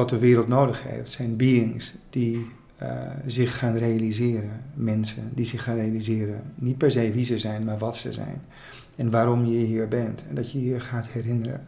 wat 0.00 0.08
de 0.08 0.18
wereld 0.18 0.48
nodig 0.48 0.82
heeft. 0.82 1.12
Zijn 1.12 1.36
beings 1.36 1.94
die 2.10 2.46
uh, 2.82 2.88
zich 3.26 3.58
gaan 3.58 3.76
realiseren. 3.76 4.62
Mensen 4.74 5.30
die 5.34 5.44
zich 5.44 5.62
gaan 5.62 5.76
realiseren. 5.76 6.42
Niet 6.54 6.78
per 6.78 6.90
se 6.90 7.12
wie 7.12 7.24
ze 7.24 7.38
zijn, 7.38 7.64
maar 7.64 7.78
wat 7.78 7.96
ze 7.96 8.12
zijn. 8.12 8.42
En 8.96 9.10
waarom 9.10 9.44
je 9.44 9.58
hier 9.58 9.88
bent. 9.88 10.22
En 10.28 10.34
dat 10.34 10.52
je 10.52 10.64
je 10.64 10.80
gaat 10.80 11.08
herinneren. 11.08 11.66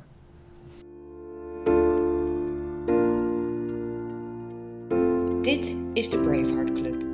Dit 5.43 5.75
is 5.93 6.11
de 6.11 6.19
Braveheart 6.19 6.73
Club. 6.73 7.05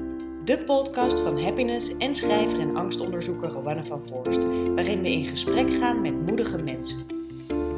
De 0.45 0.59
podcast 0.59 1.21
van 1.21 1.43
happiness 1.43 1.97
en 1.97 2.15
schrijver 2.15 2.61
en 2.61 2.77
angstonderzoeker 2.77 3.49
Rowanne 3.49 3.85
van 3.85 4.03
Voorst. 4.09 4.45
Waarin 4.75 5.01
we 5.01 5.11
in 5.11 5.29
gesprek 5.29 5.71
gaan 5.71 6.01
met 6.01 6.27
moedige 6.27 6.63
mensen. 6.63 6.99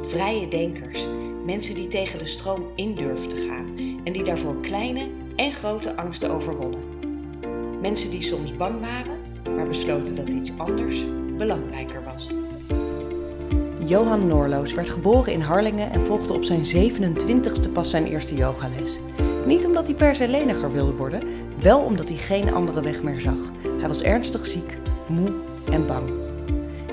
Vrije 0.07 0.47
denkers. 0.47 1.07
Mensen 1.45 1.75
die 1.75 1.87
tegen 1.87 2.19
de 2.19 2.25
stroom 2.25 2.63
in 2.75 2.95
durven 2.95 3.29
te 3.29 3.47
gaan. 3.47 3.65
En 4.03 4.13
die 4.13 4.23
daarvoor 4.23 4.61
kleine 4.61 5.07
en 5.35 5.53
grote 5.53 5.95
angsten 5.95 6.31
overwonnen. 6.31 6.79
Mensen 7.81 8.09
die 8.09 8.21
soms 8.21 8.55
bang 8.55 8.79
waren, 8.79 9.17
maar 9.55 9.67
besloten 9.67 10.15
dat 10.15 10.27
iets 10.27 10.51
anders 10.57 11.05
belangrijker 11.37 12.03
was. 12.03 12.27
Johan 13.85 14.27
Noorloos 14.27 14.73
werd 14.73 14.89
geboren 14.89 15.33
in 15.33 15.41
Harlingen 15.41 15.91
en 15.91 16.03
volgde 16.03 16.33
op 16.33 16.43
zijn 16.43 16.91
27ste 16.91 17.71
pas 17.73 17.89
zijn 17.89 18.05
eerste 18.05 18.35
yogales. 18.35 18.99
Niet 19.45 19.65
omdat 19.65 19.87
hij 19.87 19.95
per 19.95 20.15
se 20.15 20.27
leniger 20.27 20.71
wilde 20.71 20.93
worden, 20.95 21.23
wel 21.61 21.79
omdat 21.79 22.09
hij 22.09 22.17
geen 22.17 22.53
andere 22.53 22.81
weg 22.81 23.03
meer 23.03 23.19
zag. 23.19 23.51
Hij 23.79 23.87
was 23.87 24.03
ernstig 24.03 24.45
ziek, 24.45 24.77
moe 25.07 25.31
en 25.71 25.87
bang. 25.87 26.20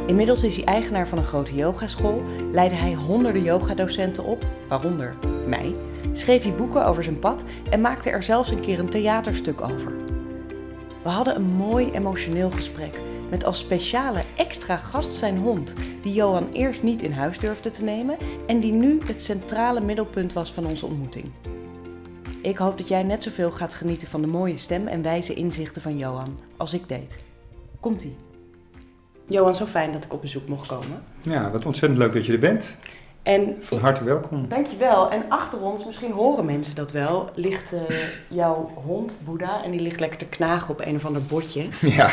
Inmiddels 0.08 0.44
is 0.44 0.56
hij 0.56 0.64
eigenaar 0.64 1.08
van 1.08 1.18
een 1.18 1.24
grote 1.24 1.54
yogaschool, 1.54 2.22
leidde 2.52 2.76
hij 2.76 2.94
honderden 2.94 3.42
yogadocenten 3.42 4.24
op, 4.24 4.46
waaronder 4.68 5.16
mij, 5.46 5.74
schreef 6.12 6.42
hij 6.42 6.54
boeken 6.54 6.86
over 6.86 7.02
zijn 7.02 7.18
pad 7.18 7.44
en 7.70 7.80
maakte 7.80 8.10
er 8.10 8.22
zelfs 8.22 8.50
een 8.50 8.60
keer 8.60 8.78
een 8.78 8.88
theaterstuk 8.88 9.60
over. 9.60 9.92
We 11.02 11.08
hadden 11.08 11.36
een 11.36 11.50
mooi 11.56 11.90
emotioneel 11.90 12.50
gesprek 12.50 13.00
met 13.30 13.44
als 13.44 13.58
speciale 13.58 14.22
extra 14.36 14.76
gast 14.76 15.12
zijn 15.12 15.36
hond, 15.36 15.74
die 16.02 16.12
Johan 16.12 16.48
eerst 16.52 16.82
niet 16.82 17.02
in 17.02 17.12
huis 17.12 17.38
durfde 17.38 17.70
te 17.70 17.84
nemen 17.84 18.16
en 18.46 18.60
die 18.60 18.72
nu 18.72 19.00
het 19.04 19.22
centrale 19.22 19.80
middelpunt 19.80 20.32
was 20.32 20.52
van 20.52 20.66
onze 20.66 20.86
ontmoeting. 20.86 21.30
Ik 22.42 22.56
hoop 22.56 22.78
dat 22.78 22.88
jij 22.88 23.02
net 23.02 23.22
zoveel 23.22 23.50
gaat 23.50 23.74
genieten 23.74 24.08
van 24.08 24.20
de 24.20 24.26
mooie 24.26 24.56
stem 24.56 24.86
en 24.86 25.02
wijze 25.02 25.34
inzichten 25.34 25.82
van 25.82 25.98
Johan 25.98 26.38
als 26.56 26.74
ik 26.74 26.88
deed. 26.88 27.18
Komt-ie. 27.80 28.27
Johan, 29.28 29.56
zo 29.56 29.66
fijn 29.66 29.92
dat 29.92 30.04
ik 30.04 30.12
op 30.12 30.20
bezoek 30.20 30.48
mocht 30.48 30.66
komen. 30.66 31.02
Ja, 31.22 31.50
wat 31.50 31.66
ontzettend 31.66 32.00
leuk 32.00 32.12
dat 32.12 32.26
je 32.26 32.32
er 32.32 32.38
bent. 32.38 32.76
En 33.22 33.56
Van 33.60 33.78
harte 33.78 34.04
welkom. 34.04 34.48
Dankjewel. 34.48 35.10
En 35.10 35.22
achter 35.28 35.60
ons, 35.60 35.84
misschien 35.84 36.12
horen 36.12 36.44
mensen 36.44 36.74
dat 36.74 36.92
wel, 36.92 37.30
ligt 37.34 37.72
uh, 37.72 37.80
jouw 38.28 38.70
hond, 38.84 39.18
Boeddha. 39.24 39.64
En 39.64 39.70
die 39.70 39.80
ligt 39.80 40.00
lekker 40.00 40.18
te 40.18 40.26
knagen 40.28 40.70
op 40.70 40.80
een 40.84 40.96
of 40.96 41.04
ander 41.06 41.22
bordje. 41.22 41.68
Ja. 41.96 42.10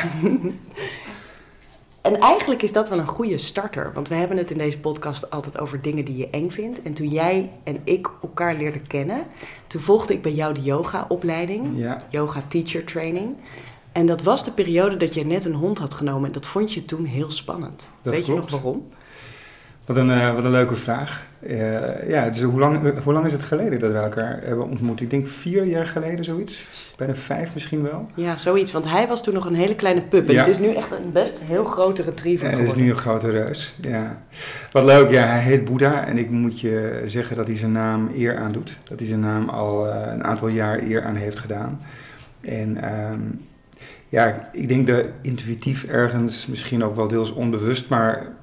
en 2.01 2.19
eigenlijk 2.19 2.61
is 2.61 2.71
dat 2.73 2.89
wel 2.89 2.99
een 2.99 3.07
goede 3.07 3.37
starter. 3.37 3.91
Want 3.93 4.07
we 4.07 4.15
hebben 4.15 4.37
het 4.37 4.51
in 4.51 4.57
deze 4.57 4.79
podcast 4.79 5.29
altijd 5.29 5.59
over 5.59 5.81
dingen 5.81 6.05
die 6.05 6.17
je 6.17 6.29
eng 6.29 6.49
vindt. 6.49 6.81
En 6.81 6.93
toen 6.93 7.07
jij 7.07 7.51
en 7.63 7.81
ik 7.83 8.09
elkaar 8.21 8.55
leerden 8.55 8.87
kennen, 8.87 9.23
toen 9.67 9.81
volgde 9.81 10.13
ik 10.13 10.21
bij 10.21 10.33
jou 10.33 10.53
de 10.53 10.61
yoga-opleiding. 10.61 11.67
Ja. 11.75 12.01
Yoga 12.09 12.43
Teacher 12.47 12.83
Training. 12.83 13.35
En 13.95 14.05
dat 14.05 14.23
was 14.23 14.43
de 14.43 14.51
periode 14.51 14.97
dat 14.97 15.13
je 15.13 15.25
net 15.25 15.45
een 15.45 15.53
hond 15.53 15.77
had 15.77 15.93
genomen. 15.93 16.25
En 16.25 16.31
dat 16.31 16.47
vond 16.47 16.73
je 16.73 16.85
toen 16.85 17.05
heel 17.05 17.31
spannend. 17.31 17.87
Dat 18.01 18.13
Weet 18.13 18.23
klopt. 18.23 18.49
je 18.49 18.51
nog 18.51 18.61
waarom? 18.61 18.87
Wat 19.85 19.97
een, 19.97 20.09
uh, 20.09 20.33
wat 20.33 20.45
een 20.45 20.51
leuke 20.51 20.75
vraag. 20.75 21.25
Uh, 21.39 22.09
ja, 22.09 22.23
het 22.23 22.35
is, 22.35 22.41
hoe, 22.41 22.59
lang, 22.59 22.99
hoe 23.03 23.13
lang 23.13 23.25
is 23.25 23.31
het 23.31 23.43
geleden 23.43 23.79
dat 23.79 23.91
we 23.91 23.97
elkaar 23.97 24.39
hebben 24.43 24.69
ontmoet? 24.69 25.01
Ik 25.01 25.09
denk 25.09 25.27
vier 25.27 25.65
jaar 25.65 25.87
geleden 25.87 26.25
zoiets. 26.25 26.65
Bijna 26.97 27.15
vijf 27.15 27.53
misschien 27.53 27.81
wel. 27.81 28.09
Ja, 28.15 28.37
zoiets. 28.37 28.71
Want 28.71 28.89
hij 28.89 29.07
was 29.07 29.23
toen 29.23 29.33
nog 29.33 29.45
een 29.45 29.55
hele 29.55 29.75
kleine 29.75 30.01
pup. 30.01 30.27
En 30.27 30.33
ja. 30.33 30.39
het 30.39 30.47
is 30.47 30.59
nu 30.59 30.73
echt 30.73 30.91
een 30.91 31.11
best 31.11 31.39
heel 31.43 31.65
grote 31.65 32.01
retriever 32.01 32.49
ja, 32.49 32.57
Het 32.57 32.67
is 32.67 32.75
nu 32.75 32.89
een 32.89 32.95
grote 32.95 33.29
reus, 33.29 33.75
ja. 33.81 34.21
Wat 34.71 34.83
leuk, 34.83 35.09
ja, 35.09 35.25
hij 35.25 35.41
heet 35.41 35.65
Boeddha. 35.65 36.05
En 36.05 36.17
ik 36.17 36.29
moet 36.29 36.59
je 36.59 37.03
zeggen 37.05 37.35
dat 37.35 37.47
hij 37.47 37.55
zijn 37.55 37.71
naam 37.71 38.09
eer 38.15 38.37
aandoet. 38.37 38.77
Dat 38.83 38.99
hij 38.99 39.07
zijn 39.07 39.19
naam 39.19 39.49
al 39.49 39.87
uh, 39.87 40.01
een 40.11 40.23
aantal 40.23 40.47
jaar 40.47 40.81
eer 40.81 41.03
aan 41.03 41.15
heeft 41.15 41.39
gedaan. 41.39 41.81
En... 42.41 42.93
Um, 43.11 43.53
ja, 44.15 44.49
ik 44.51 44.67
denk 44.67 44.87
dat 44.87 45.07
intuïtief 45.21 45.83
ergens, 45.83 46.47
misschien 46.47 46.83
ook 46.83 46.95
wel 46.95 47.07
deels 47.07 47.31
onbewust, 47.31 47.89
maar 47.89 48.35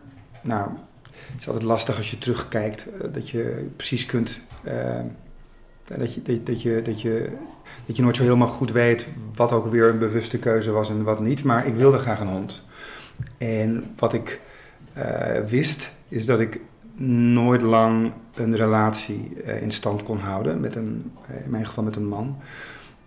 nou, 0.42 0.70
het 1.02 1.40
is 1.40 1.46
altijd 1.46 1.64
lastig 1.64 1.96
als 1.96 2.10
je 2.10 2.18
terugkijkt, 2.18 2.86
dat 3.12 3.30
je 3.30 3.68
precies 3.76 4.06
kunt, 4.06 4.40
uh, 4.64 5.00
dat, 5.84 6.14
je, 6.14 6.22
dat, 6.42 6.62
je, 6.62 6.82
dat, 6.82 7.00
je, 7.00 7.32
dat 7.86 7.96
je 7.96 8.02
nooit 8.02 8.16
zo 8.16 8.22
helemaal 8.22 8.48
goed 8.48 8.72
weet 8.72 9.06
wat 9.34 9.52
ook 9.52 9.66
weer 9.66 9.88
een 9.88 9.98
bewuste 9.98 10.38
keuze 10.38 10.70
was 10.70 10.90
en 10.90 11.02
wat 11.02 11.20
niet. 11.20 11.44
Maar 11.44 11.66
ik 11.66 11.74
wilde 11.74 11.98
graag 11.98 12.20
een 12.20 12.26
hond. 12.26 12.64
En 13.38 13.92
wat 13.96 14.12
ik 14.12 14.40
uh, 14.96 15.38
wist, 15.46 15.90
is 16.08 16.26
dat 16.26 16.40
ik 16.40 16.60
nooit 16.96 17.62
lang 17.62 18.12
een 18.34 18.56
relatie 18.56 19.42
in 19.60 19.70
stand 19.70 20.02
kon 20.02 20.18
houden, 20.18 20.60
met 20.60 20.74
een, 20.74 21.12
in 21.44 21.50
mijn 21.50 21.66
geval 21.66 21.84
met 21.84 21.96
een 21.96 22.08
man. 22.08 22.36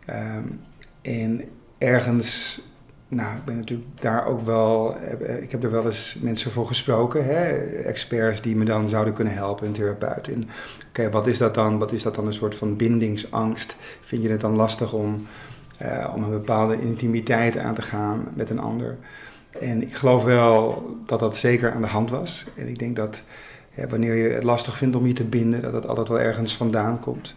Um, 0.09 0.59
en 1.01 1.41
ergens, 1.77 2.61
nou, 3.07 3.35
ik 3.37 3.45
ben 3.45 3.57
natuurlijk 3.57 4.01
daar 4.01 4.25
ook 4.25 4.41
wel, 4.41 4.95
ik 5.41 5.51
heb 5.51 5.63
er 5.63 5.71
wel 5.71 5.85
eens 5.85 6.19
mensen 6.21 6.51
voor 6.51 6.67
gesproken, 6.67 7.25
hè, 7.25 7.53
experts 7.83 8.41
die 8.41 8.55
me 8.55 8.65
dan 8.65 8.89
zouden 8.89 9.13
kunnen 9.13 9.33
helpen, 9.33 9.67
een 9.67 9.73
therapeut. 9.73 10.29
Oké, 10.29 10.45
okay, 10.87 11.09
wat 11.09 11.27
is 11.27 11.37
dat 11.37 11.53
dan? 11.53 11.77
Wat 11.77 11.91
is 11.91 12.03
dat 12.03 12.15
dan 12.15 12.27
een 12.27 12.33
soort 12.33 12.55
van 12.55 12.75
bindingsangst? 12.75 13.75
Vind 14.01 14.23
je 14.23 14.29
het 14.29 14.41
dan 14.41 14.55
lastig 14.55 14.93
om, 14.93 15.27
uh, 15.81 16.11
om 16.15 16.23
een 16.23 16.29
bepaalde 16.29 16.81
intimiteit 16.81 17.57
aan 17.57 17.73
te 17.73 17.81
gaan 17.81 18.27
met 18.33 18.49
een 18.49 18.59
ander? 18.59 18.97
En 19.59 19.81
ik 19.81 19.95
geloof 19.95 20.23
wel 20.23 20.85
dat 21.05 21.19
dat 21.19 21.37
zeker 21.37 21.71
aan 21.71 21.81
de 21.81 21.87
hand 21.87 22.09
was. 22.09 22.45
En 22.55 22.67
ik 22.67 22.79
denk 22.79 22.95
dat 22.95 23.21
wanneer 23.89 24.15
je 24.15 24.29
het 24.29 24.43
lastig 24.43 24.77
vindt 24.77 24.95
om 24.95 25.07
je 25.07 25.13
te 25.13 25.23
binden, 25.23 25.61
dat 25.61 25.73
het 25.73 25.87
altijd 25.87 26.07
wel 26.07 26.19
ergens 26.19 26.55
vandaan 26.57 26.99
komt. 26.99 27.35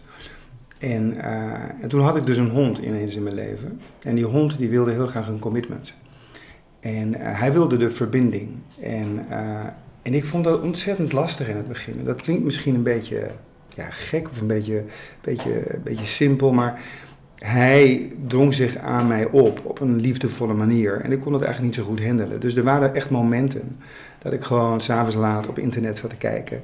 En, 0.79 1.13
uh, 1.13 1.53
en, 1.81 1.87
toen 1.87 2.01
had 2.01 2.15
ik 2.15 2.25
dus 2.25 2.37
een 2.37 2.49
hond 2.49 2.77
ineens 2.77 3.15
in 3.15 3.23
mijn 3.23 3.35
leven. 3.35 3.79
En 4.03 4.15
die 4.15 4.25
hond 4.25 4.57
die 4.57 4.69
wilde 4.69 4.91
heel 4.91 5.07
graag 5.07 5.27
een 5.27 5.39
commitment. 5.39 5.93
En 6.79 7.07
uh, 7.07 7.17
hij 7.19 7.53
wilde 7.53 7.77
de 7.77 7.91
verbinding. 7.91 8.49
En, 8.79 9.25
uh, 9.29 9.59
en 10.01 10.13
ik 10.13 10.25
vond 10.25 10.43
dat 10.43 10.61
ontzettend 10.61 11.11
lastig 11.11 11.47
in 11.47 11.55
het 11.55 11.67
begin. 11.67 12.03
Dat 12.03 12.21
klinkt 12.21 12.43
misschien 12.43 12.75
een 12.75 12.83
beetje 12.83 13.31
ja, 13.75 13.87
gek 13.89 14.29
of 14.29 14.41
een 14.41 14.47
beetje, 14.47 14.83
beetje, 15.21 15.79
beetje 15.83 16.05
simpel, 16.05 16.53
maar 16.53 16.81
hij 17.35 18.11
drong 18.27 18.53
zich 18.53 18.77
aan 18.77 19.07
mij 19.07 19.25
op 19.25 19.61
op 19.63 19.79
een 19.79 19.99
liefdevolle 19.99 20.53
manier. 20.53 21.01
En 21.01 21.11
ik 21.11 21.19
kon 21.19 21.33
het 21.33 21.43
eigenlijk 21.43 21.75
niet 21.75 21.85
zo 21.85 21.91
goed 21.91 22.05
handelen. 22.05 22.39
Dus 22.39 22.55
er 22.55 22.63
waren 22.63 22.95
echt 22.95 23.09
momenten 23.09 23.77
dat 24.19 24.33
ik 24.33 24.43
gewoon 24.43 24.81
s'avonds 24.81 25.15
laat 25.15 25.47
op 25.47 25.59
internet 25.59 25.97
zat 25.97 26.09
te 26.09 26.17
kijken. 26.17 26.61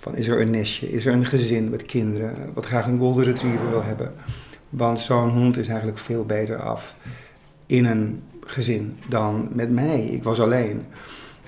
Van 0.00 0.16
is 0.16 0.28
er 0.28 0.40
een 0.40 0.50
nestje, 0.50 0.92
is 0.92 1.06
er 1.06 1.12
een 1.12 1.26
gezin 1.26 1.70
met 1.70 1.82
kinderen, 1.82 2.34
wat 2.54 2.66
graag 2.66 2.86
een 2.86 2.98
golden 2.98 3.24
retriever 3.24 3.70
wil 3.70 3.82
hebben. 3.82 4.12
Want 4.68 5.00
zo'n 5.00 5.28
hond 5.28 5.56
is 5.56 5.68
eigenlijk 5.68 5.98
veel 5.98 6.24
beter 6.24 6.62
af 6.62 6.94
in 7.66 7.84
een 7.84 8.22
gezin 8.44 8.98
dan 9.08 9.48
met 9.52 9.70
mij. 9.70 10.04
Ik 10.04 10.22
was 10.22 10.40
alleen. 10.40 10.86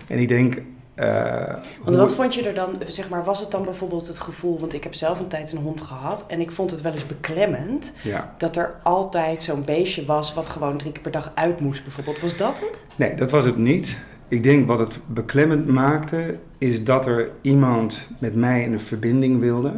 En 0.08 0.18
ik 0.18 0.28
denk. 0.28 0.62
Uh, 0.96 1.56
want 1.84 1.96
wat 1.96 2.14
vond 2.14 2.34
je 2.34 2.42
er 2.42 2.54
dan, 2.54 2.82
zeg 2.88 3.08
maar, 3.08 3.24
was 3.24 3.41
het 3.41 3.50
dan 3.50 3.64
bijvoorbeeld 3.64 4.06
het 4.06 4.20
gevoel, 4.20 4.58
want 4.58 4.74
ik 4.74 4.82
heb 4.82 4.94
zelf 4.94 5.20
een 5.20 5.28
tijd 5.28 5.52
een 5.52 5.58
hond 5.58 5.80
gehad 5.80 6.24
en 6.28 6.41
ik 6.41 6.50
vond 6.50 6.70
het 6.70 6.80
wel 6.80 6.92
eens 6.92 7.06
beklemmend 7.06 7.92
ja. 8.02 8.34
dat 8.38 8.56
er 8.56 8.74
altijd 8.82 9.42
zo'n 9.42 9.64
beestje 9.64 10.04
was 10.04 10.34
wat 10.34 10.50
gewoon 10.50 10.78
drie 10.78 10.92
keer 10.92 11.02
per 11.02 11.12
dag 11.12 11.32
uit 11.34 11.60
moest 11.60 11.82
bijvoorbeeld. 11.82 12.20
Was 12.20 12.36
dat 12.36 12.60
het? 12.60 12.82
Nee, 12.96 13.14
dat 13.14 13.30
was 13.30 13.44
het 13.44 13.56
niet. 13.56 13.98
Ik 14.32 14.43
denk 14.43 14.66
wat 14.66 14.78
het 14.78 15.00
beklemmend 15.06 15.66
maakte, 15.66 16.38
is 16.59 16.84
dat 16.84 17.06
er 17.06 17.31
iemand 17.41 18.09
met 18.19 18.34
mij 18.34 18.62
in 18.62 18.72
een 18.72 18.81
verbinding 18.81 19.41
wilde. 19.41 19.72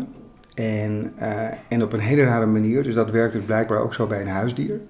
En, 0.54 1.12
uh, 1.20 1.42
en 1.68 1.82
op 1.82 1.92
een 1.92 2.00
hele 2.00 2.22
rare 2.22 2.46
manier, 2.46 2.82
dus 2.82 2.94
dat 2.94 3.10
werkt 3.10 3.32
dus 3.32 3.42
blijkbaar 3.42 3.78
ook 3.78 3.94
zo 3.94 4.06
bij 4.06 4.20
een 4.20 4.28
huisdier. 4.28 4.80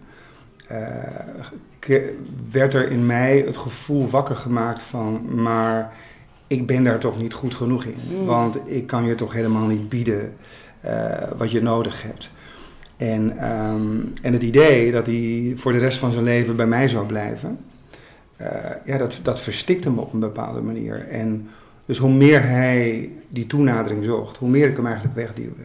Uh, 0.73 1.99
werd 2.51 2.75
er 2.75 2.91
in 2.91 3.07
mij 3.07 3.39
het 3.47 3.57
gevoel 3.57 4.09
wakker 4.09 4.37
gemaakt 4.37 4.83
van, 4.83 5.43
maar 5.43 5.93
ik 6.47 6.67
ben 6.67 6.85
daar 6.85 6.99
toch 6.99 7.19
niet 7.19 7.35
goed 7.35 7.55
genoeg 7.55 7.85
in. 7.85 8.19
Mm. 8.19 8.25
Want 8.25 8.59
ik 8.65 8.87
kan 8.87 9.05
je 9.05 9.15
toch 9.15 9.33
helemaal 9.33 9.67
niet 9.67 9.89
bieden 9.89 10.33
uh, 10.85 11.17
wat 11.37 11.51
je 11.51 11.63
nodig 11.63 12.03
hebt. 12.03 12.31
En, 12.97 13.53
um, 13.55 14.13
en 14.23 14.33
het 14.33 14.43
idee 14.43 14.93
dat 14.93 15.07
hij 15.07 15.53
voor 15.57 15.73
de 15.73 15.79
rest 15.79 15.99
van 15.99 16.13
zijn 16.13 16.25
leven 16.25 16.57
bij 16.57 16.67
mij 16.67 16.89
zou 16.89 17.07
blijven, 17.07 17.59
uh, 18.41 18.47
ja, 18.85 18.99
dat, 18.99 19.21
dat 19.23 19.41
verstikt 19.41 19.85
hem 19.85 19.99
op 19.99 20.13
een 20.13 20.21
bepaalde 20.21 20.61
manier. 20.61 21.09
En 21.09 21.49
dus 21.85 21.99
hoe 21.99 22.11
meer 22.11 22.43
hij 22.43 23.11
die 23.29 23.47
toenadering 23.47 24.05
zocht, 24.05 24.37
hoe 24.37 24.49
meer 24.49 24.69
ik 24.69 24.77
hem 24.77 24.87
eigenlijk 24.87 25.17
wegduwde. 25.17 25.63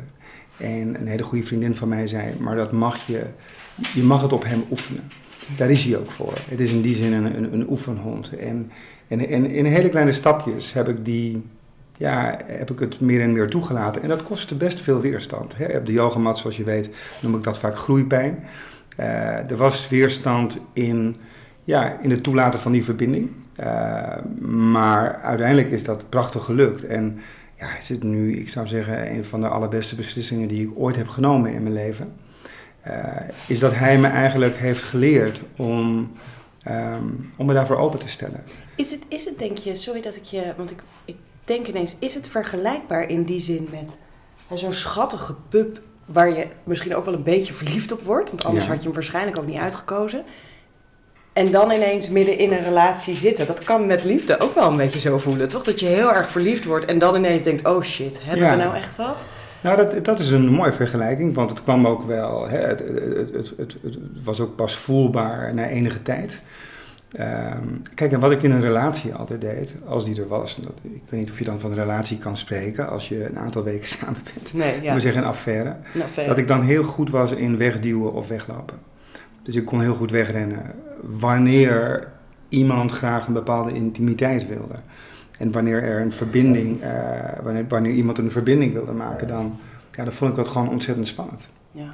En 0.57 0.99
een 0.99 1.07
hele 1.07 1.23
goede 1.23 1.45
vriendin 1.45 1.75
van 1.75 1.87
mij 1.87 2.07
zei, 2.07 2.33
maar 2.39 2.55
dat 2.55 2.71
mag 2.71 3.07
je, 3.07 3.23
je 3.93 4.03
mag 4.03 4.21
het 4.21 4.33
op 4.33 4.43
hem 4.43 4.63
oefenen. 4.71 5.03
Daar 5.57 5.69
is 5.69 5.83
hij 5.83 5.97
ook 5.97 6.11
voor. 6.11 6.33
Het 6.49 6.59
is 6.59 6.71
in 6.71 6.81
die 6.81 6.95
zin 6.95 7.13
een, 7.13 7.37
een, 7.37 7.53
een 7.53 7.69
oefenhond. 7.69 8.37
En, 8.37 8.71
en, 9.07 9.27
en 9.27 9.45
in 9.45 9.65
hele 9.65 9.89
kleine 9.89 10.11
stapjes 10.11 10.73
heb 10.73 10.87
ik 10.87 11.05
die, 11.05 11.43
ja, 11.97 12.37
heb 12.45 12.71
ik 12.71 12.79
het 12.79 12.99
meer 12.99 13.21
en 13.21 13.33
meer 13.33 13.47
toegelaten. 13.47 14.01
En 14.01 14.09
dat 14.09 14.23
kostte 14.23 14.55
best 14.55 14.81
veel 14.81 15.01
weerstand. 15.01 15.57
Hè. 15.57 15.77
Op 15.77 15.85
de 15.85 15.91
yogamat, 15.91 16.37
zoals 16.37 16.57
je 16.57 16.63
weet, 16.63 16.89
noem 17.21 17.35
ik 17.35 17.43
dat 17.43 17.57
vaak 17.57 17.77
groeipijn. 17.77 18.43
Uh, 18.99 19.05
er 19.51 19.57
was 19.57 19.89
weerstand 19.89 20.57
in, 20.73 21.15
ja, 21.69 21.97
in 22.01 22.09
het 22.11 22.23
toelaten 22.23 22.59
van 22.59 22.71
die 22.71 22.83
verbinding. 22.83 23.29
Uh, 23.59 24.15
maar 24.49 25.19
uiteindelijk 25.21 25.69
is 25.69 25.83
dat 25.83 26.09
prachtig 26.09 26.43
gelukt. 26.43 26.85
En 26.85 27.19
ja, 27.57 27.77
is 27.77 27.89
het 27.89 28.03
nu, 28.03 28.35
ik 28.35 28.49
zou 28.49 28.67
zeggen, 28.67 29.11
een 29.11 29.25
van 29.25 29.41
de 29.41 29.47
allerbeste 29.47 29.95
beslissingen 29.95 30.47
die 30.47 30.67
ik 30.67 30.71
ooit 30.75 30.95
heb 30.95 31.07
genomen 31.07 31.53
in 31.53 31.63
mijn 31.63 31.73
leven. 31.73 32.13
Uh, 32.87 32.93
is 33.47 33.59
dat 33.59 33.75
hij 33.75 33.99
me 33.99 34.07
eigenlijk 34.07 34.55
heeft 34.55 34.83
geleerd 34.83 35.41
om, 35.57 36.11
um, 36.67 37.31
om 37.37 37.45
me 37.45 37.53
daarvoor 37.53 37.77
open 37.77 37.99
te 37.99 38.09
stellen. 38.09 38.43
Is 38.75 38.91
het, 38.91 39.01
is 39.07 39.25
het 39.25 39.39
denk 39.39 39.57
je, 39.57 39.75
sorry 39.75 40.01
dat 40.01 40.15
ik 40.15 40.23
je, 40.23 40.53
want 40.57 40.71
ik, 40.71 40.83
ik 41.05 41.15
denk 41.43 41.67
ineens, 41.67 41.95
is 41.99 42.13
het 42.13 42.27
vergelijkbaar 42.27 43.09
in 43.09 43.23
die 43.23 43.39
zin 43.39 43.67
met 43.71 43.97
zo'n 44.59 44.73
schattige 44.73 45.35
pup 45.49 45.81
waar 46.05 46.29
je 46.29 46.47
misschien 46.63 46.95
ook 46.95 47.05
wel 47.05 47.13
een 47.13 47.23
beetje 47.23 47.53
verliefd 47.53 47.91
op 47.91 48.01
wordt, 48.01 48.29
want 48.29 48.45
anders 48.45 48.65
Ja. 48.65 48.71
had 48.71 48.79
je 48.79 48.85
hem 48.85 48.95
waarschijnlijk 48.95 49.37
ook 49.37 49.45
niet 49.47 49.57
uitgekozen. 49.57 50.23
En 51.39 51.51
dan 51.51 51.71
ineens 51.71 52.09
midden 52.09 52.37
in 52.37 52.51
een 52.51 52.63
relatie 52.63 53.15
zitten. 53.17 53.47
Dat 53.47 53.63
kan 53.63 53.85
met 53.85 54.03
liefde 54.03 54.39
ook 54.39 54.55
wel 54.55 54.69
een 54.71 54.77
beetje 54.77 54.99
zo 54.99 55.17
voelen, 55.17 55.47
toch? 55.47 55.63
Dat 55.63 55.79
je 55.79 55.85
heel 55.85 56.13
erg 56.13 56.29
verliefd 56.31 56.65
wordt 56.65 56.85
en 56.85 56.99
dan 56.99 57.15
ineens 57.15 57.43
denkt: 57.43 57.65
oh 57.67 57.81
shit, 57.81 58.19
hebben 58.23 58.45
Ja. 58.45 58.51
we 58.57 58.63
nou 58.63 58.75
echt 58.75 58.95
wat? 58.95 59.25
Nou, 59.61 59.77
dat, 59.77 60.05
dat 60.05 60.19
is 60.19 60.31
een 60.31 60.49
mooie 60.49 60.73
vergelijking, 60.73 61.35
want 61.35 61.49
het 61.49 61.63
kwam 61.63 61.87
ook 61.87 62.03
wel, 62.03 62.47
hè, 62.49 62.57
het, 62.57 62.79
het, 63.33 63.53
het, 63.57 63.97
was 64.23 64.39
ook 64.39 64.55
pas 64.55 64.77
voelbaar 64.77 65.53
na 65.53 65.67
enige 65.67 66.01
tijd. 66.01 66.41
Ehm, 67.11 67.67
kijk, 67.95 68.11
en 68.11 68.19
wat 68.19 68.31
ik 68.31 68.43
in 68.43 68.51
een 68.51 68.61
relatie 68.61 69.13
altijd 69.13 69.41
deed, 69.41 69.75
als 69.87 70.05
die 70.05 70.21
er 70.21 70.27
was, 70.27 70.55
dat, 70.61 70.71
ik 70.83 71.01
weet 71.09 71.19
niet 71.19 71.29
of 71.31 71.39
je 71.39 71.45
dan 71.45 71.59
van 71.59 71.71
een 71.71 71.77
relatie 71.77 72.17
kan 72.17 72.37
spreken 72.37 72.89
als 72.89 73.07
je 73.09 73.25
een 73.29 73.39
aantal 73.39 73.63
weken 73.63 73.87
samen 73.97 74.17
bent, 74.33 74.53
Nee, 74.53 74.81
ja. 74.81 74.91
maar 74.91 75.01
zeggen 75.01 75.21
een 75.21 75.27
affaire, 75.27 75.75
Nou, 75.93 76.09
verder. 76.09 76.27
dat 76.27 76.37
ik 76.37 76.47
dan 76.47 76.61
heel 76.61 76.83
goed 76.83 77.09
was 77.09 77.31
in 77.31 77.57
wegduwen 77.57 78.13
of 78.13 78.27
weglopen. 78.27 78.77
Dus 79.49 79.57
ik 79.57 79.65
kon 79.65 79.81
heel 79.81 79.95
goed 79.95 80.11
wegrennen 80.11 80.71
wanneer 81.01 82.07
iemand 82.49 82.91
graag 82.91 83.27
een 83.27 83.33
bepaalde 83.33 83.73
intimiteit 83.73 84.47
wilde. 84.47 84.73
En 85.39 85.51
wanneer 85.51 85.83
er 85.83 86.01
een 86.01 86.11
verbinding, 86.13 86.81
eh, 86.81 86.91
wanneer, 87.43 87.65
wanneer 87.67 87.91
iemand 87.91 88.17
een 88.17 88.31
verbinding 88.31 88.73
wilde 88.73 88.91
maken, 88.91 89.27
dan, 89.27 89.59
ja, 89.91 90.03
dan 90.03 90.13
vond 90.13 90.29
ik 90.31 90.35
dat 90.37 90.47
gewoon 90.47 90.69
ontzettend 90.69 91.07
spannend. 91.07 91.47
Ja. 91.71 91.93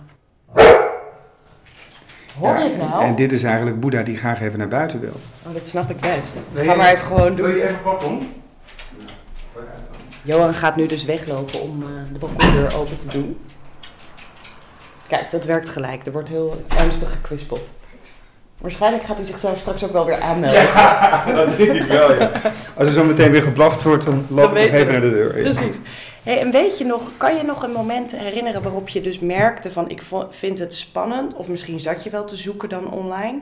Hoor 2.39 2.57
je 2.57 2.63
het 2.69 2.77
nou? 2.77 3.03
En 3.03 3.15
dit 3.15 3.31
is 3.31 3.43
eigenlijk 3.43 3.79
Boeddha 3.79 4.03
die 4.03 4.17
graag 4.17 4.41
even 4.41 4.59
naar 4.59 4.67
buiten 4.67 4.99
wil. 4.99 5.19
Oh, 5.47 5.53
dat 5.53 5.67
snap 5.67 5.89
ik 5.89 5.99
best. 5.99 6.41
Wil 6.51 6.63
Ga 6.63 6.71
je- 6.71 6.77
maar 6.77 6.91
even 6.91 7.05
gewoon 7.07 7.35
doen. 7.35 7.49
je 7.49 7.63
even 7.63 7.83
balkon? 7.83 8.27
Johan 10.23 10.53
gaat 10.53 10.75
nu 10.75 10.87
dus 10.87 11.05
weglopen 11.05 11.61
om 11.61 11.83
eh, 11.83 11.87
de 12.13 12.19
balkondeur 12.19 12.77
open 12.77 12.97
te 12.97 13.07
doen. 13.07 13.37
Kijk, 15.07 15.31
dat 15.31 15.45
werkt 15.45 15.69
gelijk. 15.69 16.05
Er 16.05 16.11
wordt 16.11 16.29
heel 16.29 16.63
ernstig 16.77 17.11
gekwispeld. 17.11 17.69
Waarschijnlijk 18.57 19.03
gaat 19.03 19.17
hij 19.17 19.25
zichzelf 19.25 19.57
straks 19.57 19.83
ook 19.83 19.91
wel 19.91 20.05
weer 20.05 20.19
aanmelden. 20.19 20.61
Ja, 20.61 21.25
dat 21.35 21.57
denk 21.57 21.71
ik 21.71 21.87
wel, 21.87 22.13
ja. 22.13 22.31
Als 22.75 22.87
er 22.87 22.93
zo 22.93 23.03
meteen 23.03 23.31
weer 23.31 23.43
geblaft 23.43 23.83
wordt, 23.83 24.05
dan 24.05 24.25
loop 24.29 24.57
ik 24.57 24.71
nog 24.71 24.79
even 24.81 24.91
naar 24.91 25.01
de 25.01 25.09
deur. 25.09 25.35
Ja. 25.35 25.41
Precies. 25.41 25.75
Hey, 26.23 26.39
en 26.39 26.51
weet 26.51 26.77
je 26.77 26.85
nog, 26.85 27.11
kan 27.17 27.35
je 27.35 27.43
nog 27.43 27.63
een 27.63 27.71
moment 27.71 28.11
herinneren 28.11 28.61
waarop 28.61 28.89
je 28.89 29.01
dus 29.01 29.19
merkte 29.19 29.71
van 29.71 29.89
ik 29.89 30.01
vind 30.29 30.59
het 30.59 30.75
spannend, 30.75 31.33
of 31.33 31.47
misschien 31.47 31.79
zat 31.79 32.03
je 32.03 32.09
wel 32.09 32.25
te 32.25 32.35
zoeken 32.35 32.69
dan 32.69 32.91
online, 32.91 33.39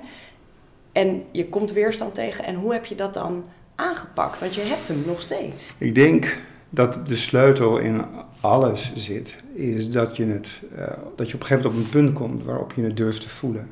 en 0.92 1.24
je 1.32 1.50
komt 1.50 1.72
weerstand 1.72 2.16
tegen, 2.16 2.46
en 2.46 2.56
hoe 2.56 2.74
heb 2.74 2.86
je 2.86 2.96
dat 2.96 3.14
dan 3.14 3.46
aangepakt? 3.76 4.40
Want 4.40 4.56
je 4.56 4.62
hebt 4.62 4.88
hem 4.88 5.04
nog 5.06 5.22
steeds. 5.22 5.74
Ik 5.78 5.96
denk 5.96 6.38
dat 6.74 7.08
de 7.08 7.16
sleutel 7.16 7.78
in 7.78 8.02
alles 8.40 8.94
zit, 8.96 9.36
is 9.54 9.92
dat 9.92 10.18
je, 10.18 10.26
het, 10.26 10.62
eh, 10.76 10.88
dat 11.16 11.30
je 11.30 11.36
op 11.36 11.40
een 11.40 11.46
gegeven 11.48 11.72
moment 11.72 11.88
op 11.90 11.94
een 11.94 12.02
punt 12.02 12.14
komt 12.14 12.44
waarop 12.44 12.74
je 12.74 12.84
het 12.84 12.98
durft 12.98 13.22
te 13.22 13.30
voelen. 13.30 13.70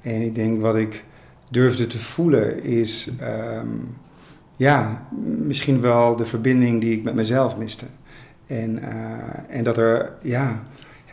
En 0.00 0.22
ik 0.22 0.34
denk 0.34 0.60
wat 0.60 0.76
ik 0.76 1.04
durfde 1.50 1.86
te 1.86 1.98
voelen 1.98 2.62
is, 2.62 3.10
ehm, 3.20 3.66
ja, 4.56 5.06
misschien 5.38 5.80
wel 5.80 6.16
de 6.16 6.26
verbinding 6.26 6.80
die 6.80 6.96
ik 6.96 7.02
met 7.02 7.14
mezelf 7.14 7.56
miste. 7.56 7.86
En, 8.46 8.78
eh, 8.78 9.56
en 9.56 9.64
dat 9.64 9.76
er, 9.76 10.12
ja, 10.22 10.62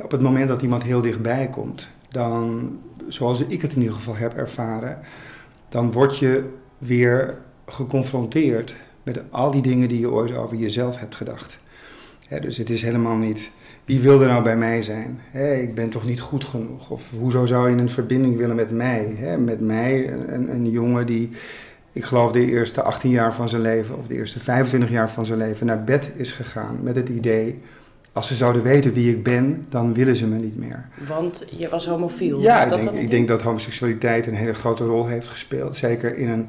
op 0.01 0.11
het 0.11 0.21
moment 0.21 0.47
dat 0.47 0.61
iemand 0.61 0.83
heel 0.83 1.01
dichtbij 1.01 1.47
komt, 1.47 1.89
dan, 2.11 2.71
zoals 3.07 3.45
ik 3.45 3.61
het 3.61 3.73
in 3.73 3.79
ieder 3.79 3.95
geval 3.95 4.15
heb 4.15 4.33
ervaren, 4.33 4.99
dan 5.69 5.91
word 5.91 6.17
je 6.17 6.49
weer 6.77 7.37
geconfronteerd 7.65 8.75
met 9.03 9.21
al 9.29 9.51
die 9.51 9.61
dingen 9.61 9.87
die 9.87 9.99
je 9.99 10.11
ooit 10.11 10.37
over 10.37 10.57
jezelf 10.57 10.97
hebt 10.97 11.15
gedacht. 11.15 11.57
Dus 12.41 12.57
het 12.57 12.69
is 12.69 12.81
helemaal 12.81 13.15
niet, 13.15 13.49
wie 13.85 13.99
wil 13.99 14.21
er 14.21 14.27
nou 14.27 14.43
bij 14.43 14.57
mij 14.57 14.81
zijn? 14.81 15.21
Ik 15.61 15.75
ben 15.75 15.89
toch 15.89 16.05
niet 16.05 16.19
goed 16.19 16.43
genoeg? 16.43 16.89
Of 16.89 17.03
hoezo 17.19 17.45
zou 17.45 17.69
je 17.69 17.75
een 17.75 17.89
verbinding 17.89 18.37
willen 18.37 18.55
met 18.55 18.71
mij? 18.71 19.15
Met 19.39 19.59
mij, 19.59 20.13
een, 20.13 20.53
een 20.53 20.69
jongen 20.69 21.05
die, 21.05 21.29
ik 21.91 22.03
geloof 22.03 22.31
de 22.31 22.45
eerste 22.45 22.81
18 22.81 23.09
jaar 23.09 23.33
van 23.33 23.49
zijn 23.49 23.61
leven, 23.61 23.97
of 23.97 24.07
de 24.07 24.15
eerste 24.15 24.39
25 24.39 24.89
jaar 24.89 25.09
van 25.09 25.25
zijn 25.25 25.37
leven, 25.37 25.65
naar 25.65 25.83
bed 25.83 26.11
is 26.15 26.31
gegaan 26.31 26.79
met 26.81 26.95
het 26.95 27.09
idee, 27.09 27.61
als 28.13 28.27
ze 28.27 28.35
zouden 28.35 28.63
weten 28.63 28.93
wie 28.93 29.11
ik 29.11 29.23
ben, 29.23 29.65
dan 29.69 29.93
willen 29.93 30.15
ze 30.15 30.27
me 30.27 30.37
niet 30.37 30.57
meer. 30.57 30.87
Want 31.07 31.45
je 31.49 31.69
was 31.69 31.87
homofiel. 31.87 32.39
Ja, 32.39 32.63
ik 32.63 32.69
dat 32.69 33.09
denk 33.09 33.27
dat 33.27 33.41
homoseksualiteit 33.41 34.27
een 34.27 34.35
hele 34.35 34.53
grote 34.53 34.83
rol 34.85 35.07
heeft 35.07 35.27
gespeeld. 35.27 35.77
Zeker 35.77 36.17
in 36.17 36.29
een, 36.29 36.47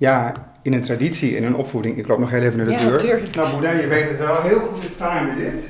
ja, 0.00 0.32
in 0.62 0.72
een 0.72 0.82
traditie, 0.82 1.36
in 1.36 1.44
een 1.44 1.54
opvoeding. 1.54 1.98
Ik 1.98 2.06
loop 2.06 2.18
nog 2.18 2.30
heel 2.30 2.42
even 2.42 2.56
naar 2.56 2.66
de 2.66 2.72
Ja, 2.72 2.78
deur. 2.88 2.98
tuurlijk. 2.98 3.34
Nou, 3.34 3.50
Boeddha, 3.50 3.70
je 3.70 3.86
weet 3.86 4.08
het 4.08 4.18
wel. 4.18 4.42
Heel 4.42 4.58
goed 4.60 4.80
te 4.80 4.96
timen 4.96 5.36
dit. 5.38 5.64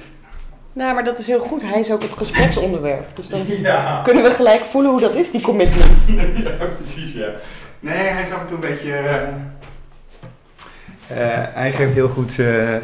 Nou, 0.72 0.94
maar 0.94 1.04
dat 1.04 1.18
is 1.18 1.26
heel 1.26 1.38
goed. 1.40 1.62
Hij 1.62 1.80
is 1.80 1.92
ook 1.92 2.02
het 2.02 2.14
gespreksonderwerp. 2.14 3.16
Dus 3.16 3.28
dan 3.28 3.40
Ja. 3.62 4.00
kunnen 4.04 4.22
we 4.22 4.30
gelijk 4.30 4.60
voelen 4.60 4.90
hoe 4.90 5.00
dat 5.00 5.14
is, 5.14 5.30
die 5.30 5.40
commitment. 5.40 5.98
ja, 6.44 6.64
precies, 6.76 7.12
ja. 7.12 7.28
Nee, 7.80 7.96
hij 7.96 8.22
is 8.22 8.32
af 8.32 8.40
en 8.40 8.46
toe 8.46 8.54
een 8.54 8.60
beetje... 8.70 8.92
eh, 8.92 9.28
eh, 11.08 11.44
hij 11.54 11.72
geeft 11.72 11.94
heel 11.94 12.08
goed 12.08 12.30
eh, 12.38 12.76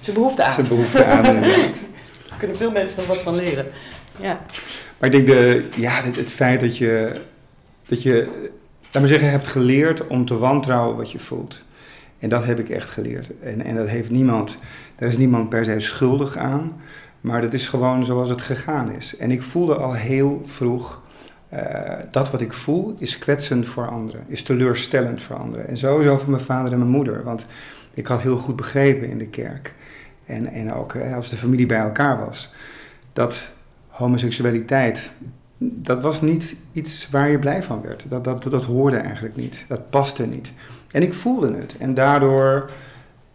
Zijn 0.00 0.16
behoefte 0.16 0.42
aan. 0.42 0.52
zijn 0.54 0.68
behoefte 0.68 1.04
aan. 1.04 1.24
inderdaad. 1.34 1.74
Daar 2.28 2.38
kunnen 2.38 2.56
veel 2.56 2.70
mensen 2.70 2.98
nog 2.98 3.06
wat 3.06 3.22
van 3.22 3.34
leren. 3.34 3.66
Ja. 4.16 4.40
Maar 4.98 5.08
ik 5.08 5.12
denk 5.12 5.26
de, 5.26 5.68
ja, 5.76 6.02
het, 6.02 6.16
het 6.16 6.32
feit 6.32 6.60
dat 6.60 6.76
je, 6.76 7.12
dat 7.88 8.02
je, 8.02 8.28
laat 8.92 9.02
maar 9.02 9.06
zeggen, 9.06 9.30
hebt 9.30 9.46
geleerd 9.46 10.06
om 10.06 10.24
te 10.24 10.38
wantrouwen 10.38 10.96
wat 10.96 11.10
je 11.10 11.18
voelt. 11.18 11.62
En 12.18 12.28
dat 12.28 12.44
heb 12.44 12.58
ik 12.58 12.68
echt 12.68 12.88
geleerd. 12.88 13.38
En, 13.40 13.64
en 13.64 13.76
dat 13.76 13.88
heeft 13.88 14.10
niemand, 14.10 14.56
daar 14.96 15.08
is 15.08 15.18
niemand 15.18 15.48
per 15.48 15.64
se 15.64 15.80
schuldig 15.80 16.36
aan. 16.36 16.72
Maar 17.20 17.40
dat 17.40 17.52
is 17.52 17.68
gewoon 17.68 18.04
zoals 18.04 18.28
het 18.28 18.40
gegaan 18.40 18.92
is. 18.92 19.16
En 19.16 19.30
ik 19.30 19.42
voelde 19.42 19.76
al 19.76 19.92
heel 19.92 20.42
vroeg, 20.44 21.00
eh, 21.48 21.98
dat 22.10 22.30
wat 22.30 22.40
ik 22.40 22.52
voel 22.52 22.96
is 22.98 23.18
kwetsend 23.18 23.68
voor 23.68 23.88
anderen. 23.88 24.24
Is 24.26 24.42
teleurstellend 24.42 25.22
voor 25.22 25.36
anderen. 25.36 25.68
En 25.68 25.76
sowieso 25.76 26.18
voor 26.18 26.30
mijn 26.30 26.42
vader 26.42 26.72
en 26.72 26.78
mijn 26.78 26.90
moeder. 26.90 27.24
Want 27.24 27.46
ik 27.94 28.06
had 28.06 28.20
heel 28.20 28.36
goed 28.36 28.56
begrepen 28.56 29.08
in 29.08 29.18
de 29.18 29.28
kerk. 29.28 29.74
En, 30.24 30.46
en 30.46 30.72
ook 30.72 30.96
als 30.96 31.30
de 31.30 31.36
familie 31.36 31.66
bij 31.66 31.78
elkaar 31.78 32.18
was. 32.18 32.52
Dat 33.12 33.48
homoseksualiteit, 33.88 35.12
dat 35.58 36.02
was 36.02 36.20
niet 36.20 36.56
iets 36.72 37.10
waar 37.10 37.30
je 37.30 37.38
blij 37.38 37.62
van 37.62 37.82
werd. 37.82 38.04
Dat, 38.08 38.24
dat, 38.24 38.42
dat 38.42 38.64
hoorde 38.64 38.96
eigenlijk 38.96 39.36
niet. 39.36 39.64
Dat 39.68 39.90
paste 39.90 40.26
niet. 40.26 40.52
En 40.90 41.02
ik 41.02 41.14
voelde 41.14 41.54
het. 41.54 41.76
En 41.78 41.94
daardoor 41.94 42.70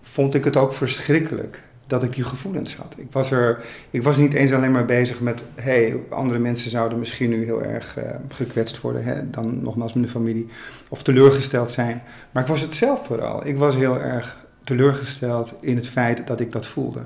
vond 0.02 0.36
ik 0.36 0.44
het 0.44 0.58
ook 0.58 0.74
verschrikkelijk 0.74 1.62
dat 1.88 2.04
ik 2.04 2.14
die 2.14 2.24
gevoelens 2.24 2.76
had. 2.76 2.96
Ik 2.98 3.12
was, 3.12 3.32
er, 3.32 3.66
ik 3.90 4.04
was 4.04 4.18
niet 4.18 4.34
eens 4.34 4.52
alleen 4.52 4.72
maar 4.72 4.86
bezig 4.86 5.22
met... 5.22 5.44
hey, 5.56 6.00
andere 6.10 6.40
mensen 6.40 6.70
zouden 6.70 7.00
misschien 7.00 7.30
nu 7.30 7.44
heel 7.44 7.64
erg 7.64 7.98
eh, 7.98 8.16
gekwetst 8.28 8.82
worden... 8.82 9.04
Hè, 9.04 9.30
dan 9.30 9.64
nogmaals 9.64 9.94
mijn 9.94 10.10
familie, 10.10 10.48
of 10.90 11.04
teleurgesteld 11.04 11.72
zijn. 11.72 12.02
Maar 12.32 12.44
ik 12.44 12.50
was 12.50 12.62
het 12.62 12.74
zelf 12.74 13.06
vooral. 13.06 13.48
Ik 13.48 13.58
was 13.58 13.76
heel 13.76 14.02
erg 14.02 14.46
teleurgesteld 14.64 15.54
in 15.60 15.76
het 15.76 15.88
feit 15.88 16.28
dat 16.28 16.40
ik 16.40 16.52
dat 16.52 16.66
voelde. 16.66 17.06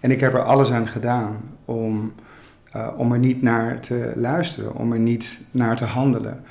En 0.00 0.10
ik 0.10 0.20
heb 0.20 0.34
er 0.34 0.42
alles 0.42 0.70
aan 0.70 0.86
gedaan 0.88 1.40
om, 1.64 2.12
uh, 2.76 2.88
om 2.96 3.12
er 3.12 3.18
niet 3.18 3.42
naar 3.42 3.80
te 3.80 4.12
luisteren, 4.16 4.74
om 4.74 4.92
er 4.92 4.98
niet 4.98 5.40
naar 5.50 5.76
te 5.76 5.84
handelen. 5.84 6.44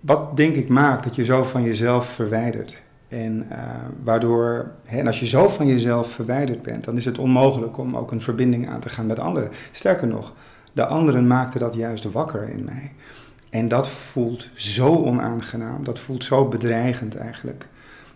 Wat 0.00 0.36
denk 0.36 0.54
ik 0.54 0.68
maakt 0.68 1.04
dat 1.04 1.14
je 1.14 1.24
zo 1.24 1.42
van 1.42 1.62
jezelf 1.62 2.06
verwijdert. 2.06 2.82
En 3.08 3.46
uh, 3.50 3.58
waardoor, 4.02 4.70
hè, 4.84 4.98
en 4.98 5.06
als 5.06 5.20
je 5.20 5.26
zo 5.26 5.48
van 5.48 5.66
jezelf 5.66 6.10
verwijderd 6.10 6.62
bent, 6.62 6.84
dan 6.84 6.96
is 6.96 7.04
het 7.04 7.18
onmogelijk 7.18 7.78
om 7.78 7.96
ook 7.96 8.10
een 8.10 8.20
verbinding 8.20 8.68
aan 8.68 8.80
te 8.80 8.88
gaan 8.88 9.06
met 9.06 9.18
anderen. 9.18 9.50
Sterker 9.72 10.06
nog, 10.06 10.32
de 10.72 10.86
anderen 10.86 11.26
maakten 11.26 11.60
dat 11.60 11.74
juist 11.74 12.12
wakker 12.12 12.48
in 12.48 12.64
mij. 12.64 12.92
En 13.50 13.68
dat 13.68 13.88
voelt 13.88 14.48
zo 14.54 15.04
onaangenaam, 15.04 15.84
dat 15.84 15.98
voelt 15.98 16.24
zo 16.24 16.48
bedreigend 16.48 17.16
eigenlijk. 17.16 17.66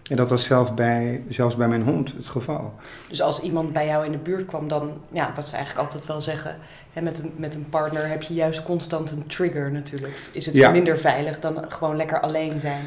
En 0.09 0.17
dat 0.17 0.29
was 0.29 0.45
zelf 0.45 0.75
bij, 0.75 1.23
zelfs 1.29 1.57
bij 1.57 1.69
mijn 1.69 1.83
hond 1.83 2.13
het 2.17 2.27
geval. 2.29 2.75
Dus 3.09 3.23
als 3.23 3.41
iemand 3.41 3.73
bij 3.73 3.87
jou 3.87 4.05
in 4.05 4.13
de 4.13 4.19
buurt 4.19 4.47
kwam, 4.47 4.69
dan, 4.69 4.93
ja, 5.13 5.33
wat 5.35 5.49
ze 5.49 5.57
eigenlijk 5.57 5.85
altijd 5.87 6.07
wel 6.07 6.21
zeggen, 6.21 6.57
hè, 6.93 7.01
met, 7.03 7.19
een, 7.19 7.33
met 7.37 7.55
een 7.55 7.69
partner 7.69 8.09
heb 8.09 8.23
je 8.23 8.35
juist 8.35 8.63
constant 8.63 9.11
een 9.11 9.27
trigger 9.27 9.71
natuurlijk. 9.73 10.19
Is 10.33 10.47
het 10.47 10.55
Ja. 10.55 10.71
minder 10.71 10.99
veilig 10.99 11.41
dan 11.41 11.65
gewoon 11.69 11.97
lekker 11.97 12.21
alleen 12.21 12.61
zijn? 12.61 12.83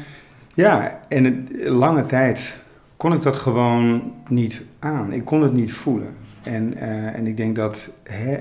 Ja, 0.54 1.00
en 1.08 1.24
het, 1.24 1.68
lange 1.68 2.04
tijd 2.04 2.56
kon 2.96 3.12
ik 3.12 3.22
dat 3.22 3.36
gewoon 3.36 4.12
niet 4.28 4.62
aan. 4.78 5.12
Ik 5.12 5.24
kon 5.24 5.42
het 5.42 5.52
niet 5.52 5.72
voelen. 5.72 6.14
En, 6.42 6.74
eh, 6.76 7.14
en 7.16 7.26
ik 7.26 7.36
denk 7.36 7.56
dat 7.56 7.88
hè, 8.02 8.36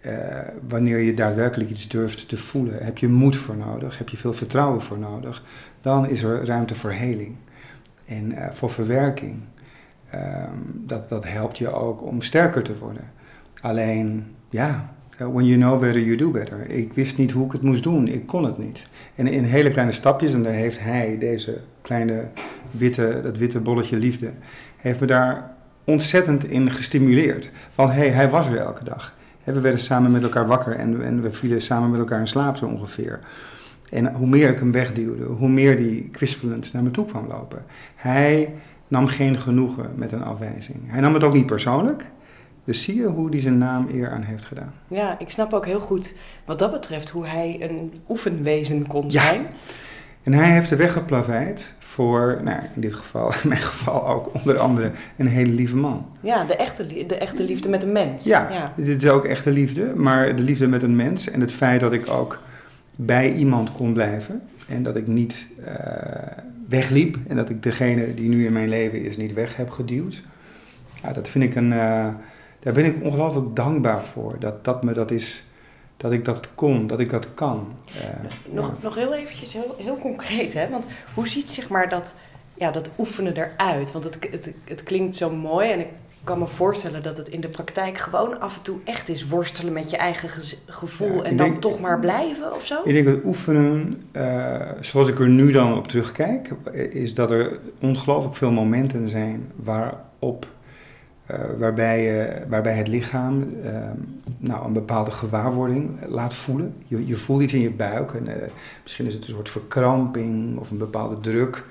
eh, 0.00 0.38
wanneer 0.68 0.98
je 0.98 1.12
daadwerkelijk 1.12 1.70
iets 1.70 1.88
durft 1.88 2.28
te 2.28 2.36
voelen, 2.36 2.84
heb 2.84 2.98
je 2.98 3.08
moed 3.08 3.36
voor 3.36 3.56
nodig, 3.56 3.98
heb 3.98 4.08
je 4.08 4.16
veel 4.16 4.32
vertrouwen 4.32 4.82
voor 4.82 4.98
nodig, 4.98 5.42
dan 5.80 6.08
is 6.08 6.22
er 6.22 6.44
ruimte 6.46 6.74
voor 6.74 6.90
heling 6.92 7.34
en 8.06 8.32
eh, 8.32 8.50
voor 8.50 8.70
verwerking. 8.70 9.36
Ehm, 10.10 10.58
dat, 10.64 11.08
dat 11.08 11.24
helpt 11.28 11.58
je 11.58 11.72
ook 11.72 12.02
om 12.02 12.22
sterker 12.22 12.62
te 12.62 12.78
worden. 12.78 13.10
Alleen, 13.60 14.24
ja, 14.50 14.94
when 15.18 15.44
you 15.44 15.58
know 15.58 15.80
better, 15.80 16.02
you 16.02 16.16
do 16.16 16.30
better. 16.30 16.70
Ik 16.70 16.92
wist 16.92 17.16
niet 17.16 17.32
hoe 17.32 17.46
ik 17.46 17.52
het 17.52 17.62
moest 17.62 17.82
doen, 17.82 18.08
ik 18.08 18.26
kon 18.26 18.44
het 18.44 18.58
niet. 18.58 18.86
En 19.14 19.26
in 19.26 19.44
hele 19.44 19.70
kleine 19.70 19.92
stapjes, 19.92 20.34
en 20.34 20.42
daar 20.42 20.52
heeft 20.52 20.80
hij, 20.80 21.18
deze 21.18 21.60
kleine 21.82 22.24
witte, 22.70 23.20
dat 23.22 23.36
witte 23.36 23.60
bolletje 23.60 23.96
liefde, 23.96 24.30
heeft 24.76 25.00
me 25.00 25.06
daar 25.06 25.54
ontzettend 25.84 26.44
in 26.44 26.70
gestimuleerd. 26.70 27.50
Want 27.74 27.90
hey, 27.90 28.08
hij 28.08 28.30
was 28.30 28.46
er 28.46 28.56
elke 28.56 28.84
dag. 28.84 29.12
We 29.44 29.60
werden 29.60 29.80
samen 29.80 30.10
met 30.10 30.22
elkaar 30.22 30.46
wakker 30.46 30.72
en, 30.72 31.02
en 31.02 31.22
we 31.22 31.32
vielen 31.32 31.62
samen 31.62 31.90
met 31.90 31.98
elkaar 31.98 32.20
in 32.20 32.28
slaap 32.28 32.56
zo 32.56 32.66
ongeveer. 32.66 33.20
En 33.94 34.14
hoe 34.14 34.26
meer 34.26 34.50
ik 34.50 34.58
hem 34.58 34.72
wegduwde, 34.72 35.24
hoe 35.24 35.48
meer 35.48 35.76
die 35.76 36.08
kwispelend 36.08 36.72
naar 36.72 36.82
me 36.82 36.90
toe 36.90 37.04
kwam 37.04 37.26
lopen. 37.26 37.64
Hij 37.94 38.54
nam 38.88 39.06
geen 39.06 39.38
genoegen 39.38 39.90
met 39.94 40.12
een 40.12 40.22
afwijzing. 40.22 40.78
Hij 40.86 41.00
nam 41.00 41.14
het 41.14 41.24
ook 41.24 41.32
niet 41.32 41.46
persoonlijk. 41.46 42.04
Dus 42.64 42.82
zie 42.82 42.94
je 42.94 43.06
hoe 43.06 43.28
hij 43.28 43.40
zijn 43.40 43.58
naam 43.58 43.86
eer 43.90 44.10
aan 44.10 44.22
heeft 44.22 44.44
gedaan. 44.44 44.72
Ja, 44.88 45.18
ik 45.18 45.30
snap 45.30 45.52
ook 45.52 45.66
heel 45.66 45.80
goed 45.80 46.14
wat 46.44 46.58
dat 46.58 46.72
betreft 46.72 47.08
hoe 47.08 47.26
hij 47.26 47.56
een 47.60 47.92
oefenwezen 48.08 48.86
kon 48.86 49.10
zijn. 49.10 49.40
Ja. 49.40 49.48
En 50.22 50.32
hij 50.32 50.50
heeft 50.50 50.68
de 50.68 50.76
weg 50.76 50.92
geplaveid 50.92 51.72
voor, 51.78 52.40
nou, 52.44 52.62
in 52.74 52.80
dit 52.80 52.94
geval, 52.94 53.32
in 53.42 53.48
mijn 53.48 53.60
geval 53.60 54.08
ook 54.08 54.34
onder 54.34 54.58
andere, 54.58 54.90
een 55.16 55.26
hele 55.26 55.52
lieve 55.52 55.76
man. 55.76 56.06
Ja, 56.20 56.44
de 56.44 56.56
echte, 56.56 56.86
de 57.06 57.16
echte 57.16 57.44
liefde 57.44 57.68
met 57.68 57.82
een 57.82 57.92
mens. 57.92 58.24
Ja, 58.24 58.50
ja, 58.50 58.72
dit 58.76 59.02
is 59.02 59.08
ook 59.08 59.24
echte 59.24 59.50
liefde, 59.50 59.92
maar 59.94 60.36
de 60.36 60.42
liefde 60.42 60.68
met 60.68 60.82
een 60.82 60.96
mens 60.96 61.30
en 61.30 61.40
het 61.40 61.52
feit 61.52 61.80
dat 61.80 61.92
ik 61.92 62.08
ook 62.08 62.40
bij 62.96 63.32
iemand 63.32 63.72
kon 63.72 63.92
blijven 63.92 64.42
en 64.68 64.82
dat 64.82 64.96
ik 64.96 65.06
niet 65.06 65.46
uh, 65.58 65.66
wegliep 66.68 67.16
en 67.26 67.36
dat 67.36 67.48
ik 67.48 67.62
degene 67.62 68.14
die 68.14 68.28
nu 68.28 68.46
in 68.46 68.52
mijn 68.52 68.68
leven 68.68 69.02
is 69.02 69.16
niet 69.16 69.32
weg 69.32 69.56
heb 69.56 69.70
geduwd. 69.70 70.22
Ja, 71.02 71.12
dat 71.12 71.28
vind 71.28 71.44
ik 71.44 71.54
een, 71.54 71.70
uh, 71.70 72.08
daar 72.60 72.72
ben 72.72 72.84
ik 72.84 73.02
ongelooflijk 73.02 73.56
dankbaar 73.56 74.04
voor. 74.04 74.36
Dat, 74.38 74.64
dat 74.64 74.84
me 74.84 74.92
dat 74.92 75.10
is 75.10 75.44
dat 75.96 76.12
ik 76.12 76.24
dat 76.24 76.48
kon, 76.54 76.86
dat 76.86 77.00
ik 77.00 77.10
dat 77.10 77.34
kan. 77.34 77.74
Uh, 77.96 78.54
nog, 78.54 78.82
nog 78.82 78.94
heel 78.94 79.14
eventjes, 79.14 79.52
heel, 79.52 79.74
heel 79.78 79.98
concreet, 79.98 80.52
hè? 80.52 80.68
Want 80.68 80.86
hoe 81.14 81.28
ziet 81.28 81.50
zeg 81.50 81.68
maar 81.68 81.88
dat, 81.88 82.14
ja, 82.54 82.70
dat 82.70 82.90
oefenen 82.98 83.36
eruit? 83.36 83.92
Want 83.92 84.04
het, 84.04 84.18
het, 84.30 84.50
het 84.64 84.82
klinkt 84.82 85.16
zo 85.16 85.30
mooi 85.30 85.70
en 85.70 85.80
ik 85.80 85.88
kan 86.24 86.38
me 86.38 86.46
voorstellen 86.46 87.02
dat 87.02 87.16
het 87.16 87.28
in 87.28 87.40
de 87.40 87.48
praktijk 87.48 87.98
gewoon 87.98 88.40
af 88.40 88.56
en 88.56 88.62
toe 88.62 88.78
echt 88.84 89.08
is 89.08 89.26
worstelen 89.26 89.72
met 89.72 89.90
je 89.90 89.96
eigen 89.96 90.28
gevoel 90.66 91.24
en 91.24 91.36
dan 91.36 91.58
toch 91.58 91.80
maar 91.80 91.98
blijven 91.98 92.54
of 92.54 92.66
zo? 92.66 92.80
Ik 92.84 92.94
denk 92.94 93.06
dat 93.06 93.24
oefenen, 93.24 94.02
uh, 94.12 94.70
zoals 94.80 95.08
ik 95.08 95.18
er 95.18 95.28
nu 95.28 95.52
dan 95.52 95.76
op 95.76 95.88
terugkijk, 95.88 96.50
is 96.90 97.14
dat 97.14 97.30
er 97.30 97.58
ongelooflijk 97.80 98.36
veel 98.36 98.52
momenten 98.52 99.08
zijn 99.08 99.50
waarop 99.56 100.46
uh, 101.30 101.36
waarbij, 101.58 102.28
uh, 102.28 102.46
waarbij 102.48 102.74
het 102.74 102.88
lichaam 102.88 103.42
uh, 103.64 103.90
nou, 104.38 104.66
een 104.66 104.72
bepaalde 104.72 105.10
gewaarwording 105.10 105.90
laat 106.08 106.34
voelen. 106.34 106.74
Je, 106.86 107.06
je 107.06 107.16
voelt 107.16 107.42
iets 107.42 107.52
in 107.52 107.60
je 107.60 107.72
buik 107.72 108.12
en 108.12 108.28
eh, 108.28 108.48
misschien 108.82 109.06
is 109.06 109.14
het 109.14 109.22
een 109.22 109.34
soort 109.34 109.48
verkramping 109.48 110.58
of 110.58 110.70
een 110.70 110.78
bepaalde 110.78 111.20
druk 111.20 111.64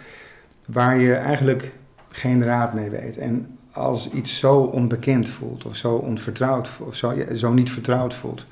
waar 0.65 0.98
je 0.98 1.13
eigenlijk 1.13 1.72
geen 2.07 2.43
raad 2.43 2.74
mee 2.74 2.89
weet. 2.89 3.17
En 3.17 3.52
als 3.74 4.10
iets 4.10 4.39
zo 4.39 4.56
onbekend 4.56 5.30
voelt 5.30 5.65
of 5.65 5.75
zo 5.75 5.96
onvertrouwd 5.96 6.70
of 6.80 6.96
zo, 6.96 7.13
zo 7.36 7.53
niet 7.53 7.72
vertrouwd 7.72 8.13
voelt, 8.13 8.46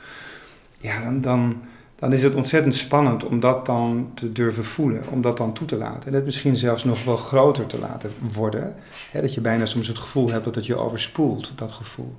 ja, 0.77 1.03
dan, 1.03 1.21
dan, 1.21 1.61
dan 1.95 2.13
is 2.13 2.23
het 2.23 2.35
ontzettend 2.35 2.75
spannend 2.75 3.23
om 3.23 3.39
dat 3.39 3.65
dan 3.65 4.11
te 4.13 4.31
durven 4.31 4.65
voelen, 4.65 5.03
om 5.09 5.21
dat 5.21 5.37
dan 5.37 5.53
toe 5.53 5.67
te 5.67 5.75
laten. 5.75 6.07
En 6.07 6.13
het 6.13 6.25
misschien 6.25 6.55
zelfs 6.55 6.83
nog 6.83 7.03
wel 7.03 7.17
groter 7.17 7.65
te 7.65 7.79
laten 7.79 8.11
worden. 8.33 8.75
Hè, 9.11 9.21
dat 9.21 9.33
je 9.33 9.41
bijna 9.41 9.65
soms 9.65 9.87
het 9.87 9.97
gevoel 9.97 10.29
hebt 10.29 10.45
dat 10.45 10.55
het 10.55 10.65
je 10.65 10.77
overspoelt, 10.77 11.51
dat 11.55 11.71
gevoel. 11.71 12.15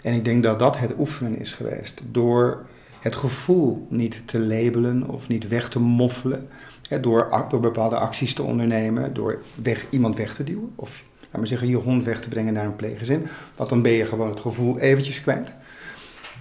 En 0.00 0.14
ik 0.14 0.24
denk 0.24 0.42
dat 0.42 0.58
dat 0.58 0.78
het 0.78 0.94
oefenen 0.98 1.38
is 1.38 1.52
geweest. 1.52 2.02
Door 2.10 2.66
het 3.00 3.16
gevoel 3.16 3.86
niet 3.90 4.22
te 4.24 4.40
labelen 4.40 5.08
of 5.08 5.28
niet 5.28 5.48
weg 5.48 5.68
te 5.68 5.80
moffelen. 5.80 6.48
Hè, 6.88 7.00
door, 7.00 7.46
door 7.48 7.60
bepaalde 7.60 7.96
acties 7.96 8.34
te 8.34 8.42
ondernemen, 8.42 9.14
door 9.14 9.42
weg, 9.62 9.86
iemand 9.90 10.16
weg 10.16 10.34
te 10.34 10.44
duwen. 10.44 10.72
Of 10.74 11.02
maar 11.38 11.46
zeggen, 11.46 11.68
je 11.68 11.76
hond 11.76 12.04
weg 12.04 12.20
te 12.20 12.28
brengen 12.28 12.52
naar 12.52 12.64
een 12.64 12.76
pleeggezin. 12.76 13.26
Want 13.56 13.68
dan 13.68 13.82
ben 13.82 13.92
je 13.92 14.06
gewoon 14.06 14.30
het 14.30 14.40
gevoel 14.40 14.78
eventjes 14.78 15.20
kwijt. 15.20 15.54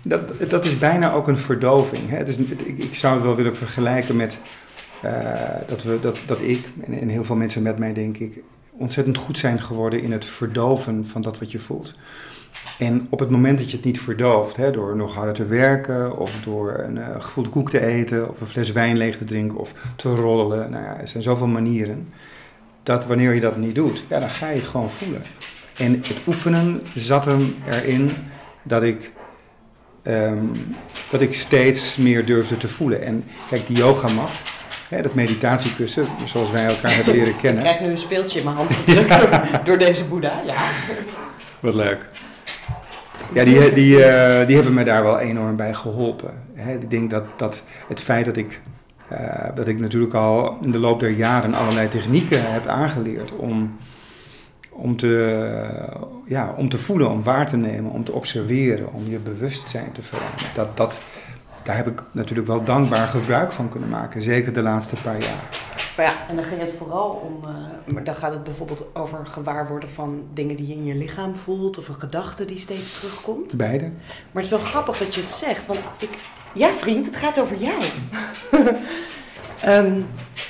Dat, 0.03 0.49
dat 0.49 0.65
is 0.65 0.77
bijna 0.77 1.13
ook 1.13 1.27
een 1.27 1.37
verdoving. 1.37 2.09
Hè? 2.09 2.17
Het 2.17 2.27
is, 2.27 2.37
ik, 2.37 2.77
ik 2.77 2.95
zou 2.95 3.13
het 3.13 3.23
wel 3.23 3.35
willen 3.35 3.55
vergelijken 3.55 4.15
met 4.15 4.39
uh, 5.05 5.11
dat, 5.67 5.83
we, 5.83 5.99
dat, 5.99 6.19
dat 6.25 6.41
ik 6.41 6.69
en, 6.85 7.07
heel 7.07 7.23
veel 7.23 7.35
mensen 7.35 7.61
met 7.61 7.77
mij, 7.77 7.93
denk 7.93 8.17
ik, 8.17 8.43
ontzettend 8.71 9.17
goed 9.17 9.37
zijn 9.37 9.59
geworden 9.59 10.01
in 10.01 10.11
het 10.11 10.25
verdoven 10.25 11.07
van 11.07 11.21
dat 11.21 11.39
wat 11.39 11.51
je 11.51 11.59
voelt. 11.59 11.95
En 12.79 13.07
op 13.09 13.19
het 13.19 13.29
moment 13.29 13.57
dat 13.57 13.69
je 13.69 13.75
het 13.75 13.85
niet 13.85 14.01
verdooft, 14.01 14.55
hè, 14.55 14.71
door 14.71 14.95
nog 14.95 15.15
harder 15.15 15.33
te 15.33 15.45
werken 15.45 16.17
of 16.17 16.33
door 16.43 16.79
een 16.79 16.95
uh, 16.95 17.21
gevoelde 17.21 17.49
koek 17.49 17.69
te 17.69 17.85
eten 17.85 18.29
of 18.29 18.41
een 18.41 18.47
fles 18.47 18.71
wijn 18.71 18.97
leeg 18.97 19.17
te 19.17 19.23
drinken 19.23 19.57
of 19.57 19.73
te 19.95 20.15
rollelen, 20.15 20.71
nou 20.71 20.83
ja, 20.83 20.99
er 20.99 21.07
zijn 21.07 21.23
zoveel 21.23 21.47
manieren, 21.47 22.07
dat 22.83 23.05
wanneer 23.05 23.33
je 23.33 23.39
dat 23.39 23.57
niet 23.57 23.75
doet, 23.75 24.03
ja, 24.07 24.19
dan 24.19 24.29
ga 24.29 24.49
je 24.49 24.59
het 24.59 24.69
gewoon 24.69 24.91
voelen. 24.91 25.21
En 25.77 25.93
het 25.93 26.17
oefenen 26.27 26.81
zat 26.95 27.25
hem 27.25 27.55
erin 27.69 28.09
dat 28.63 28.83
ik 28.83 29.11
um, 30.03 30.51
dat 31.09 31.21
ik 31.21 31.33
steeds 31.33 31.97
meer 31.97 32.25
durfde 32.25 32.57
te 32.57 32.67
voelen. 32.67 33.01
En 33.01 33.23
kijk, 33.49 33.67
die 33.67 33.77
yogamat, 33.77 34.41
hè, 34.89 35.01
dat 35.01 35.13
meditatiekussen, 35.13 36.07
zoals 36.25 36.51
wij 36.51 36.65
elkaar 36.65 36.95
hebben 36.95 37.13
leren 37.13 37.37
kennen. 37.41 37.63
Ik 37.63 37.69
krijg 37.69 37.81
nu 37.81 37.89
een 37.89 37.97
speeltje 37.97 38.39
in 38.39 38.45
mijn 38.45 38.57
hand 38.57 38.71
gedrukt 38.71 39.19
door, 39.19 39.59
door, 39.63 39.77
deze 39.77 40.05
boeddha, 40.05 40.41
ja. 40.45 40.69
Wat 41.59 41.73
leuk. 41.73 42.09
Ja, 43.33 43.43
die, 43.43 43.73
die, 43.73 43.97
uh, 43.97 44.45
die 44.45 44.55
hebben 44.55 44.73
me 44.73 44.83
daar 44.83 45.03
wel 45.03 45.19
enorm 45.19 45.55
bij 45.55 45.73
geholpen. 45.73 46.33
Hè, 46.53 46.73
ik 46.73 46.89
denk 46.89 47.09
dat, 47.09 47.23
dat 47.37 47.61
het 47.87 47.99
feit 47.99 48.25
dat 48.25 48.37
ik, 48.37 48.61
dat 49.55 49.67
ik 49.67 49.79
natuurlijk 49.79 50.13
al 50.13 50.57
in 50.61 50.71
de 50.71 50.79
loop 50.79 50.99
der 50.99 51.09
jaren 51.09 51.53
allerlei 51.53 51.87
technieken 51.87 52.51
heb 52.51 52.67
aangeleerd 52.67 53.35
om 53.35 53.77
om 54.81 54.97
te, 54.97 55.43
ja, 56.25 56.53
om 56.57 56.69
te 56.69 56.77
voelen, 56.77 57.09
om 57.09 57.23
waar 57.23 57.47
te 57.47 57.57
nemen, 57.57 57.91
om 57.91 58.03
te 58.03 58.11
observeren, 58.11 58.93
om 58.93 59.09
je 59.09 59.19
bewustzijn 59.19 59.91
te 59.91 60.01
veranderen. 60.01 60.47
Dat, 60.53 60.77
dat, 60.77 60.93
daar 61.63 61.75
heb 61.75 61.87
ik 61.87 62.03
natuurlijk 62.11 62.47
wel 62.47 62.63
dankbaar 62.63 63.07
gebruik 63.07 63.51
van 63.51 63.69
kunnen 63.69 63.89
maken, 63.89 64.21
zeker 64.21 64.53
de 64.53 64.61
laatste 64.61 64.95
paar 64.95 65.21
jaar. 65.21 65.49
Maar 65.97 66.05
ja, 66.05 66.13
en 66.27 66.35
dan 66.35 66.45
ging 66.45 66.61
het 66.61 66.71
vooral 66.71 67.09
om, 67.09 67.49
uh, 67.95 68.05
dan 68.05 68.15
gaat 68.15 68.31
het 68.31 68.43
bijvoorbeeld 68.43 68.85
over 68.93 69.25
gewaar 69.27 69.67
worden 69.67 69.89
van 69.89 70.23
dingen 70.33 70.55
die 70.55 70.67
je 70.67 70.73
in 70.73 70.85
je 70.85 70.95
lichaam 70.95 71.35
voelt 71.35 71.77
of 71.77 71.87
een 71.87 71.99
gedachte 71.99 72.45
die 72.45 72.59
steeds 72.59 72.91
terugkomt. 72.91 73.57
Beide. 73.57 73.85
Maar 74.31 74.43
het 74.43 74.43
is 74.43 74.49
wel 74.49 74.59
grappig 74.59 74.97
dat 74.97 75.15
je 75.15 75.21
het 75.21 75.31
zegt, 75.31 75.67
want 75.67 75.87
ik, 75.99 76.09
ja 76.53 76.71
vriend, 76.71 77.05
het 77.05 77.15
gaat 77.15 77.39
over 77.39 77.57
jou. 77.57 77.83
um, 79.65 80.07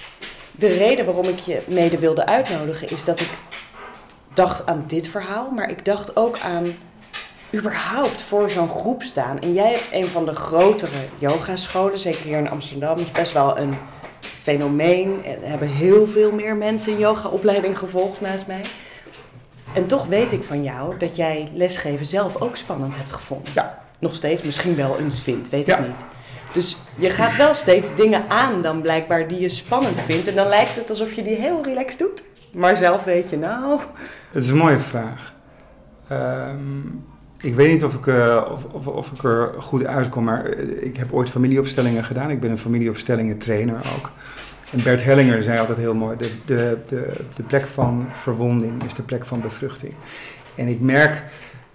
de 0.51 0.67
reden 0.67 1.05
waarom 1.05 1.25
ik 1.25 1.39
je 1.39 1.61
mede 1.67 1.99
wilde 1.99 2.25
uitnodigen 2.25 2.89
is 2.89 3.05
dat 3.05 3.19
ik 3.19 3.29
dacht 4.33 4.65
aan 4.65 4.83
dit 4.87 5.07
verhaal, 5.07 5.51
maar 5.51 5.69
ik 5.69 5.85
dacht 5.85 6.15
ook 6.15 6.39
aan 6.39 6.73
überhaupt 7.53 8.21
voor 8.21 8.49
zo'n 8.49 8.69
groep 8.69 9.03
staan. 9.03 9.39
En 9.39 9.53
jij 9.53 9.71
hebt 9.71 9.89
een 9.91 10.07
van 10.07 10.25
de 10.25 10.35
grotere 10.35 11.07
yogascholen, 11.17 11.99
zeker 11.99 12.21
hier 12.21 12.37
in 12.37 12.49
Amsterdam, 12.49 12.97
is 12.97 13.11
best 13.11 13.33
wel 13.33 13.57
een 13.57 13.77
fenomeen. 14.41 15.25
Er 15.25 15.49
hebben 15.49 15.67
heel 15.67 16.07
veel 16.07 16.31
meer 16.31 16.55
mensen 16.55 16.93
een 16.93 16.99
yogaopleiding 16.99 17.77
gevolgd 17.77 18.21
naast 18.21 18.47
mij. 18.47 18.61
En 19.73 19.87
toch 19.87 20.05
weet 20.05 20.31
ik 20.31 20.43
van 20.43 20.63
jou 20.63 20.97
dat 20.97 21.15
jij 21.15 21.49
lesgeven 21.53 22.05
zelf 22.05 22.41
ook 22.41 22.55
spannend 22.55 22.97
hebt 22.97 23.11
gevonden. 23.11 23.51
Ja. 23.55 23.81
Nog 24.01 24.15
steeds 24.15 24.41
misschien 24.43 24.75
wel 24.75 24.99
eens 24.99 25.21
vindt, 25.21 25.49
weet 25.49 25.67
ik 25.67 25.79
niet. 25.79 26.05
Dus 26.53 26.77
je 26.95 27.09
gaat 27.09 27.35
wel 27.35 27.53
steeds 27.53 27.95
dingen 27.95 28.23
aan 28.27 28.61
dan 28.61 28.81
blijkbaar 28.81 29.27
die 29.27 29.39
je 29.39 29.49
spannend 29.49 29.99
vindt. 29.99 30.27
En 30.27 30.35
dan 30.35 30.47
lijkt 30.47 30.75
het 30.75 30.89
alsof 30.89 31.13
je 31.13 31.23
die 31.23 31.35
heel 31.35 31.63
relaxed 31.63 31.99
doet. 31.99 32.23
Maar 32.51 32.77
zelf 32.77 33.03
weet 33.03 33.29
je 33.29 33.37
nou, 33.37 33.79
het 34.31 34.43
is 34.43 34.49
een 34.49 34.57
mooie 34.57 34.79
vraag. 34.79 35.33
Um, 36.11 37.05
ik 37.41 37.55
weet 37.55 37.71
niet 37.71 37.83
of 37.83 37.95
ik, 37.95 38.05
uh, 38.05 38.45
of, 38.51 38.65
of, 38.65 38.87
of, 38.87 39.11
ik 39.11 39.23
er 39.23 39.53
goed 39.57 39.85
uitkom, 39.85 40.23
maar 40.23 40.45
eh, 40.45 40.83
ik 40.83 40.97
heb 40.97 41.13
ooit 41.13 41.29
familieopstellingen 41.29 42.03
gedaan. 42.03 42.29
Ik 42.29 42.39
ben 42.39 42.51
een 42.51 42.57
familieopstellingen 42.57 43.37
trainer 43.37 43.75
ook. 43.97 44.11
En 44.71 44.83
Bert 44.83 45.03
Hellinger 45.03 45.43
zei 45.43 45.59
altijd 45.59 45.77
heel 45.77 45.95
mooi, 45.95 46.17
de, 46.17 46.31
de, 46.45 46.77
de, 46.87 47.13
de 47.35 47.43
plek 47.43 47.67
van 47.67 48.07
verwonding 48.11 48.83
is 48.83 48.93
de 48.93 49.03
plek 49.03 49.25
van 49.25 49.41
bevruchting. 49.41 49.93
En 50.55 50.67
ik 50.67 50.79
merk 50.79 51.23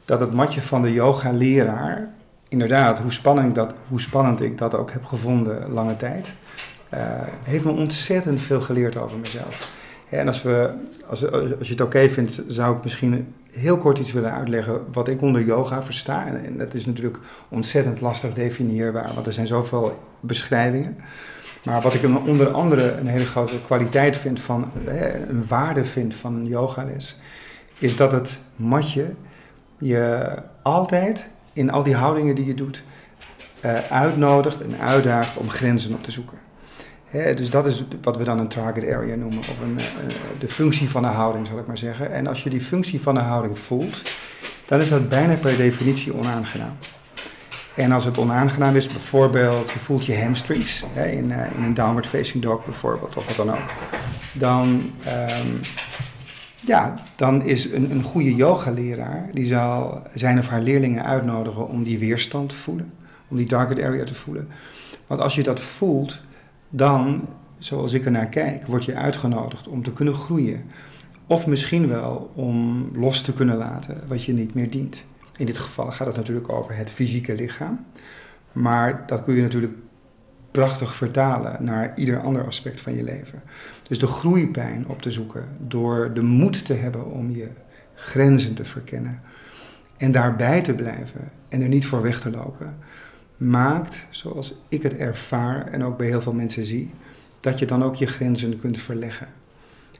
dat 0.04 0.20
het 0.20 0.32
matje 0.32 0.62
van 0.62 0.82
de 0.82 0.92
yoga-leraar, 0.92 2.14
inderdaad, 2.48 2.98
hoe 2.98 3.12
spannend, 3.12 3.54
dat, 3.54 3.74
hoe 3.88 4.00
spannend 4.00 4.40
ik 4.40 4.58
dat 4.58 4.74
ook 4.74 4.90
heb 4.90 5.04
gevonden 5.04 5.72
lange 5.72 5.96
tijd, 5.96 6.34
uh, 6.94 7.00
heeft 7.42 7.64
me 7.64 7.70
ontzettend 7.70 8.40
veel 8.40 8.60
geleerd 8.60 8.96
over 8.96 9.18
mezelf. 9.18 9.72
En 10.08 10.26
als, 10.26 10.42
we, 10.42 10.70
als, 11.06 11.30
als 11.30 11.66
je 11.66 11.72
het 11.72 11.80
oké 11.80 12.08
vindt, 12.08 12.42
zou 12.46 12.76
ik 12.76 12.82
misschien 12.82 13.34
heel 13.50 13.76
kort 13.76 13.98
iets 13.98 14.12
willen 14.12 14.32
uitleggen 14.32 14.84
wat 14.92 15.08
ik 15.08 15.22
onder 15.22 15.44
yoga 15.44 15.82
versta. 15.82 16.26
En, 16.26 16.44
en 16.44 16.58
dat 16.58 16.74
is 16.74 16.86
natuurlijk 16.86 17.18
ontzettend 17.48 18.00
lastig 18.00 18.34
definieerbaar, 18.34 19.10
want 19.14 19.26
er 19.26 19.32
zijn 19.32 19.46
zoveel 19.46 19.98
beschrijvingen. 20.20 20.96
Maar 21.64 21.82
wat 21.82 21.94
ik 21.94 22.04
onder 22.26 22.48
andere 22.48 22.92
een 22.92 23.06
hele 23.06 23.24
grote 23.24 23.60
kwaliteit 23.60 24.16
vind 24.16 24.40
van, 24.40 24.70
een 25.28 25.46
waarde 25.46 25.84
vind 25.84 26.14
van 26.14 26.34
een 26.34 26.46
yogales, 26.46 27.18
is 27.78 27.96
dat 27.96 28.12
het 28.12 28.38
matje 28.56 29.14
je 29.78 30.34
altijd 30.62 31.28
in 31.56 31.70
al 31.70 31.82
die 31.82 31.94
houdingen 31.94 32.34
die 32.34 32.46
je 32.46 32.54
doet, 32.54 32.82
uh, 33.64 33.78
uitnodigt 33.90 34.60
en 34.60 34.80
uitdaagt 34.80 35.36
om 35.36 35.50
grenzen 35.50 35.94
op 35.94 36.04
te 36.04 36.10
zoeken. 36.10 36.38
dus 37.10 37.50
dat 37.50 37.66
is 37.66 37.84
wat 38.02 38.16
we 38.16 38.24
dan 38.24 38.38
een 38.38 38.48
target 38.48 38.92
area 38.92 39.14
noemen, 39.14 39.38
of 39.38 39.60
een, 39.62 39.78
uh, 39.78 39.84
de 40.38 40.48
functie 40.48 40.88
van 40.88 41.02
de 41.02 41.08
houding, 41.08 41.46
zal 41.46 41.58
ik 41.58 41.66
maar 41.66 41.78
zeggen. 41.78 42.12
En 42.12 42.26
als 42.26 42.42
je 42.42 42.50
die 42.50 42.60
functie 42.60 43.00
van 43.00 43.14
de 43.14 43.20
houding 43.20 43.58
voelt, 43.58 44.02
dan 44.66 44.80
is 44.80 44.88
dat 44.88 45.08
bijna 45.08 45.34
per 45.34 45.56
definitie 45.56 46.14
onaangenaam. 46.14 46.76
En 47.74 47.92
als 47.92 48.04
het 48.04 48.18
onaangenaam 48.18 48.76
is, 48.76 48.86
bijvoorbeeld 48.86 49.70
je 49.70 49.78
voelt 49.78 50.06
je 50.06 50.22
hamstrings 50.22 50.84
in, 50.94 51.30
uh, 51.30 51.56
in 51.56 51.62
een 51.64 51.74
downward 51.74 52.06
facing 52.06 52.42
dog 52.42 52.64
bijvoorbeeld, 52.64 53.16
of 53.16 53.26
wat 53.26 53.36
dan 53.36 53.50
ook, 53.50 53.70
dan, 54.32 54.92
um, 55.06 55.60
ja, 56.66 56.94
dan 57.16 57.42
is 57.42 57.72
een, 57.72 57.90
een 57.90 58.02
goede 58.02 58.34
yogaleraar, 58.34 59.30
die 59.32 59.46
zal 59.46 60.02
zijn 60.14 60.38
of 60.38 60.48
haar 60.48 60.60
leerlingen 60.60 61.04
uitnodigen 61.04 61.68
om 61.68 61.82
die 61.82 61.98
weerstand 61.98 62.48
te 62.48 62.54
voelen, 62.56 62.92
om 63.28 63.36
die 63.36 63.46
target 63.46 63.82
area 63.82 64.04
te 64.04 64.14
voelen. 64.14 64.48
Want 65.06 65.20
als 65.20 65.34
je 65.34 65.42
dat 65.42 65.60
voelt, 65.60 66.20
dan, 66.68 67.28
zoals 67.58 67.92
ik 67.92 68.04
er 68.04 68.10
naar 68.10 68.26
kijk, 68.26 68.66
word 68.66 68.84
je 68.84 68.94
uitgenodigd 68.94 69.68
om 69.68 69.82
te 69.82 69.92
kunnen 69.92 70.14
groeien. 70.14 70.64
Of 71.26 71.46
misschien 71.46 71.88
wel 71.88 72.30
om 72.34 72.88
los 72.94 73.20
te 73.20 73.32
kunnen 73.32 73.56
laten 73.56 74.02
wat 74.06 74.24
je 74.24 74.32
niet 74.32 74.54
meer 74.54 74.70
dient. 74.70 75.04
In 75.36 75.46
dit 75.46 75.58
geval 75.58 75.90
gaat 75.90 76.06
het 76.06 76.16
natuurlijk 76.16 76.52
over 76.52 76.76
het 76.76 76.90
fysieke 76.90 77.34
lichaam. 77.34 77.84
Maar 78.52 79.04
dat 79.06 79.22
kun 79.22 79.34
je 79.34 79.42
natuurlijk 79.42 79.74
prachtig 80.56 80.94
vertalen 80.94 81.64
naar 81.64 81.92
ieder 81.96 82.20
ander 82.20 82.46
aspect 82.46 82.80
van 82.80 82.94
je 82.94 83.02
leven. 83.02 83.42
Dus 83.88 83.98
de 83.98 84.06
groeipijn 84.06 84.84
op 84.88 85.02
te 85.02 85.10
zoeken 85.10 85.44
door 85.58 86.14
de 86.14 86.22
moed 86.22 86.64
te 86.64 86.74
hebben 86.74 87.10
om 87.10 87.30
je 87.30 87.48
grenzen 87.94 88.54
te 88.54 88.64
verkennen 88.64 89.20
en 89.96 90.12
daarbij 90.12 90.62
te 90.62 90.74
blijven 90.74 91.30
en 91.48 91.62
er 91.62 91.68
niet 91.68 91.86
voor 91.86 92.02
weg 92.02 92.20
te 92.20 92.30
lopen, 92.30 92.76
maakt, 93.36 94.06
zoals 94.10 94.54
ik 94.68 94.82
het 94.82 94.96
ervaar 94.96 95.66
en 95.66 95.84
ook 95.84 95.96
bij 95.96 96.06
heel 96.06 96.20
veel 96.20 96.32
mensen 96.32 96.64
zie, 96.64 96.90
dat 97.40 97.58
je 97.58 97.66
dan 97.66 97.84
ook 97.84 97.94
je 97.94 98.06
grenzen 98.06 98.58
kunt 98.58 98.80
verleggen. 98.80 99.28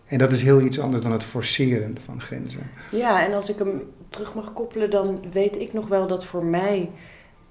En 0.07 0.19
dat 0.19 0.33
is 0.33 0.43
heel 0.43 0.61
iets 0.61 0.81
anders 0.81 1.03
dan 1.03 1.13
het 1.13 1.25
forceren 1.25 1.97
van 2.05 2.21
grenzen. 2.21 2.71
Ja, 2.91 3.27
en 3.27 3.35
als 3.35 3.51
ik 3.51 3.59
hem 3.59 3.83
terug 4.09 4.35
mag 4.35 4.53
koppelen, 4.53 4.91
dan 4.91 5.25
weet 5.33 5.61
ik 5.61 5.73
nog 5.73 5.89
wel 5.89 6.07
dat 6.07 6.25
voor 6.25 6.45
mij, 6.45 6.91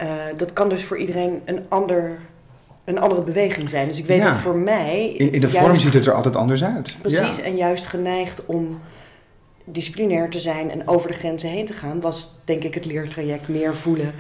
uh, 0.01 0.24
dat 0.38 0.53
kan 0.53 0.69
dus 0.69 0.83
voor 0.83 0.97
iedereen 0.97 1.41
een, 1.45 1.65
ander, 1.69 2.19
een 2.86 3.00
andere 3.00 3.22
beweging 3.22 3.70
zijn. 3.70 3.88
Dus 3.88 3.98
ik 3.98 4.06
weet 4.06 4.24
dat 4.24 4.36
voor 4.36 4.56
mij. 4.56 5.10
In, 5.10 5.32
in 5.32 5.42
de 5.42 5.50
vorm 5.50 5.75
ziet 5.75 5.94
het 5.94 6.06
er 6.06 6.13
altijd 6.13 6.36
anders 6.36 6.63
uit. 6.63 6.98
Precies, 7.01 7.42
en 7.42 7.56
juist 7.56 7.86
geneigd 7.86 8.46
om 8.46 8.80
disciplinair 9.63 10.30
te 10.30 10.39
zijn 10.39 10.72
en 10.72 10.88
over 10.88 11.08
de 11.08 11.18
grenzen 11.18 11.50
heen 11.50 11.65
te 11.65 11.74
gaan, 11.74 12.01
was 12.01 12.39
denk 12.44 12.63
ik 12.63 12.74
het 12.74 12.86
leertraject 12.86 13.48
meer 13.48 13.75
voelen 13.75 14.13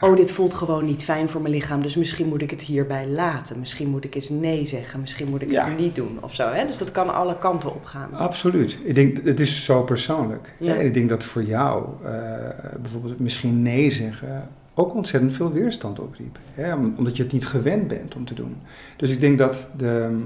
oh, 0.00 0.16
dit 0.16 0.30
voelt 0.30 0.54
gewoon 0.54 0.84
niet 0.84 1.02
fijn 1.02 1.28
voor 1.28 1.40
mijn 1.40 1.54
lichaam, 1.54 1.82
dus 1.82 1.96
misschien 1.96 2.28
moet 2.28 2.42
ik 2.42 2.50
het 2.50 2.62
hierbij 2.62 3.06
laten. 3.06 3.58
Misschien 3.58 3.88
moet 3.88 4.04
ik 4.04 4.14
eens 4.14 4.28
nee 4.28 4.66
zeggen, 4.66 5.00
misschien 5.00 5.28
moet 5.28 5.42
ik 5.42 5.50
het 5.50 5.78
niet 5.78 5.94
doen 5.94 6.18
of 6.20 6.34
zo. 6.34 6.48
Hè? 6.48 6.66
Dus 6.66 6.78
dat 6.78 6.90
kan 6.90 7.14
alle 7.14 7.38
kanten 7.38 7.74
op 7.74 7.84
gaan. 7.84 8.14
Absoluut. 8.14 8.78
Ik 8.82 8.94
denk, 8.94 9.24
het 9.24 9.40
is 9.40 9.64
zo 9.64 9.82
persoonlijk. 9.82 10.54
Ja. 10.58 10.74
En 10.74 10.86
ik 10.86 10.94
denk 10.94 11.08
dat 11.08 11.24
voor 11.24 11.42
jou 11.42 11.84
uh, 12.04 12.10
bijvoorbeeld 12.80 13.18
misschien 13.18 13.62
nee 13.62 13.90
zeggen 13.90 14.48
ook 14.78 14.94
ontzettend 14.94 15.32
veel 15.32 15.52
weerstand 15.52 16.00
opriep. 16.00 16.38
Hè? 16.54 16.74
Omdat 16.74 17.16
je 17.16 17.22
het 17.22 17.32
niet 17.32 17.46
gewend 17.46 17.88
bent 17.88 18.14
om 18.14 18.24
te 18.24 18.34
doen. 18.34 18.56
Dus 18.96 19.10
ik 19.10 19.20
denk 19.20 19.38
dat 19.38 19.68
de 19.76 20.20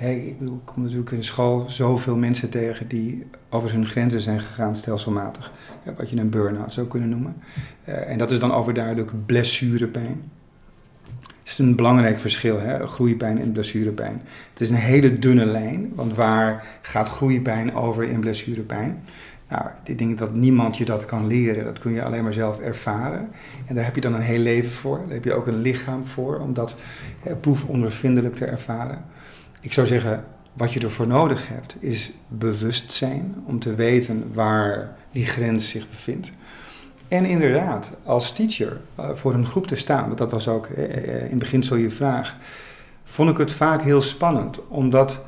Hey, 0.00 0.18
ik, 0.18 0.38
bedoel, 0.38 0.60
kom 0.64 0.82
natuurlijk 0.82 1.10
in 1.10 1.18
de 1.18 1.24
school 1.24 1.64
zoveel 1.68 2.16
mensen 2.16 2.50
tegen 2.50 2.88
die 2.88 3.26
over 3.50 3.72
hun 3.72 3.86
grenzen 3.86 4.20
zijn 4.20 4.40
gegaan 4.40 4.76
stelselmatig. 4.76 5.52
wat 5.96 6.10
je 6.10 6.16
een 6.16 6.30
burn-out 6.30 6.72
zou 6.72 6.86
kunnen 6.86 7.08
noemen. 7.08 7.36
Uh, 7.88 8.10
en 8.10 8.18
dat 8.18 8.30
is 8.30 8.38
dan 8.38 8.52
overduidelijk 8.52 9.26
blessurepijn. 9.26 10.30
Het 11.18 11.48
is 11.48 11.58
een 11.58 11.76
belangrijk 11.76 12.18
verschil, 12.18 12.60
hè? 12.60 12.86
groeipijn 12.86 13.38
en 13.38 13.52
blessurepijn. 13.52 14.22
Het 14.52 14.60
is 14.60 14.70
een 14.70 14.76
hele 14.76 15.18
dunne 15.18 15.46
lijn, 15.46 15.92
want 15.94 16.14
waar 16.14 16.78
gaat 16.82 17.08
groeipijn 17.08 17.74
over 17.74 18.02
in 18.02 18.20
blessurepijn? 18.20 19.02
Nou, 19.50 19.64
ik 19.84 19.98
denk 19.98 20.18
dat 20.18 20.34
niemand 20.34 20.76
je 20.76 20.84
dat 20.84 21.04
kan 21.04 21.26
leren. 21.26 21.64
Dat 21.64 21.78
kun 21.78 21.92
je 21.92 22.04
alleen 22.04 22.22
maar 22.22 22.32
zelf 22.32 22.58
ervaren. 22.58 23.30
En 23.66 23.74
daar 23.74 23.84
heb 23.84 23.94
je 23.94 24.00
dan 24.00 24.14
een 24.14 24.20
heel 24.20 24.38
leven 24.38 24.70
voor. 24.70 24.98
Daar 24.98 25.14
heb 25.14 25.24
je 25.24 25.34
ook 25.34 25.46
een 25.46 25.60
lichaam 25.60 26.06
voor 26.06 26.38
om 26.38 26.54
dat 26.54 26.74
hè, 27.20 27.36
proefondervindelijk 27.36 28.34
te 28.34 28.44
ervaren. 28.44 29.04
Ik 29.60 29.72
zou 29.72 29.86
zeggen, 29.86 30.24
wat 30.52 30.72
je 30.72 30.80
ervoor 30.80 31.06
nodig 31.06 31.48
hebt, 31.48 31.76
is 31.78 32.12
bewustzijn 32.28 33.34
om 33.44 33.58
te 33.58 33.74
weten 33.74 34.30
waar 34.32 34.96
die 35.12 35.26
grens 35.26 35.68
zich 35.68 35.88
bevindt. 35.88 36.32
En 37.08 37.24
inderdaad, 37.24 37.90
als 38.04 38.32
teacher 38.32 38.80
uh, 39.00 39.10
voor 39.14 39.34
een 39.34 39.46
groep 39.46 39.66
te 39.66 39.76
staan, 39.76 40.06
want 40.06 40.18
dat 40.18 40.30
was 40.30 40.48
ook 40.48 40.68
uh, 40.68 41.30
in 41.30 41.38
beginsel 41.38 41.76
je 41.76 41.90
vraag, 41.90 42.36
vond 43.04 43.30
ik 43.30 43.36
het 43.36 43.50
vaak 43.50 43.82
heel 43.82 44.02
spannend, 44.02 44.68
omdat 44.68 45.20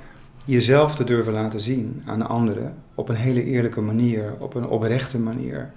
jezelf 0.44 0.94
te 0.94 1.05
durven 1.05 1.33
laten 1.33 1.61
zien 1.61 2.02
aan 2.07 2.28
anderen 2.28 2.74
op 2.94 3.09
een 3.09 3.14
hele 3.14 3.44
eerlijke 3.44 3.81
manier, 3.81 4.35
op 4.38 4.55
een 4.55 4.66
oprechte 4.66 5.18
manier. 5.18 5.72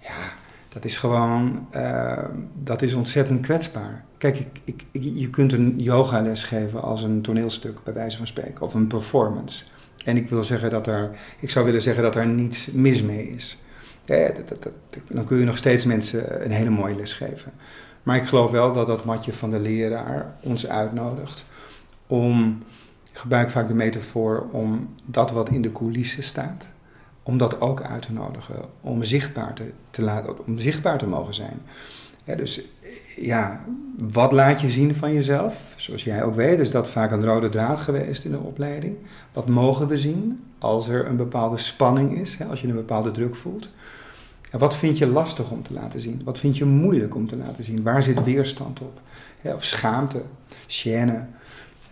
Ja, 0.00 0.32
dat 0.68 0.84
is 0.84 0.98
gewoon, 0.98 1.66
uh, 1.74 2.24
dat 2.62 2.82
is 2.82 2.94
ontzettend 2.94 3.40
kwetsbaar. 3.40 4.04
Kijk, 4.18 4.38
ik, 4.38 4.48
ik, 4.64 4.84
je 4.92 5.30
kunt 5.30 5.52
een 5.52 5.74
yogales 5.80 6.44
geven 6.44 6.82
als 6.82 7.02
een 7.02 7.22
toneelstuk, 7.22 7.84
bij 7.84 7.94
wijze 7.94 8.16
van 8.16 8.26
spreken, 8.26 8.64
of 8.64 8.74
een 8.74 8.86
performance. 8.86 9.64
En 10.04 10.16
ik 10.16 10.28
wil 10.28 10.44
zeggen 10.44 10.70
dat 10.70 10.86
er, 10.86 11.10
ik 11.38 11.50
zou 11.50 11.64
willen 11.64 11.82
zeggen 11.82 12.02
dat 12.02 12.14
er 12.14 12.26
niets 12.26 12.72
mis 12.72 13.02
mee 13.02 13.28
is. 13.28 13.62
Dat, 14.04 14.48
dat, 14.48 14.72
dan 15.08 15.24
kun 15.24 15.38
je 15.38 15.44
nog 15.44 15.56
steeds 15.56 15.84
mensen 15.84 16.44
een 16.44 16.50
hele 16.50 16.70
mooie 16.70 16.96
les 16.96 17.12
geven. 17.12 17.52
Maar 18.02 18.16
ik 18.16 18.24
geloof 18.24 18.50
wel 18.50 18.72
dat 18.72 18.86
dat 18.86 19.04
matje 19.04 19.32
van 19.32 19.50
de 19.50 19.60
leraar 19.60 20.36
ons 20.40 20.68
uitnodigt 20.68 21.44
om, 22.06 22.62
gebruik 23.18 23.50
vaak 23.50 23.68
de 23.68 23.74
metafoor, 23.74 24.46
om 24.50 24.88
dat 25.04 25.30
wat 25.30 25.48
in 25.48 25.62
de 25.62 25.72
coulissen 25.72 26.22
staat, 26.22 26.66
om 27.22 27.38
dat 27.38 27.60
ook 27.60 27.82
uit 27.82 28.02
te 28.02 28.12
nodigen, 28.12 28.60
om 28.80 29.02
zichtbaar 29.02 29.54
te, 29.54 29.72
te 29.90 30.02
laten, 30.02 30.46
om 30.46 30.58
zichtbaar 30.58 30.98
te 30.98 31.06
mogen 31.06 31.34
zijn. 31.34 31.60
Dus 32.36 32.60
ja, 33.16 33.64
wat 33.98 34.32
laat 34.32 34.60
je 34.60 34.70
zien 34.70 34.94
van 34.94 35.12
jezelf? 35.12 35.74
Zoals 35.76 36.04
jij 36.04 36.24
ook 36.24 36.34
weet, 36.34 36.60
is 36.60 36.70
dat 36.70 36.88
vaak 36.88 37.10
een 37.10 37.24
rode 37.24 37.48
draad 37.48 37.78
geweest 37.78 38.24
in 38.24 38.30
de 38.30 38.38
opleiding. 38.38 38.96
Wat 39.32 39.48
mogen 39.48 39.88
we 39.88 39.98
zien 39.98 40.44
als 40.58 40.88
er 40.88 41.06
een 41.06 41.16
bepaalde 41.16 41.58
spanning 41.58 42.20
is, 42.20 42.34
hè, 42.38 42.44
als 42.44 42.60
je 42.60 42.68
een 42.68 42.74
bepaalde 42.74 43.10
druk 43.10 43.36
voelt? 43.36 43.68
Wat 44.50 44.76
vind 44.76 44.98
je 44.98 45.06
lastig 45.06 45.50
om 45.50 45.62
te 45.62 45.72
laten 45.72 46.00
zien? 46.00 46.20
Wat 46.24 46.38
vind 46.38 46.56
je 46.56 46.64
moeilijk 46.64 47.14
om 47.14 47.28
te 47.28 47.36
laten 47.36 47.64
zien? 47.64 47.82
Waar 47.82 48.02
zit 48.02 48.24
weerstand 48.24 48.80
op? 48.80 49.00
of 49.42 49.64
schaamte, 49.64 50.22
gêne. 50.66 51.26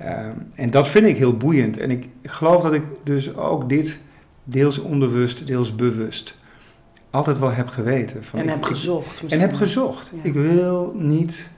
Uh, 0.02 0.28
en 0.54 0.70
dat 0.70 0.88
vind 0.88 1.06
ik 1.06 1.16
heel 1.16 1.37
boeiend. 1.37 1.76
En 1.76 1.90
ik 1.90 2.09
geloof 2.22 2.62
dat 2.62 2.74
ik 2.74 2.82
dus 3.02 3.35
ook 3.35 3.68
dit 3.68 3.98
deels 4.44 4.78
onbewust, 4.78 5.46
deels 5.46 5.74
bewust 5.74 6.35
altijd 7.16 7.38
wel 7.38 7.52
heb 7.52 7.68
geweten. 7.68 8.24
Van 8.24 8.40
en 8.40 8.48
heb 8.48 8.62
gezocht. 8.62 9.22
En 9.28 9.40
heb 9.40 9.54
gezocht. 9.54 10.11
Ik 10.22 10.32
wil 10.32 10.92
niet 10.96 11.50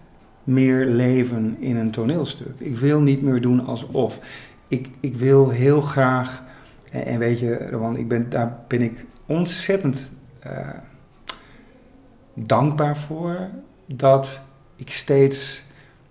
meer 0.44 0.86
leven 0.86 1.56
in 1.58 1.76
een 1.76 1.90
toneelstuk. 1.90 2.52
Ik 2.58 2.76
wil 2.76 3.00
niet 3.00 3.22
meer 3.22 3.40
doen 3.40 3.66
alsof. 3.66 4.18
Ik, 4.68 4.88
ik 5.00 5.16
wil 5.16 5.48
heel 5.48 5.80
graag, 5.80 6.42
en, 6.92 7.06
en 7.06 7.18
weet 7.18 7.38
je, 7.38 7.68
Roman, 7.70 7.96
ik 7.96 8.08
ben, 8.08 8.30
daar 8.30 8.58
ben 8.68 8.82
ik 8.82 9.04
ontzettend 9.26 10.10
uh, 10.46 10.68
dankbaar 12.34 12.96
voor 12.96 13.48
dat 13.86 14.40
ik 14.76 14.90
steeds 14.90 15.64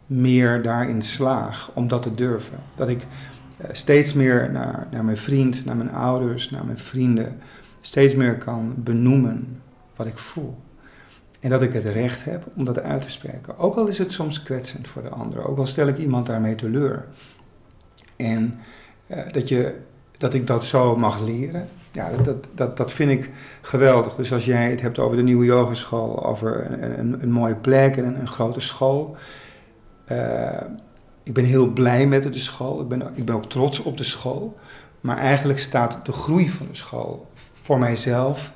meer 0.08 0.62
daarin 0.62 1.02
slaag 1.02 1.72
om 1.74 1.88
dat 1.88 2.02
te 2.02 2.16
durven. 2.16 2.58
Dat 2.76 2.90
ik 2.90 3.02
uh, 3.02 3.68
steeds 3.72 4.14
meer 4.14 4.52
naar, 4.52 4.88
naar 4.92 5.06
mijn 5.06 5.18
vriend, 5.18 5.66
naar 5.66 5.76
mijn 5.76 5.92
ouders, 5.92 6.50
naar 6.50 6.66
mijn 6.66 6.80
vrienden 6.80 7.40
steeds 7.82 8.16
meer 8.16 8.38
kan 8.38 8.74
benoemen 8.78 9.62
wat 9.96 10.08
ik 10.08 10.18
voel. 10.18 10.56
En 11.40 11.50
dat 11.50 11.62
ik 11.62 11.74
het 11.74 11.86
recht 11.86 12.24
heb 12.24 12.44
om 12.56 12.66
dat 12.66 12.80
uit 12.80 13.02
te 13.02 13.10
spreken. 13.10 13.58
Ook 13.58 13.76
al 13.76 13.88
is 13.88 13.98
het 13.98 14.12
soms 14.12 14.44
kwetsend 14.44 14.88
voor 14.88 15.02
de 15.02 15.10
ander. 15.10 15.48
Ook 15.48 15.58
al 15.58 15.66
stel 15.66 15.88
ik 15.88 15.98
iemand 15.98 16.26
daarmee 16.26 16.56
teleur. 16.56 17.06
En 18.16 18.60
uh, 19.08 19.18
dat, 19.32 19.48
je, 19.48 19.76
dat 20.18 20.34
ik 20.34 20.48
dat 20.48 20.66
zo 20.66 20.96
mag 20.96 21.22
leren. 21.22 21.68
Ja, 21.92 22.12
dat, 22.24 22.48
dat, 22.54 22.78
dat 22.78 22.92
vind 22.92 23.12
ik 23.12 23.30
geweldig. 23.62 24.16
Dus 24.16 24.34
als 24.34 24.46
jij 24.46 24.70
het 24.70 24.82
hebt 24.82 25.00
over 25.00 25.18
de 25.18 25.24
nieuwe 25.24 25.46
yogeschool. 25.46 26.26
Over 26.26 26.72
een, 26.72 27.00
een, 27.00 27.22
een 27.22 27.32
mooie 27.32 27.56
plek 27.56 27.98
en 27.98 28.20
een 28.20 28.28
grote 28.28 28.60
school. 28.60 29.16
Uh, 30.12 30.62
ik 31.24 31.34
ben 31.34 31.46
heel 31.46 31.68
blij 31.68 32.08
met 32.08 32.24
de 32.34 32.40
school. 32.40 32.82
Ik 32.82 32.88
ben, 32.88 33.12
ik 33.16 33.26
ben 33.26 33.36
ook 33.36 33.50
trots 33.50 33.80
op 33.80 33.98
de 33.98 34.04
school. 34.04 34.58
Maar 35.02 35.18
eigenlijk 35.18 35.60
staat 35.60 36.06
de 36.06 36.12
groei 36.12 36.50
van 36.50 36.68
de 36.70 36.76
school 36.76 37.28
voor 37.54 37.80
mijzelf 37.80 38.54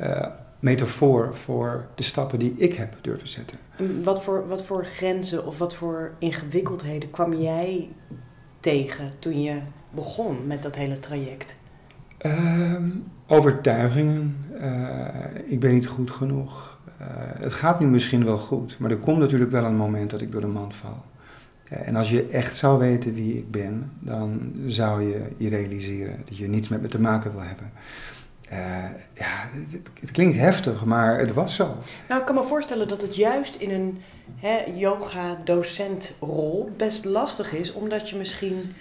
uh, 0.00 0.26
metafoor 0.58 1.36
voor 1.36 1.86
de 1.94 2.02
stappen 2.02 2.38
die 2.38 2.54
ik 2.56 2.74
heb 2.74 2.96
durven 3.00 3.28
zetten. 3.28 3.58
Wat 4.02 4.22
voor, 4.22 4.48
wat 4.48 4.64
voor 4.64 4.84
grenzen 4.84 5.46
of 5.46 5.58
wat 5.58 5.74
voor 5.74 6.12
ingewikkeldheden 6.18 7.10
kwam 7.10 7.34
jij 7.34 7.88
tegen 8.60 9.10
toen 9.18 9.42
je 9.42 9.60
begon 9.90 10.46
met 10.46 10.62
dat 10.62 10.76
hele 10.76 10.98
traject? 10.98 11.56
Ehm, 12.18 12.90
overtuigingen. 13.26 14.36
Uh, 14.60 15.08
ik 15.46 15.60
ben 15.60 15.74
niet 15.74 15.86
goed 15.86 16.10
genoeg. 16.10 16.77
Uh, 17.00 17.06
het 17.40 17.52
gaat 17.52 17.80
nu 17.80 17.86
misschien 17.86 18.24
wel 18.24 18.38
goed, 18.38 18.78
maar 18.78 18.90
er 18.90 18.96
komt 18.96 19.18
natuurlijk 19.18 19.50
wel 19.50 19.64
een 19.64 19.76
moment 19.76 20.10
dat 20.10 20.20
ik 20.20 20.32
door 20.32 20.40
de 20.40 20.46
mand 20.46 20.74
val. 20.74 21.04
en 21.68 21.96
als 21.96 22.10
je 22.10 22.26
echt 22.26 22.56
zou 22.56 22.78
weten 22.78 23.14
wie 23.14 23.36
ik 23.36 23.50
ben, 23.50 23.92
dan 23.98 24.52
zou 24.66 25.02
je 25.02 25.22
je 25.36 25.48
realiseren 25.48 26.22
dat 26.24 26.36
je 26.36 26.48
niets 26.48 26.68
met 26.68 26.82
me 26.82 26.88
te 26.88 27.00
maken 27.00 27.32
wil 27.32 27.42
hebben. 27.42 27.70
Uh, 28.52 28.58
ja, 29.14 29.48
het, 29.50 29.90
het, 30.00 30.10
klinkt 30.10 30.36
heftig, 30.36 30.84
maar 30.84 31.18
het 31.18 31.32
was 31.32 31.54
zo. 31.54 31.76
Nou, 32.08 32.20
ik 32.20 32.26
kan 32.26 32.34
me 32.34 32.44
voorstellen 32.44 32.88
dat 32.88 33.00
het 33.00 33.16
juist 33.16 33.54
in 33.54 33.70
een 33.70 33.98
yoga-docentrol 34.76 36.70
best 36.76 37.04
lastig 37.04 37.52
is, 37.52 37.72
omdat 37.72 38.10
je 38.10 38.16
misschien 38.16 38.74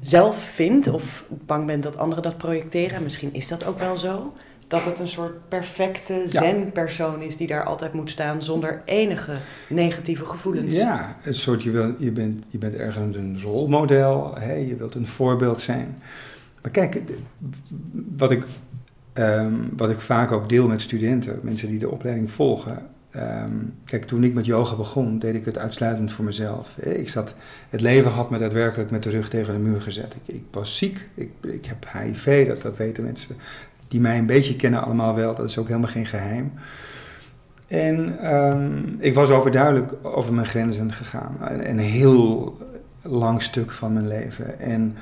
zelf 0.00 0.38
vindt 0.38 0.88
of 0.88 1.24
bang 1.28 1.66
bent 1.66 1.82
dat 1.82 1.96
anderen 1.96 2.22
dat 2.22 2.36
projecteren. 2.36 3.02
misschien 3.02 3.34
is 3.34 3.48
dat 3.48 3.66
ook 3.66 3.78
wel 3.78 3.96
zo. 3.96 4.32
Dat 4.68 4.84
het 4.84 4.98
een 4.98 5.08
soort 5.08 5.48
perfecte 5.48 6.22
zen-persoon 6.26 7.22
is 7.22 7.36
die 7.36 7.46
daar 7.46 7.64
altijd 7.64 7.92
moet 7.92 8.10
staan 8.10 8.42
zonder 8.42 8.82
enige 8.84 9.32
negatieve 9.68 10.26
gevoelens. 10.26 10.74
Ja, 10.74 11.16
een 11.24 11.34
soort, 11.34 11.62
je, 11.62 11.70
wil, 11.70 11.94
je, 11.98 12.12
bent, 12.12 12.44
je 12.48 12.58
bent 12.58 12.74
ergens 12.74 13.16
een 13.16 13.40
rolmodel, 13.42 14.34
hè, 14.40 14.54
je 14.54 14.76
wilt 14.76 14.94
een 14.94 15.06
voorbeeld 15.06 15.60
zijn. 15.60 16.02
Maar 16.62 16.70
kijk, 16.70 17.02
wat 18.16 18.30
ik, 18.30 18.44
um, 19.14 19.70
wat 19.76 19.90
ik 19.90 20.00
vaak 20.00 20.32
ook 20.32 20.48
deel 20.48 20.68
met 20.68 20.80
studenten, 20.80 21.38
mensen 21.42 21.68
die 21.68 21.78
de 21.78 21.90
opleiding 21.90 22.30
volgen, 22.30 22.82
Um, 23.16 23.74
kijk, 23.84 24.04
toen 24.04 24.24
ik 24.24 24.34
met 24.34 24.46
yoga 24.46 24.76
begon, 24.76 25.18
deed 25.18 25.34
ik 25.34 25.44
het 25.44 25.58
uitsluitend 25.58 26.12
voor 26.12 26.24
mezelf. 26.24 26.78
Ik 26.78 27.08
zat, 27.08 27.34
het 27.68 27.80
leven 27.80 28.10
had 28.10 28.30
me 28.30 28.38
daadwerkelijk 28.38 28.90
met 28.90 29.02
de 29.02 29.10
rug 29.10 29.28
tegen 29.28 29.54
de 29.54 29.60
muur 29.60 29.80
gezet. 29.80 30.14
Ik, 30.24 30.34
ik 30.34 30.42
was 30.50 30.76
ziek, 30.76 31.08
ik, 31.14 31.30
ik 31.40 31.66
heb 31.66 31.86
HIV, 31.92 32.46
dat, 32.48 32.62
dat 32.62 32.76
weten 32.76 33.04
mensen 33.04 33.36
die 33.88 34.00
mij 34.00 34.18
een 34.18 34.26
beetje 34.26 34.56
kennen 34.56 34.84
allemaal 34.84 35.14
wel. 35.14 35.34
Dat 35.34 35.48
is 35.48 35.58
ook 35.58 35.66
helemaal 35.66 35.90
geen 35.90 36.06
geheim. 36.06 36.52
En 37.66 38.26
um, 38.34 38.96
ik 38.98 39.14
was 39.14 39.30
overduidelijk 39.30 39.92
over 40.02 40.34
mijn 40.34 40.46
grenzen 40.46 40.92
gegaan. 40.92 41.36
Een, 41.40 41.68
een 41.70 41.78
heel 41.78 42.56
lang 43.02 43.42
stuk 43.42 43.70
van 43.70 43.92
mijn 43.92 44.08
leven. 44.08 44.60
En 44.60 44.96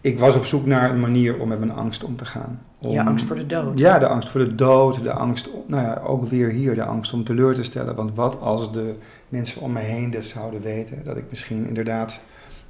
ik 0.00 0.18
was 0.18 0.36
op 0.36 0.44
zoek 0.44 0.66
naar 0.66 0.90
een 0.90 1.00
manier 1.00 1.40
om 1.40 1.48
met 1.48 1.58
mijn 1.58 1.72
angst 1.72 2.04
om 2.04 2.16
te 2.16 2.24
gaan. 2.24 2.60
Om, 2.78 2.92
ja, 2.92 3.04
angst 3.04 3.24
voor 3.24 3.36
de 3.36 3.46
dood. 3.46 3.78
Ja, 3.78 3.98
de 3.98 4.06
angst 4.06 4.28
voor 4.28 4.40
de 4.40 4.54
dood, 4.54 5.02
de 5.02 5.12
angst, 5.12 5.50
nou 5.66 5.82
ja, 5.82 6.02
ook 6.06 6.26
weer 6.26 6.48
hier, 6.48 6.74
de 6.74 6.84
angst 6.84 7.12
om 7.12 7.24
teleur 7.24 7.54
te 7.54 7.62
stellen. 7.62 7.94
Want 7.94 8.14
wat 8.14 8.40
als 8.40 8.72
de 8.72 8.94
mensen 9.28 9.60
om 9.60 9.72
me 9.72 9.80
heen 9.80 10.10
dit 10.10 10.24
zouden 10.24 10.60
weten, 10.60 11.04
dat 11.04 11.16
ik 11.16 11.24
misschien 11.28 11.66
inderdaad 11.66 12.20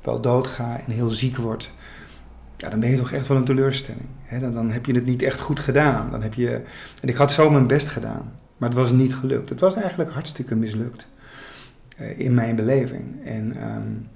wel 0.02 0.20
doodga 0.20 0.80
en 0.86 0.92
heel 0.92 1.10
ziek 1.10 1.36
word. 1.36 1.72
Ja, 2.56 2.68
dan 2.70 2.80
ben 2.80 2.90
je 2.90 2.96
toch 2.96 3.12
echt 3.12 3.26
wel 3.26 3.36
een 3.36 3.44
teleurstelling. 3.44 4.06
Dan, 4.40 4.54
dan, 4.54 4.70
heb 4.70 4.86
je 4.86 4.94
het 4.94 5.06
niet 5.06 5.22
echt 5.22 5.40
goed 5.40 5.60
gedaan. 5.60 6.10
Dan 6.10 6.22
heb 6.22 6.34
je, 6.34 6.62
en 7.00 7.08
ik 7.08 7.16
had 7.16 7.32
zo 7.32 7.50
mijn 7.50 7.66
best 7.66 7.88
gedaan, 7.88 8.32
maar 8.56 8.68
het 8.68 8.78
was 8.78 8.92
niet 8.92 9.14
gelukt. 9.14 9.48
Het 9.48 9.60
was 9.60 9.74
eigenlijk 9.74 10.10
hartstikke 10.10 10.56
mislukt 10.56 11.06
uh, 12.00 12.18
in 12.18 12.34
mijn 12.34 12.56
beleving. 12.56 13.24
En... 13.24 13.70
Um, 13.70 14.08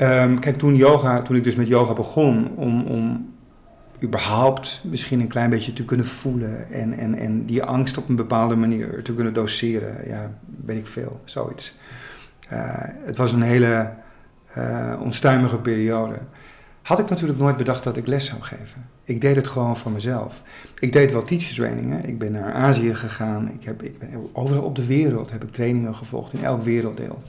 Um, 0.00 0.38
kijk, 0.38 0.58
toen, 0.58 0.76
yoga, 0.76 1.22
toen 1.22 1.36
ik 1.36 1.44
dus 1.44 1.54
met 1.54 1.68
yoga 1.68 1.92
begon, 1.92 2.56
om, 2.56 2.86
om 2.86 3.34
überhaupt 4.02 4.80
misschien 4.84 5.20
een 5.20 5.28
klein 5.28 5.50
beetje 5.50 5.72
te 5.72 5.84
kunnen 5.84 6.06
voelen 6.06 6.70
en, 6.70 6.92
en, 6.92 7.14
en 7.14 7.44
die 7.44 7.62
angst 7.62 7.98
op 7.98 8.08
een 8.08 8.16
bepaalde 8.16 8.56
manier 8.56 9.02
te 9.02 9.14
kunnen 9.14 9.34
doseren, 9.34 10.08
ja, 10.08 10.30
weet 10.64 10.78
ik 10.78 10.86
veel, 10.86 11.20
zoiets. 11.24 11.78
Uh, 12.52 12.60
het 13.04 13.16
was 13.16 13.32
een 13.32 13.42
hele 13.42 13.92
onstuimige 15.00 15.58
periode. 15.58 16.18
Had 16.82 16.98
ik 16.98 17.08
natuurlijk 17.08 17.38
nooit 17.38 17.56
bedacht 17.56 17.84
dat 17.84 17.96
ik 17.96 18.06
les 18.06 18.26
zou 18.26 18.42
geven. 18.42 18.86
Ik 19.04 19.20
deed 19.20 19.36
het 19.36 19.48
gewoon 19.48 19.76
voor 19.76 19.90
mezelf. 19.90 20.42
Ik 20.78 20.92
deed 20.92 21.12
wel 21.12 21.22
teacher 21.22 21.54
trainingen. 21.54 22.04
Ik 22.04 22.18
ben 22.18 22.32
naar 22.32 22.52
Azië 22.52 22.94
gegaan. 22.94 23.50
Ik, 23.52 23.64
heb, 23.64 23.82
ik 23.82 23.98
ben 23.98 24.28
overal 24.32 24.62
op 24.62 24.74
de 24.74 24.86
wereld 24.86 25.30
heb 25.30 25.44
ik 25.44 25.52
trainingen 25.52 25.94
gevolgd, 25.94 26.32
in 26.32 26.44
elk 26.44 26.62
werelddeel. 26.62 27.22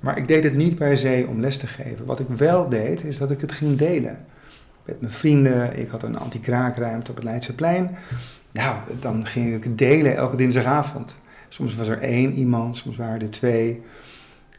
Maar 0.00 0.18
ik 0.18 0.28
deed 0.28 0.44
het 0.44 0.54
niet 0.54 0.74
per 0.74 0.98
se 0.98 1.26
om 1.28 1.40
les 1.40 1.58
te 1.58 1.66
geven. 1.66 2.04
Wat 2.04 2.20
ik 2.20 2.28
wel 2.28 2.68
deed, 2.68 3.04
is 3.04 3.18
dat 3.18 3.30
ik 3.30 3.40
het 3.40 3.52
ging 3.52 3.78
delen. 3.78 4.24
Met 4.84 5.00
mijn 5.00 5.12
vrienden. 5.12 5.78
Ik 5.78 5.88
had 5.88 6.02
een 6.02 6.18
anti-kraakruimte 6.18 7.10
op 7.10 7.16
het 7.16 7.24
Leidseplein. 7.24 7.96
Nou, 8.52 8.76
dan 9.00 9.26
ging 9.26 9.54
ik 9.54 9.64
het 9.64 9.78
delen 9.78 10.16
elke 10.16 10.36
dinsdagavond. 10.36 11.18
Soms 11.48 11.76
was 11.76 11.88
er 11.88 12.00
één 12.00 12.32
iemand, 12.32 12.76
soms 12.76 12.96
waren 12.96 13.20
er 13.20 13.30
twee. 13.30 13.82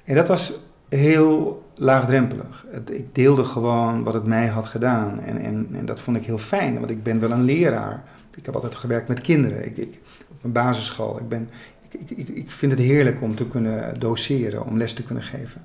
En 0.04 0.16
dat 0.16 0.28
was 0.28 0.54
heel 0.90 1.64
laagdrempelig. 1.76 2.66
Ik 2.92 3.16
deelde 3.16 3.44
gewoon 3.44 4.04
wat 4.04 4.14
het 4.14 4.26
mij 4.26 4.48
had 4.48 4.66
gedaan. 4.66 5.20
En, 5.20 5.38
en, 5.38 5.68
en 5.74 5.86
dat 5.86 6.00
vond 6.00 6.18
ik 6.18 6.26
heel 6.26 6.38
fijn, 6.38 6.74
want 6.74 6.90
ik 6.90 7.04
ben 7.04 7.20
wel 7.20 7.32
een 7.32 7.44
leraar. 7.44 8.04
Ik 8.36 8.46
heb 8.46 8.56
altijd 8.56 8.76
gewerkt 8.76 9.08
met 9.08 9.22
kinderen. 9.22 9.66
Ik, 9.66 9.78
ik, 9.78 10.02
op 10.30 10.38
mijn 10.42 10.54
basisschool. 10.54 11.20
Ik 11.20 11.28
ben 11.28 11.50
ik, 11.90 12.10
ik, 12.10 12.28
ik 12.28 12.52
vind 12.52 12.72
het 12.72 12.82
heerlijk 12.82 13.22
om 13.22 13.36
te 13.36 13.48
kunnen 13.48 14.00
doseren, 14.00 14.66
om 14.66 14.78
les 14.78 14.94
te 14.94 15.04
kunnen 15.04 15.24
geven. 15.24 15.62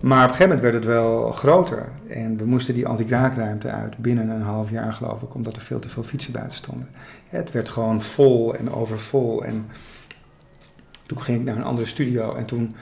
Maar 0.00 0.24
op 0.24 0.30
een 0.30 0.36
gegeven 0.36 0.56
moment 0.56 0.60
werd 0.60 0.74
het 0.74 0.84
wel 0.84 1.32
groter. 1.32 1.88
En 2.08 2.36
we 2.36 2.44
moesten 2.44 2.74
die 2.74 2.86
anti-kraakruimte 2.86 3.70
uit 3.70 3.98
binnen 3.98 4.28
een 4.28 4.42
half 4.42 4.70
jaar, 4.70 4.92
geloof 4.92 5.22
ik, 5.22 5.34
omdat 5.34 5.56
er 5.56 5.62
veel 5.62 5.78
te 5.78 5.88
veel 5.88 6.02
fietsen 6.02 6.32
buiten 6.32 6.56
stonden. 6.56 6.88
Het 7.28 7.52
werd 7.52 7.68
gewoon 7.68 8.02
vol 8.02 8.54
en 8.54 8.72
overvol. 8.72 9.44
En 9.44 9.66
toen 11.06 11.20
ging 11.20 11.38
ik 11.38 11.44
naar 11.44 11.56
een 11.56 11.64
andere 11.64 11.86
studio 11.86 12.34
en 12.34 12.44
toen 12.44 12.74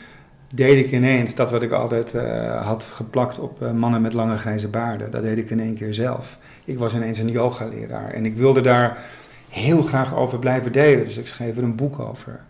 deed 0.50 0.84
ik 0.84 0.92
ineens 0.92 1.34
dat 1.34 1.50
wat 1.50 1.62
ik 1.62 1.70
altijd 1.70 2.14
uh, 2.14 2.66
had 2.66 2.84
geplakt 2.84 3.38
op 3.38 3.62
uh, 3.62 3.72
mannen 3.72 4.02
met 4.02 4.12
lange 4.12 4.36
grijze 4.36 4.68
baarden. 4.68 5.10
Dat 5.10 5.22
deed 5.22 5.38
ik 5.38 5.50
in 5.50 5.60
één 5.60 5.74
keer 5.74 5.94
zelf. 5.94 6.38
Ik 6.64 6.78
was 6.78 6.94
ineens 6.94 7.18
een 7.18 7.30
yogaleraar 7.30 8.10
en 8.10 8.24
ik 8.24 8.36
wilde 8.36 8.60
daar 8.60 9.04
heel 9.48 9.82
graag 9.82 10.14
over 10.14 10.38
blijven 10.38 10.72
delen. 10.72 11.04
Dus 11.04 11.16
ik 11.16 11.26
schreef 11.26 11.56
er 11.56 11.62
een 11.62 11.76
boek 11.76 11.98
over. 11.98 12.40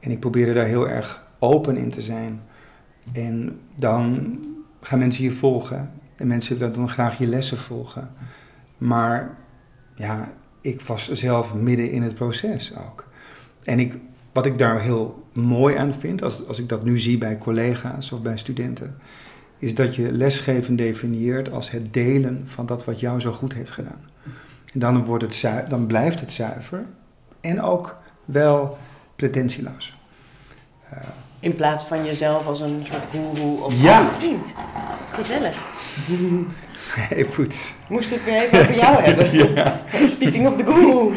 En 0.00 0.10
ik 0.10 0.20
probeerde 0.20 0.52
daar 0.52 0.66
heel 0.66 0.88
erg 0.88 1.24
open 1.38 1.76
in 1.76 1.90
te 1.90 2.02
zijn. 2.02 2.40
En 3.12 3.60
dan 3.74 4.38
gaan 4.80 4.98
mensen 4.98 5.24
je 5.24 5.32
volgen. 5.32 5.90
En 6.16 6.26
mensen 6.26 6.58
willen 6.58 6.74
dan 6.74 6.88
graag 6.88 7.18
je 7.18 7.26
lessen 7.26 7.58
volgen. 7.58 8.10
Maar 8.78 9.36
ja, 9.94 10.32
ik 10.60 10.80
was 10.80 11.10
zelf 11.12 11.54
midden 11.54 11.90
in 11.90 12.02
het 12.02 12.14
proces 12.14 12.76
ook. 12.76 13.06
En 13.64 13.78
ik, 13.78 13.96
wat 14.38 14.46
ik 14.46 14.58
daar 14.58 14.80
heel 14.80 15.24
mooi 15.32 15.76
aan 15.76 15.94
vind, 15.94 16.22
als, 16.22 16.46
als 16.46 16.58
ik 16.58 16.68
dat 16.68 16.84
nu 16.84 16.98
zie 16.98 17.18
bij 17.18 17.38
collega's 17.38 18.12
of 18.12 18.22
bij 18.22 18.36
studenten, 18.38 18.98
is 19.58 19.74
dat 19.74 19.94
je 19.94 20.12
lesgeven 20.12 20.76
definieert 20.76 21.52
als 21.52 21.70
het 21.70 21.92
delen 21.92 22.42
van 22.44 22.66
dat 22.66 22.84
wat 22.84 23.00
jou 23.00 23.20
zo 23.20 23.32
goed 23.32 23.54
heeft 23.54 23.70
gedaan. 23.70 24.00
Dan, 24.74 25.04
wordt 25.04 25.24
het 25.24 25.68
dan 25.68 25.86
blijft 25.86 26.20
het 26.20 26.32
zuiver 26.32 26.84
en 27.40 27.62
ook 27.62 27.96
wel 28.24 28.78
pretentieloos. 29.16 29.96
Uh, 30.92 30.98
in 31.40 31.54
plaats 31.54 31.84
van 31.84 32.04
jezelf 32.04 32.46
als 32.46 32.60
een 32.60 32.80
soort 32.84 33.04
goeroe 33.10 33.62
of 33.64 33.82
ja. 33.82 34.10
vriend. 34.18 34.54
Gezellig. 35.10 35.56
Hey 36.88 37.24
Poets. 37.24 37.74
Moest 37.88 38.10
het 38.10 38.24
weer 38.24 38.42
even 38.42 38.60
over 38.60 38.74
jou 38.74 39.02
hebben. 39.04 39.54
ja. 39.54 39.80
Speaking 40.06 40.46
of 40.46 40.56
the 40.56 40.64
guru. 40.64 41.14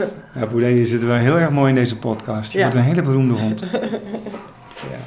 ja, 0.38 0.46
Boudé, 0.46 0.66
je 0.66 0.86
zit 0.86 1.04
wel 1.04 1.16
heel 1.16 1.38
erg 1.38 1.50
mooi 1.50 1.68
in 1.68 1.74
deze 1.74 1.98
podcast. 1.98 2.52
Je 2.52 2.58
ja. 2.58 2.64
wordt 2.64 2.78
een 2.78 2.84
hele 2.84 3.02
beroemde 3.02 3.34
hond. 3.34 3.60
ja. 4.92 4.98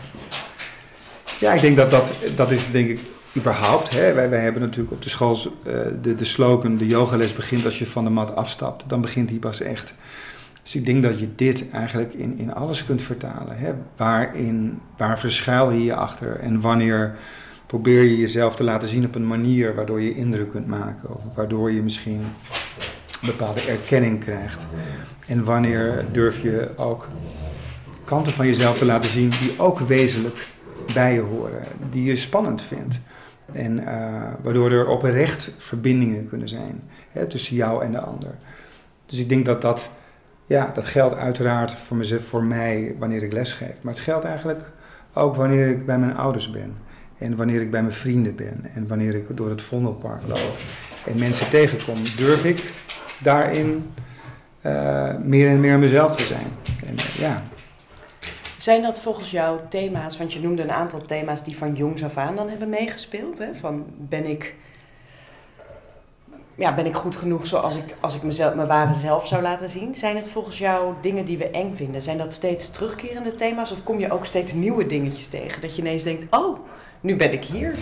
ja, 1.39 1.53
ik 1.53 1.61
denk 1.61 1.75
dat 1.75 1.91
dat, 1.91 2.11
dat 2.35 2.51
is 2.51 2.71
denk 2.71 2.89
ik 2.89 2.99
überhaupt, 3.37 3.89
hè, 3.89 4.13
wij, 4.13 4.29
wij 4.29 4.39
hebben 4.39 4.61
natuurlijk 4.61 4.91
op 4.91 5.01
de 5.01 5.09
school 5.09 5.37
uh, 5.67 5.73
de, 6.01 6.15
de 6.15 6.25
slogan, 6.25 6.77
de 6.77 6.87
yogales 6.87 7.33
begint 7.33 7.65
als 7.65 7.79
je 7.79 7.85
van 7.85 8.03
de 8.03 8.09
mat 8.09 8.35
afstapt. 8.35 8.83
Dan 8.87 9.01
begint 9.01 9.29
die 9.29 9.39
pas 9.39 9.61
echt. 9.61 9.93
Dus 10.63 10.75
ik 10.75 10.85
denk 10.85 11.03
dat 11.03 11.19
je 11.19 11.29
dit 11.35 11.69
eigenlijk 11.71 12.13
in, 12.13 12.37
in 12.37 12.53
alles 12.53 12.85
kunt 12.85 13.01
vertalen. 13.01 13.57
Hè. 13.57 13.71
Waarin, 13.95 14.81
waar 14.97 15.19
verschuil 15.19 15.71
je 15.71 15.83
je 15.83 15.95
achter 15.95 16.39
en 16.39 16.61
wanneer 16.61 17.15
probeer 17.65 18.03
je 18.03 18.17
jezelf 18.17 18.55
te 18.55 18.63
laten 18.63 18.87
zien 18.87 19.05
op 19.05 19.15
een 19.15 19.27
manier 19.27 19.75
waardoor 19.75 20.01
je 20.01 20.15
indruk 20.15 20.49
kunt 20.49 20.67
maken. 20.67 21.15
Of 21.15 21.23
waardoor 21.35 21.71
je 21.71 21.81
misschien 21.81 22.21
bepaalde 23.25 23.61
erkenning 23.61 24.19
krijgt. 24.19 24.65
En 25.27 25.43
wanneer 25.43 26.05
durf 26.11 26.41
je 26.41 26.69
ook 26.75 27.07
kanten 28.03 28.33
van 28.33 28.45
jezelf 28.45 28.77
te 28.77 28.85
laten 28.85 29.09
zien 29.09 29.29
die 29.29 29.53
ook 29.57 29.79
wezenlijk 29.79 30.47
bij 30.93 31.13
je 31.13 31.21
horen. 31.21 31.63
Die 31.89 32.03
je 32.03 32.15
spannend 32.15 32.61
vindt. 32.61 32.99
En 33.51 33.79
uh, 33.79 33.87
waardoor 34.41 34.71
er 34.71 34.87
oprecht 34.87 35.51
verbindingen 35.57 36.29
kunnen 36.29 36.49
zijn 36.49 36.81
hè, 37.11 37.25
tussen 37.25 37.55
jou 37.55 37.83
en 37.83 37.91
de 37.91 37.99
ander. 37.99 38.35
Dus 39.05 39.19
ik 39.19 39.29
denk 39.29 39.45
dat 39.45 39.61
dat, 39.61 39.89
ja, 40.45 40.71
dat 40.73 40.85
geldt 40.85 41.15
uiteraard 41.15 41.73
voor, 41.73 42.05
voor 42.05 42.43
mij 42.43 42.95
wanneer 42.99 43.23
ik 43.23 43.33
lesgeef. 43.33 43.75
Maar 43.81 43.93
het 43.93 44.03
geldt 44.03 44.25
eigenlijk 44.25 44.71
ook 45.13 45.35
wanneer 45.35 45.67
ik 45.67 45.85
bij 45.85 45.97
mijn 45.97 46.15
ouders 46.15 46.51
ben. 46.51 46.75
En 47.17 47.35
wanneer 47.35 47.61
ik 47.61 47.71
bij 47.71 47.81
mijn 47.81 47.93
vrienden 47.93 48.35
ben 48.35 48.65
en 48.73 48.87
wanneer 48.87 49.15
ik 49.15 49.37
door 49.37 49.49
het 49.49 49.61
Vondelpark 49.61 50.21
loop 50.27 50.57
en 51.05 51.19
mensen 51.19 51.49
tegenkom, 51.49 51.97
durf 52.17 52.45
ik 52.45 52.63
daarin 53.19 53.93
uh, 54.65 55.15
meer 55.23 55.49
en 55.49 55.59
meer 55.59 55.79
mezelf 55.79 56.15
te 56.15 56.23
zijn. 56.23 56.47
En, 56.85 56.93
uh, 56.93 57.19
ja. 57.19 57.43
Zijn 58.57 58.81
dat 58.81 58.99
volgens 58.99 59.31
jou 59.31 59.59
thema's, 59.69 60.17
want 60.17 60.33
je 60.33 60.39
noemde 60.39 60.61
een 60.61 60.71
aantal 60.71 61.01
thema's 61.01 61.43
die 61.43 61.57
van 61.57 61.73
jongs 61.73 62.03
af 62.03 62.17
aan 62.17 62.35
dan 62.35 62.49
hebben 62.49 62.69
meegespeeld? 62.69 63.37
Hè? 63.37 63.55
Van 63.55 63.85
ben 63.97 64.25
ik, 64.25 64.55
ja, 66.55 66.75
ben 66.75 66.85
ik 66.85 66.95
goed 66.95 67.15
genoeg 67.15 67.47
zoals 67.47 67.75
ik, 67.75 67.95
als 67.99 68.15
ik 68.15 68.23
mezelf, 68.23 68.53
mijn 68.53 68.67
ware 68.67 68.99
zelf 68.99 69.27
zou 69.27 69.41
laten 69.41 69.69
zien? 69.69 69.95
Zijn 69.95 70.15
het 70.15 70.27
volgens 70.27 70.57
jou 70.57 70.93
dingen 71.01 71.25
die 71.25 71.37
we 71.37 71.49
eng 71.49 71.75
vinden? 71.75 72.01
Zijn 72.01 72.17
dat 72.17 72.33
steeds 72.33 72.69
terugkerende 72.69 73.35
thema's 73.35 73.71
of 73.71 73.83
kom 73.83 73.99
je 73.99 74.11
ook 74.11 74.25
steeds 74.25 74.53
nieuwe 74.53 74.87
dingetjes 74.87 75.27
tegen? 75.27 75.61
Dat 75.61 75.75
je 75.75 75.81
ineens 75.81 76.03
denkt, 76.03 76.25
oh, 76.29 76.59
nu 77.01 77.15
ben 77.15 77.33
ik 77.33 77.43
hier. 77.43 77.75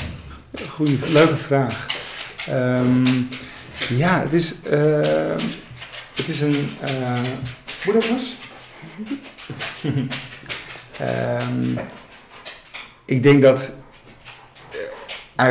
Goeie, 0.70 1.00
leuke 1.12 1.38
vraag. 1.38 1.88
Um, 2.50 3.28
ja, 3.90 4.22
het 4.22 4.34
is, 4.34 4.56
uh, 4.66 5.36
het 6.16 6.28
is 6.28 6.42
een. 6.42 6.70
Uh, 6.90 7.20
hoe 7.84 7.94
dat 7.94 8.10
was? 8.10 8.38
um, 11.52 11.80
ik 13.06 13.24
denk 13.24 13.42
dat. 13.42 13.72
Uh, 15.40 15.48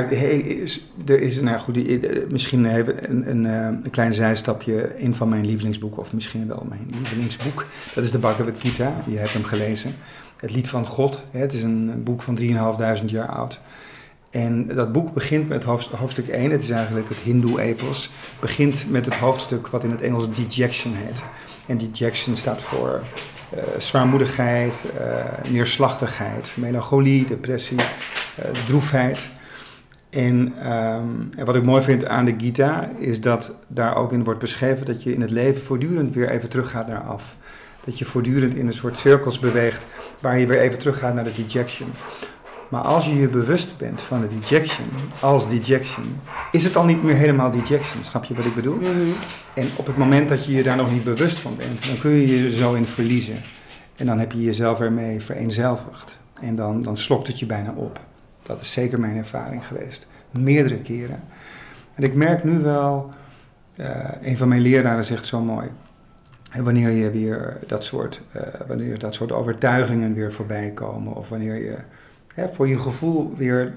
er 1.07 1.21
is, 1.21 1.41
nou 1.41 1.59
goed, 1.59 1.79
misschien 2.31 2.67
even 2.67 3.11
een, 3.11 3.31
een, 3.31 3.45
een 3.45 3.91
klein 3.91 4.15
zijstapje. 4.15 5.03
Een 5.05 5.15
van 5.15 5.29
mijn 5.29 5.47
lievelingsboeken, 5.47 6.01
of 6.03 6.13
misschien 6.13 6.49
wel 6.49 6.67
mijn 6.69 6.89
lievelingsboek. 6.91 7.67
Dat 7.95 8.05
is 8.05 8.11
de 8.11 8.19
Bhagavad 8.19 8.55
Gita. 8.59 8.95
Je 9.07 9.17
hebt 9.17 9.33
hem 9.33 9.45
gelezen. 9.45 9.95
Het 10.37 10.55
lied 10.55 10.69
van 10.69 10.87
God. 10.87 11.23
Het 11.31 11.53
is 11.53 11.63
een 11.63 12.03
boek 12.03 12.23
van 12.23 12.39
3.500 12.41 13.05
jaar 13.05 13.29
oud. 13.29 13.61
En 14.33 14.67
dat 14.67 14.93
boek 14.93 15.13
begint 15.13 15.49
met 15.49 15.65
hoofdstuk 15.65 16.29
1, 16.29 16.51
het 16.51 16.63
is 16.63 16.71
eigenlijk 16.71 17.09
het 17.09 17.19
Hindoe-epos, 17.19 18.11
begint 18.41 18.91
met 18.91 19.05
het 19.05 19.15
hoofdstuk 19.15 19.67
wat 19.67 19.85
in 19.85 19.91
het 19.91 20.01
Engels 20.01 20.35
dejection 20.35 20.95
heet. 20.95 21.23
En 21.67 21.79
dejection 21.79 22.37
staat 22.37 22.63
voor 22.63 23.03
uh, 23.55 23.63
zwaarmoedigheid, 23.79 24.85
uh, 25.01 25.51
neerslachtigheid, 25.51 26.53
melancholie, 26.57 27.27
depressie, 27.27 27.79
uh, 27.79 28.51
droefheid. 28.67 29.31
En, 30.11 30.71
um, 30.73 31.29
en, 31.37 31.45
wat 31.45 31.57
ik 31.57 31.63
mooi 31.63 31.83
vind 31.83 32.07
aan 32.07 32.25
de 32.25 32.35
Gita 32.39 32.89
is 32.99 33.21
dat 33.21 33.51
daar 33.67 33.97
ook 33.97 34.13
in 34.13 34.25
wordt 34.25 34.41
beschreven 34.41 34.87
dat 34.87 35.03
je 35.03 35.15
in 35.15 35.21
het 35.21 35.31
leven 35.31 35.63
voortdurend 35.63 36.15
weer 36.15 36.29
even 36.29 36.49
teruggaat 36.49 36.89
naar 36.89 37.03
af. 37.03 37.37
Dat 37.85 37.99
je 37.99 38.05
voortdurend 38.05 38.55
in 38.55 38.67
een 38.67 38.75
soort 38.75 38.99
cirkels 38.99 39.39
beweegt 39.39 39.87
waar 40.21 40.39
je 40.39 40.47
weer 40.47 40.61
even 40.61 40.79
teruggaat 40.79 41.15
naar 41.15 41.25
de 41.25 41.33
dejection. 41.33 41.89
Maar 42.73 42.83
als 42.83 43.05
je 43.05 43.17
je 43.17 43.29
bewust 43.29 43.79
bent 43.79 44.03
van 44.03 44.21
de 44.21 44.29
dejection 44.39 44.87
als 45.21 45.49
dejection, 45.49 46.21
is 46.51 46.65
het 46.65 46.77
al 46.77 46.85
niet 46.85 47.03
meer 47.03 47.15
helemaal 47.15 47.51
dejection. 47.51 48.05
Snap 48.05 48.25
je 48.25 48.35
wat 48.35 48.45
ik 48.45 48.55
bedoel? 48.55 48.77
Mm-hmm. 48.77 49.15
En 49.55 49.69
op 49.77 49.87
het 49.87 49.97
moment 49.97 50.29
dat 50.29 50.45
je 50.45 50.53
je 50.53 50.63
daar 50.63 50.77
nog 50.77 50.93
niet 50.93 51.05
bewust 51.05 51.39
van 51.39 51.57
bent, 51.57 51.87
dan 51.87 51.99
kun 51.99 52.11
je 52.11 52.43
je 52.43 52.51
zo 52.51 52.73
in 52.73 52.87
verliezen. 52.87 53.37
En 53.97 54.07
dan 54.07 54.19
heb 54.19 54.33
je 54.33 54.43
jezelf 54.43 54.81
ermee 54.81 55.21
vereenzelvigd. 55.21 56.17
En 56.41 56.57
dan, 56.57 56.83
dan 56.83 56.97
slokt 56.97 57.27
het 57.27 57.39
je 57.39 57.47
bijna 57.47 57.73
op. 57.73 58.01
Dat 58.43 58.61
is 58.61 58.73
zeker 58.73 59.01
mijn 59.01 59.17
ervaring 59.17 59.67
geweest. 59.67 60.09
Meerdere 60.31 60.77
keren. 60.77 61.23
En 61.95 62.03
ik 62.03 62.15
merk 62.15 62.45
nu 62.45 62.59
wel, 62.59 63.11
uh, 63.77 63.87
een 64.23 64.37
van 64.37 64.49
mijn 64.49 64.61
leraren 64.61 65.05
zegt 65.05 65.27
zo 65.27 65.41
mooi. 65.41 65.69
En 66.51 66.65
wanneer 66.65 66.91
je 66.91 67.11
weer 67.11 67.59
dat 67.67 67.85
soort, 67.85 68.21
uh, 68.37 68.43
wanneer 68.67 68.99
dat 68.99 69.15
soort 69.15 69.33
overtuigingen 69.33 70.15
weer 70.15 70.33
voorbij 70.33 70.71
komen, 70.71 71.15
of 71.15 71.29
wanneer 71.29 71.55
je 71.55 71.79
hè, 72.35 72.49
voor 72.49 72.69
je 72.69 72.79
gevoel 72.79 73.37
weer 73.37 73.75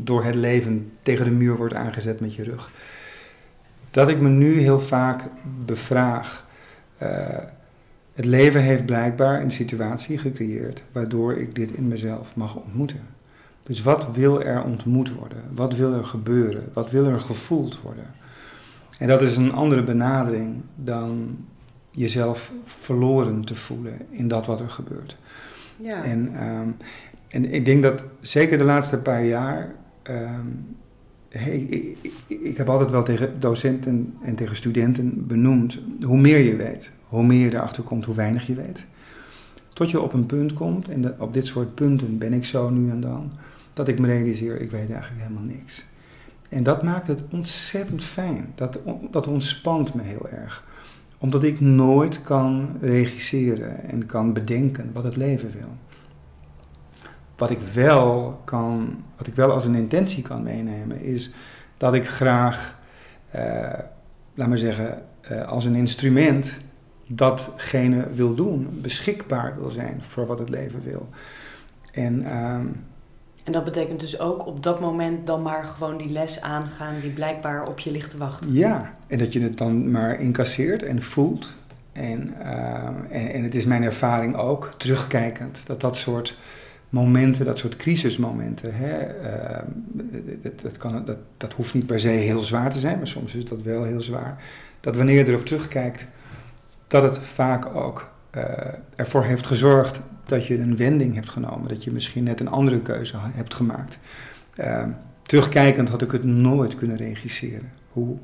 door 0.00 0.24
het 0.24 0.34
leven 0.34 0.92
tegen 1.02 1.24
de 1.24 1.30
muur 1.30 1.56
wordt 1.56 1.74
aangezet 1.74 2.20
met 2.20 2.34
je 2.34 2.42
rug. 2.42 2.70
Dat 3.90 4.08
ik 4.08 4.20
me 4.20 4.28
nu 4.28 4.58
heel 4.58 4.80
vaak 4.80 5.22
bevraag. 5.64 6.46
Uh, 7.02 7.08
het 8.12 8.24
leven 8.24 8.62
heeft 8.62 8.86
blijkbaar 8.86 9.42
een 9.42 9.50
situatie 9.50 10.18
gecreëerd 10.18 10.82
waardoor 10.92 11.36
ik 11.36 11.54
dit 11.54 11.70
in 11.70 11.88
mezelf 11.88 12.36
mag 12.36 12.56
ontmoeten. 12.56 13.00
Dus 13.62 13.82
wat 13.82 14.06
wil 14.12 14.42
er 14.42 14.62
ontmoet 14.62 15.14
worden? 15.14 15.42
Wat 15.54 15.76
wil 15.76 15.92
er 15.92 16.04
gebeuren? 16.04 16.70
Wat 16.72 16.90
wil 16.90 17.06
er 17.06 17.20
gevoeld 17.20 17.80
worden? 17.80 18.06
En 18.98 19.08
dat 19.08 19.20
is 19.20 19.36
een 19.36 19.52
andere 19.52 19.82
benadering 19.82 20.62
dan 20.74 21.36
jezelf 21.90 22.52
verloren 22.64 23.44
te 23.44 23.54
voelen 23.54 23.98
in 24.10 24.28
dat 24.28 24.46
wat 24.46 24.60
er 24.60 24.70
gebeurt. 24.70 25.16
Ja. 25.76 26.04
En, 26.04 26.46
um, 26.46 26.76
en 27.32 27.52
ik 27.52 27.64
denk 27.64 27.82
dat 27.82 28.02
zeker 28.20 28.58
de 28.58 28.64
laatste 28.64 28.98
paar 28.98 29.24
jaar. 29.24 29.74
Um, 30.10 30.76
hey, 31.28 31.58
ik, 31.58 31.96
ik, 32.00 32.40
ik, 32.40 32.56
heb 32.56 32.68
altijd 32.68 32.90
wel 32.90 33.02
tegen 33.02 33.40
docenten 33.40 34.14
en 34.22 34.34
tegen 34.34 34.56
studenten 34.56 35.26
benoemd. 35.26 35.78
Hoe 36.02 36.20
meer 36.20 36.38
je 36.38 36.56
weet, 36.56 36.90
hoe 37.04 37.26
meer 37.26 37.44
je 37.44 37.54
erachter 37.54 37.82
komt, 37.82 38.04
hoe 38.04 38.14
weinig 38.14 38.46
je 38.46 38.54
weet. 38.54 38.84
Tot 39.68 39.90
je 39.90 40.00
op 40.00 40.12
een 40.12 40.26
punt 40.26 40.52
komt, 40.52 40.88
en 40.88 41.20
op 41.20 41.34
dit 41.34 41.46
soort 41.46 41.74
punten 41.74 42.18
ben 42.18 42.32
ik 42.32 42.44
zo 42.44 42.70
nu 42.70 42.90
en 42.90 43.00
dan, 43.00 43.32
dat 43.72 43.88
ik 43.88 43.98
me 43.98 44.06
realiseer: 44.06 44.60
ik 44.60 44.70
weet 44.70 44.90
eigenlijk 44.90 45.22
helemaal 45.22 45.54
niks. 45.56 45.84
En 46.48 46.62
dat 46.62 46.82
maakt 46.82 47.06
het 47.06 47.22
ontzettend 47.30 48.04
fijn. 48.04 48.52
Dat, 48.54 48.78
dat 49.10 49.26
ontspant 49.26 49.94
me 49.94 50.02
heel 50.02 50.28
erg. 50.28 50.64
Omdat 51.18 51.42
ik 51.42 51.60
nooit 51.60 52.22
kan 52.22 52.68
regisseren 52.80 53.84
en 53.84 54.06
kan 54.06 54.32
bedenken 54.32 54.90
wat 54.92 55.02
het 55.02 55.16
leven 55.16 55.50
wil. 55.50 55.70
Wat 57.42 57.50
ik 57.50 57.60
wel 57.60 58.40
kan, 58.44 59.02
wat 59.16 59.26
ik 59.26 59.34
wel 59.34 59.50
als 59.50 59.64
een 59.64 59.74
intentie 59.74 60.22
kan 60.22 60.42
meenemen, 60.42 61.00
is 61.00 61.30
dat 61.76 61.94
ik 61.94 62.08
graag, 62.08 62.78
uh, 63.36 63.42
laat 64.34 64.48
maar 64.48 64.58
zeggen, 64.58 65.02
uh, 65.30 65.48
als 65.48 65.64
een 65.64 65.74
instrument 65.74 66.58
datgene 67.06 68.12
wil 68.14 68.34
doen, 68.34 68.78
beschikbaar 68.82 69.54
wil 69.58 69.70
zijn 69.70 70.02
voor 70.02 70.26
wat 70.26 70.38
het 70.38 70.48
leven 70.48 70.82
wil. 70.84 71.08
En, 71.92 72.36
um, 72.36 72.84
en 73.44 73.52
dat 73.52 73.64
betekent 73.64 74.00
dus 74.00 74.18
ook 74.18 74.46
op 74.46 74.62
dat 74.62 74.80
moment 74.80 75.26
dan 75.26 75.42
maar 75.42 75.64
gewoon 75.64 75.96
die 75.96 76.10
les 76.10 76.40
aangaan 76.40 76.94
die 77.00 77.10
blijkbaar 77.10 77.66
op 77.66 77.78
je 77.78 77.90
ligt 77.90 78.10
te 78.10 78.16
wachten. 78.16 78.52
Ja, 78.52 78.94
en 79.06 79.18
dat 79.18 79.32
je 79.32 79.42
het 79.42 79.58
dan 79.58 79.90
maar 79.90 80.20
incasseert 80.20 80.82
en 80.82 81.02
voelt. 81.02 81.54
En, 81.92 82.34
uh, 82.38 82.84
en, 83.08 83.32
en 83.32 83.42
het 83.42 83.54
is 83.54 83.64
mijn 83.64 83.82
ervaring 83.82 84.36
ook, 84.36 84.70
terugkijkend, 84.76 85.62
dat 85.66 85.80
dat 85.80 85.96
soort 85.96 86.38
momenten, 86.92 87.44
dat 87.44 87.58
soort 87.58 87.76
crisismomenten. 87.76 88.74
Hè, 88.74 89.20
uh, 89.22 89.62
dat, 90.62 90.76
kan, 90.76 91.04
dat, 91.04 91.16
dat 91.36 91.52
hoeft 91.52 91.74
niet 91.74 91.86
per 91.86 92.00
se 92.00 92.08
heel 92.08 92.40
zwaar 92.40 92.70
te 92.70 92.78
zijn, 92.78 92.98
maar 92.98 93.06
soms 93.06 93.34
is 93.34 93.44
dat 93.44 93.62
wel 93.62 93.84
heel 93.84 94.00
zwaar. 94.00 94.42
Dat 94.80 94.96
wanneer 94.96 95.18
je 95.18 95.26
erop 95.26 95.46
terugkijkt, 95.46 96.06
dat 96.86 97.02
het 97.02 97.18
vaak 97.18 97.74
ook 97.74 98.10
uh, 98.36 98.44
ervoor 98.96 99.24
heeft 99.24 99.46
gezorgd 99.46 100.00
dat 100.24 100.46
je 100.46 100.58
een 100.58 100.76
wending 100.76 101.14
hebt 101.14 101.28
genomen. 101.28 101.68
Dat 101.68 101.84
je 101.84 101.90
misschien 101.92 102.24
net 102.24 102.40
een 102.40 102.48
andere 102.48 102.80
keuze 102.80 103.16
hebt 103.18 103.54
gemaakt. 103.54 103.98
Uh, 104.60 104.84
terugkijkend 105.22 105.88
had 105.88 106.02
ik 106.02 106.10
het 106.10 106.24
nooit 106.24 106.74
kunnen 106.74 106.96
regisseren. 106.96 107.72
Hoe, 107.88 108.16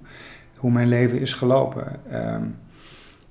hoe 0.56 0.70
mijn 0.70 0.88
leven 0.88 1.20
is 1.20 1.32
gelopen. 1.32 2.00
Um, 2.12 2.56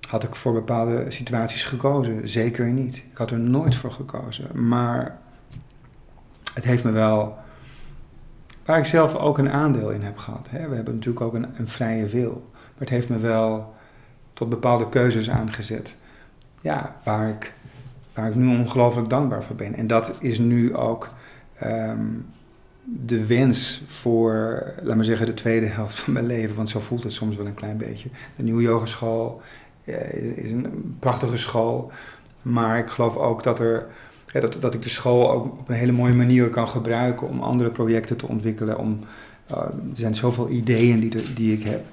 had 0.07 0.23
ik 0.23 0.35
voor 0.35 0.53
bepaalde 0.53 1.05
situaties 1.11 1.63
gekozen? 1.63 2.29
Zeker 2.29 2.67
niet. 2.67 2.97
Ik 3.11 3.17
had 3.17 3.31
er 3.31 3.39
nooit 3.39 3.75
voor 3.75 3.91
gekozen. 3.91 4.67
Maar 4.67 5.17
het 6.57 6.65
heeft 6.65 6.83
me 6.83 6.91
wel. 6.91 7.37
Waar 8.65 8.77
ik 8.77 8.85
zelf 8.85 9.15
ook 9.15 9.37
een 9.37 9.49
aandeel 9.49 9.89
in 9.89 10.01
heb 10.01 10.17
gehad. 10.17 10.47
Hè. 10.49 10.69
We 10.69 10.75
hebben 10.75 10.93
natuurlijk 10.93 11.25
ook 11.25 11.33
een, 11.33 11.67
vrije 11.67 12.05
wil. 12.05 12.49
Maar 12.53 12.87
het 12.87 12.89
heeft 12.89 13.09
me 13.09 13.17
wel 13.17 13.75
tot 14.33 14.49
bepaalde 14.49 14.89
keuzes 14.89 15.29
aangezet. 15.29 15.95
Ja, 16.61 16.95
waar 17.03 17.29
ik, 17.29 17.53
waar 18.13 18.27
ik 18.27 18.35
nu 18.35 18.57
ongelooflijk 18.57 19.09
dankbaar 19.09 19.43
voor 19.43 19.55
ben. 19.55 19.73
En 19.73 19.87
dat 19.87 20.15
is 20.19 20.39
nu 20.39 20.75
ook 20.75 21.09
um, 21.63 22.25
de 22.83 23.25
wens 23.25 23.83
voor, 23.87 24.63
laat 24.83 24.95
maar 24.95 25.05
zeggen, 25.05 25.25
de 25.25 25.33
tweede 25.33 25.65
helft 25.65 25.99
van 25.99 26.13
mijn 26.13 26.25
leven. 26.25 26.55
Want 26.55 26.69
zo 26.69 26.79
voelt 26.79 27.03
het 27.03 27.13
soms 27.13 27.35
wel 27.35 27.45
een 27.45 27.53
klein 27.53 27.77
beetje. 27.77 28.09
De 28.35 28.43
nieuwe 28.43 28.61
yogeschool 28.61 29.41
is 30.35 30.51
een 30.51 30.95
prachtige 30.99 31.37
school. 31.37 31.91
Maar 32.41 32.77
ik 32.77 32.87
geloof 32.87 33.17
ook 33.17 33.43
dat, 33.43 33.59
er, 33.59 33.87
dat, 34.31 34.57
dat 34.59 34.73
ik 34.73 34.81
de 34.81 34.89
school 34.89 35.31
ook 35.31 35.59
op 35.59 35.69
een 35.69 35.75
hele 35.75 35.91
mooie 35.91 36.13
manier 36.13 36.49
kan 36.49 36.67
gebruiken 36.67 37.27
om 37.27 37.41
andere 37.41 37.69
projecten 37.69 38.17
te 38.17 38.27
ontwikkelen. 38.27 38.77
Om, 38.77 38.99
uh, 39.51 39.57
er 39.57 39.71
zijn 39.93 40.15
zoveel 40.15 40.49
ideeën 40.49 40.99
die, 40.99 41.33
die 41.33 41.53
ik 41.53 41.63
heb. 41.63 41.85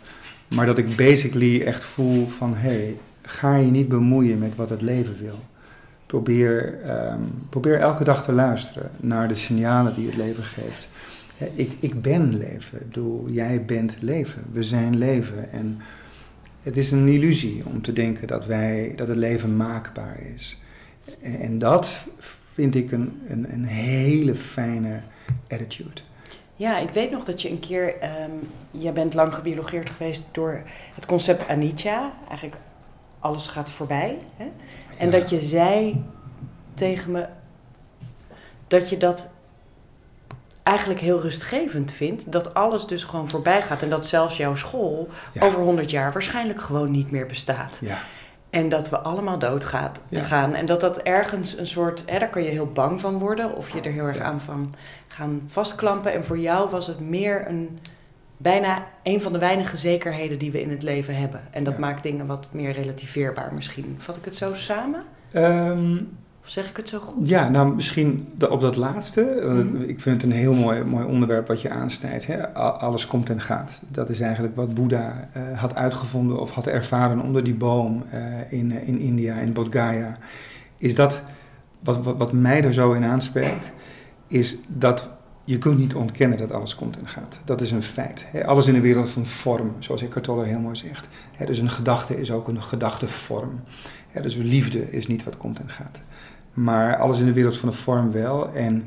Maar 0.55 0.67
dat 0.67 0.79
ik 0.79 0.97
basically 0.97 1.63
echt 1.63 1.85
voel 1.85 2.29
van 2.29 2.55
hé, 2.55 2.69
hey, 2.69 2.97
ga 3.23 3.57
je 3.57 3.71
niet 3.71 3.89
bemoeien 3.89 4.39
met 4.39 4.57
wat 4.57 4.71
het 4.71 4.83
leven 4.83 5.17
wil. 5.21 5.39
Probeer, 6.07 6.79
um, 7.13 7.33
probeer 7.49 7.79
elke 7.79 8.05
dag 8.05 8.25
te 8.25 8.33
luisteren 8.33 8.91
naar 8.97 9.29
de 9.29 9.35
signalen 9.35 9.95
die 9.95 10.07
het 10.07 10.17
leven 10.17 10.45
geeft. 10.45 10.89
Ik, 11.55 11.73
ik 11.81 12.03
ben 12.03 12.37
leven. 12.37 12.81
Ik 12.81 12.87
bedoel, 12.87 13.29
jij 13.31 13.65
bent 13.65 13.97
leven. 14.01 14.43
We 14.53 14.63
zijn 14.63 14.99
leven. 14.99 15.53
En 15.53 15.81
het 16.63 16.77
is 16.77 16.91
een 16.91 17.09
illusie 17.09 17.63
om 17.67 17.83
te 17.83 17.93
denken 17.93 18.27
dat, 18.27 18.47
wij, 18.47 18.93
dat 18.97 19.09
het 19.09 19.17
leven 19.17 19.57
maakbaar 19.57 20.21
is. 20.35 20.63
En, 21.23 21.59
dat 21.59 22.05
vind 22.53 22.75
ik 22.75 22.93
een, 22.93 23.23
een, 23.29 23.53
een 23.53 23.65
hele 23.65 24.35
fijne 24.35 25.01
attitude. 25.49 26.01
Ja, 26.57 26.79
ik 26.79 26.91
weet 26.91 27.11
nog 27.11 27.25
dat 27.25 27.43
je 27.43 27.51
een 27.51 27.61
keer, 27.61 27.99
ehm 27.99 28.31
jij 28.71 28.93
bent 28.93 29.15
lang 29.15 29.35
gebiologeerd 29.35 29.91
geweest 29.91 30.29
door 30.33 30.63
het 30.95 31.07
concept 31.07 31.49
anicca. 31.49 32.13
Eigenlijk 32.29 32.61
alles 33.19 33.47
gaat 33.47 33.71
voorbij. 33.71 34.19
Hè? 34.37 34.45
En 34.99 35.11
Ja. 35.11 35.19
dat 35.19 35.31
je 35.31 35.41
zei 35.41 36.05
tegen 36.75 37.11
me 37.11 37.27
dat 38.69 38.89
je 38.89 38.97
dat 38.97 39.33
eigenlijk 40.63 41.01
heel 41.01 41.21
rustgevend 41.21 41.93
vindt. 41.93 42.33
Dat 42.33 42.55
alles 42.55 42.87
dus 42.87 43.05
gewoon 43.05 43.29
voorbij 43.29 43.63
gaat. 43.63 43.83
En 43.83 43.91
dat 43.91 44.07
zelfs 44.07 44.37
jouw 44.37 44.55
school 44.55 45.09
Ja. 45.33 45.43
over 45.45 45.61
100 45.61 45.91
jaar 45.91 46.13
waarschijnlijk 46.13 46.61
gewoon 46.61 46.91
niet 46.91 47.11
meer 47.11 47.27
bestaat. 47.27 47.79
Ja, 47.81 47.99
En 48.55 48.69
dat 48.69 48.89
we 48.89 48.99
allemaal 48.99 49.39
doodgaan. 49.39 49.93
Ja. 50.09 50.23
gaan. 50.23 50.55
En 50.55 50.67
dat 50.67 50.81
dat 50.81 50.99
ergens 50.99 51.59
een 51.59 51.67
soort... 51.67 52.03
Hè, 52.07 52.19
daar 52.19 52.31
kan 52.31 52.43
je 52.43 52.49
heel 52.49 52.67
bang 52.73 53.01
van 53.01 53.19
worden. 53.19 53.55
Of 53.57 53.71
je 53.71 53.81
er 53.81 53.93
heel 53.93 54.05
erg 54.07 54.19
aan 54.19 54.41
van 54.41 54.75
gaan 55.09 55.43
vastklampen. 55.47 56.13
En 56.13 56.25
voor 56.25 56.39
jou 56.39 56.71
was 56.71 56.87
het 56.87 57.01
meer 57.01 57.49
een... 57.49 57.79
Bijna 58.37 58.85
een 59.03 59.21
van 59.23 59.33
de 59.33 59.39
weinige 59.39 59.77
zekerheden 59.77 60.39
die 60.39 60.51
we 60.53 60.61
in 60.61 60.71
het 60.71 60.83
leven 60.83 61.17
hebben. 61.17 61.41
En 61.51 61.65
dat 61.65 61.73
Ja. 61.73 61.79
maakt 61.79 62.03
dingen 62.03 62.27
wat 62.27 62.49
meer 62.51 62.73
relativeerbaar 62.73 63.55
misschien. 63.55 63.97
Vat 63.99 64.17
ik 64.17 64.25
het 64.25 64.35
zo 64.35 64.55
samen? 64.55 65.03
Ehm, 65.33 65.97
Of 66.45 66.51
zeg 66.51 66.69
ik 66.69 66.77
het 66.77 66.89
zo 66.89 66.99
goed? 66.99 67.29
ja 67.29 67.49
nou 67.49 67.75
misschien 67.75 68.29
op 68.49 68.61
dat 68.61 68.77
laatste. 68.77 69.43
Mhm. 69.43 69.83
Ik 69.83 70.01
vind 70.01 70.23
het 70.23 70.31
een 70.31 70.39
heel 70.39 70.55
mooi, 70.55 70.85
mooi 70.85 71.05
onderwerp 71.05 71.47
wat 71.47 71.61
je 71.61 71.71
aansnijdt. 71.71 72.27
Hè? 72.27 72.49
Alles 72.55 73.07
komt 73.07 73.31
en 73.31 73.41
gaat. 73.41 73.83
Dat 73.89 74.09
is 74.09 74.21
eigenlijk 74.21 74.57
wat 74.57 74.75
Boeddha 74.75 75.29
eh, 75.33 75.43
had 75.59 75.75
uitgevonden 75.75 76.41
of 76.41 76.51
had 76.51 76.67
ervaren 76.67 77.21
onder 77.21 77.45
die 77.45 77.55
boom 77.55 78.05
eh, 78.11 78.53
in, 78.53 78.73
eh, 78.73 78.89
in 78.89 78.99
India, 78.99 79.35
in 79.35 79.53
Bodh 79.53 79.77
Gaya. 79.77 80.19
Is 80.79 80.95
dat, 80.95 81.21
wat, 81.81 82.05
wat, 82.05 82.17
wat 82.17 82.33
mij 82.33 82.65
er 82.65 82.73
zo 82.73 82.93
in 82.93 83.05
aanspreekt, 83.05 83.71
is 84.29 84.59
dat 84.69 85.11
je 85.45 85.59
kunt 85.59 85.79
niet 85.79 85.95
ontkennen 85.95 86.39
dat 86.39 86.53
alles 86.53 86.75
komt 86.75 86.97
en 86.99 87.07
gaat. 87.07 87.39
Dat 87.45 87.61
is 87.61 87.71
een 87.71 87.83
feit. 87.83 88.25
Hè? 88.29 88.47
Alles 88.47 88.67
in 88.67 88.75
de 88.75 88.81
wereld 88.81 89.11
van 89.11 89.27
vorm, 89.27 89.73
zoals 89.79 90.03
Eckhart 90.03 90.25
Tolle 90.25 90.45
heel 90.45 90.61
mooi 90.61 90.77
zegt. 90.77 91.07
Hè, 91.33 91.47
dus 91.47 91.59
een 91.59 91.71
gedachte 91.71 92.21
is 92.21 92.31
ook 92.31 92.49
een 92.49 92.63
gedachtevorm. 92.63 93.61
Hè, 94.09 94.21
dus 94.21 94.35
liefde 94.35 94.91
is 94.91 95.07
niet 95.07 95.25
wat 95.25 95.37
komt 95.37 95.59
en 95.59 95.69
gaat. 95.69 96.01
Maar 96.55 96.97
alles 96.97 97.19
in 97.19 97.27
de 97.27 97.33
wereld 97.33 97.59
van 97.59 97.69
de 97.69 97.75
vorm 97.75 98.13
wel. 98.13 98.53
En 98.53 98.85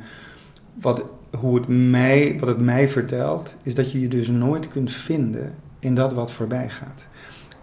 wat, 0.82 1.03
hoe 1.39 1.56
het 1.56 1.67
mij, 1.67 2.36
wat 2.39 2.47
het 2.47 2.60
mij 2.60 2.89
vertelt, 2.89 3.53
is 3.63 3.75
dat 3.75 3.91
je 3.91 3.99
je 3.99 4.08
dus 4.08 4.27
nooit 4.27 4.67
kunt 4.67 4.91
vinden 4.91 5.53
in 5.80 5.95
dat 5.95 6.13
wat 6.13 6.32
voorbij 6.32 6.69
gaat. 6.69 7.03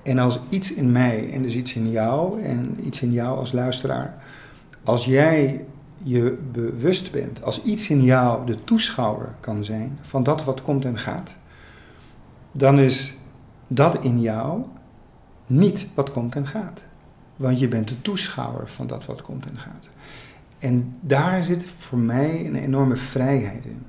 En 0.02 0.18
als 0.18 0.38
iets 0.48 0.74
in 0.74 0.92
mij, 0.92 1.30
en 1.32 1.42
dus 1.42 1.54
iets 1.54 1.74
in 1.74 1.90
jou, 1.90 2.42
en 2.42 2.78
iets 2.82 3.02
in 3.02 3.12
jou 3.12 3.38
als 3.38 3.52
luisteraar, 3.52 4.14
als 4.84 5.04
jij 5.04 5.64
je 6.02 6.38
bewust 6.52 7.12
bent, 7.12 7.42
als 7.42 7.62
iets 7.62 7.90
in 7.90 8.02
jou 8.02 8.46
de 8.46 8.64
toeschouwer 8.64 9.34
kan 9.40 9.64
zijn 9.64 9.98
van 10.02 10.22
dat 10.22 10.44
wat 10.44 10.62
komt 10.62 10.84
en 10.84 10.98
gaat, 10.98 11.34
dan 12.52 12.78
is 12.78 13.14
dat 13.66 14.04
in 14.04 14.20
jou 14.20 14.62
niet 15.46 15.86
wat 15.94 16.10
komt 16.10 16.34
en 16.34 16.46
gaat. 16.46 16.80
Want 17.36 17.58
je 17.58 17.68
bent 17.68 17.88
de 17.88 18.02
toeschouwer 18.02 18.68
van 18.68 18.86
dat 18.86 19.06
wat 19.06 19.22
komt 19.22 19.46
en 19.46 19.58
gaat. 19.58 19.88
En 20.58 20.96
daar 21.00 21.44
zit 21.44 21.64
voor 21.64 21.98
mij 21.98 22.46
een 22.46 22.54
enorme 22.54 22.96
vrijheid 22.96 23.64
in. 23.64 23.82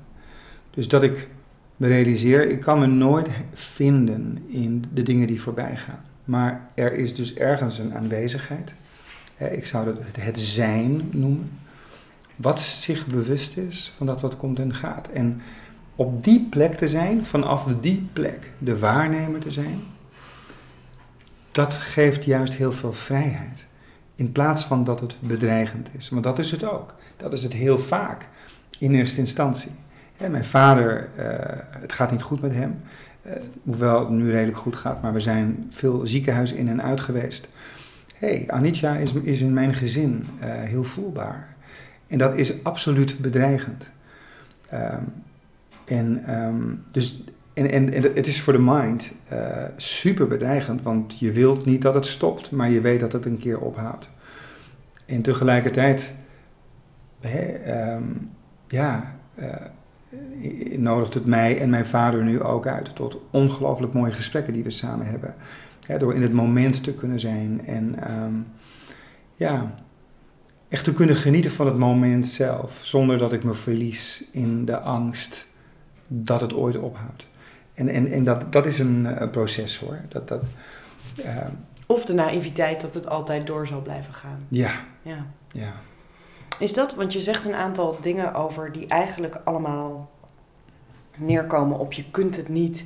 Dus 0.70 0.88
dat 0.88 1.02
ik 1.02 1.28
me 1.76 1.86
realiseer, 1.88 2.48
ik 2.50 2.60
kan 2.60 2.78
me 2.78 2.86
nooit 2.86 3.28
vinden 3.54 4.44
in 4.46 4.84
de 4.92 5.02
dingen 5.02 5.26
die 5.26 5.40
voorbij 5.40 5.76
gaan. 5.76 6.00
Maar 6.24 6.66
er 6.74 6.92
is 6.92 7.14
dus 7.14 7.34
ergens 7.34 7.78
een 7.78 7.94
aanwezigheid. 7.94 8.74
Ik 9.36 9.66
zou 9.66 9.86
het- 9.86 10.16
het 10.20 10.38
zijn 10.38 11.08
noemen. 11.10 11.50
Wat 12.36 12.60
zich 12.60 13.06
bewust 13.06 13.56
is 13.56 13.92
van 13.96 14.06
dat 14.06 14.20
wat 14.20 14.36
komt 14.36 14.58
en 14.58 14.74
gaat. 14.74 15.08
En 15.08 15.40
op 15.96 16.24
die 16.24 16.46
plek 16.50 16.74
te 16.74 16.88
zijn, 16.88 17.24
vanaf 17.24 17.66
die 17.80 18.08
plek 18.12 18.50
de 18.58 18.78
waarnemer 18.78 19.40
te 19.40 19.50
zijn, 19.50 19.80
dat 21.56 21.74
geeft 21.74 22.24
juist 22.24 22.54
heel 22.54 22.72
veel 22.72 22.92
vrijheid. 22.92 23.64
In 24.14 24.32
plaats 24.32 24.64
van 24.64 24.84
dat 24.84 25.00
het 25.00 25.16
bedreigend 25.20 25.88
is. 25.92 26.08
Want 26.08 26.24
dat 26.24 26.38
is 26.38 26.50
het 26.50 26.64
ook. 26.64 26.94
Dat 27.16 27.32
is 27.32 27.42
het 27.42 27.52
heel 27.52 27.78
vaak 27.78 28.26
in 28.78 28.94
eerste 28.94 29.20
instantie. 29.20 29.70
Mijn 30.30 30.44
vader, 30.44 31.08
eh, 31.16 31.26
het 31.80 31.92
gaat 31.92 32.10
niet 32.10 32.22
goed 32.22 32.40
met 32.40 32.52
hem. 32.52 32.80
Eh, 33.22 33.32
hoewel 33.62 34.00
het 34.00 34.08
nu 34.08 34.30
redelijk 34.30 34.56
goed 34.58 34.76
gaat, 34.76 35.02
maar 35.02 35.12
we 35.12 35.20
zijn 35.20 35.66
veel 35.70 36.06
ziekenhuis 36.06 36.52
in 36.52 36.68
en 36.68 36.82
uit 36.82 37.00
geweest. 37.00 37.48
Hey, 38.14 38.44
Anitja 38.48 38.96
is, 38.96 39.12
is 39.12 39.40
in 39.40 39.52
mijn 39.52 39.74
gezin 39.74 40.26
eh, 40.40 40.48
heel 40.50 40.84
voelbaar. 40.84 41.56
En 42.06 42.18
dat 42.18 42.36
is 42.36 42.64
absoluut 42.64 43.18
bedreigend. 43.18 43.90
Ehm, 44.68 45.02
en, 45.84 46.24
ehm, 46.24 46.62
dus, 46.90 47.22
en, 47.56 47.92
en, 47.92 48.02
het 48.02 48.26
is 48.26 48.40
voor 48.40 48.52
de 48.52 48.58
mind 48.58 49.12
eh, 49.28 49.64
super 49.76 50.26
bedreigend, 50.26 50.82
want 50.82 51.18
je 51.18 51.32
wilt 51.32 51.64
niet 51.64 51.82
dat 51.82 51.94
het 51.94 52.06
stopt, 52.06 52.50
maar 52.50 52.70
je 52.70 52.80
weet 52.80 53.00
dat 53.00 53.12
het 53.12 53.24
een 53.24 53.38
keer 53.38 53.58
ophoudt. 53.58 54.08
En 55.06 55.22
tegelijkertijd, 55.22 56.14
hè, 57.20 57.40
ehm, 57.40 58.02
ja, 58.68 59.16
eh, 59.34 59.54
nodigt 60.78 61.14
het 61.14 61.26
mij 61.26 61.60
en 61.60 61.70
mijn 61.70 61.86
vader 61.86 62.24
nu 62.24 62.40
ook 62.40 62.66
uit 62.66 62.94
tot 62.94 63.20
ongelooflijk 63.30 63.92
mooie 63.92 64.12
gesprekken 64.12 64.52
die 64.52 64.64
we 64.64 64.70
samen 64.70 65.06
hebben. 65.06 65.34
Door 65.98 66.14
in 66.14 66.22
het 66.22 66.32
moment 66.32 66.82
te 66.82 66.94
kunnen 66.94 67.20
zijn 67.20 67.66
en 67.66 68.02
ehm, 68.02 68.34
ja, 69.34 69.74
echt 70.68 70.84
te 70.84 70.92
kunnen 70.92 71.16
genieten 71.16 71.50
van 71.50 71.66
het 71.66 71.76
moment 71.76 72.26
zelf, 72.26 72.80
zonder 72.82 73.18
dat 73.18 73.32
ik 73.32 73.44
me 73.44 73.54
verlies 73.54 74.24
in 74.32 74.64
de 74.64 74.80
angst 74.80 75.46
dat 76.08 76.40
het 76.40 76.54
ooit 76.54 76.78
ophoudt. 76.78 77.28
En, 77.76 77.88
en, 77.88 78.06
en 78.12 78.24
dat, 78.24 78.52
dat 78.52 78.66
is 78.66 78.78
een, 78.78 79.06
eh, 79.06 79.30
proces 79.30 79.78
hoor. 79.78 80.00
Dat, 80.08 80.28
dat, 80.28 80.42
ehm, 81.24 81.50
Of 81.86 82.04
de 82.04 82.14
naïviteit 82.14 82.80
dat 82.80 82.94
het 82.94 83.08
altijd 83.08 83.46
door 83.46 83.66
zal 83.66 83.82
blijven 83.82 84.14
gaan. 84.14 84.46
ja, 84.48 84.84
Ja. 85.02 85.26
ja. 85.52 85.72
Is 86.58 86.74
dat, 86.74 86.94
want 86.94 87.12
je 87.12 87.20
zegt 87.20 87.44
een 87.44 87.54
aantal 87.54 87.98
dingen 88.00 88.34
over 88.34 88.72
die 88.72 88.86
eigenlijk 88.86 89.40
allemaal 89.44 90.10
neerkomen 91.16 91.78
op 91.78 91.92
je 91.92 92.04
kunt 92.10 92.36
het 92.36 92.48
niet 92.48 92.84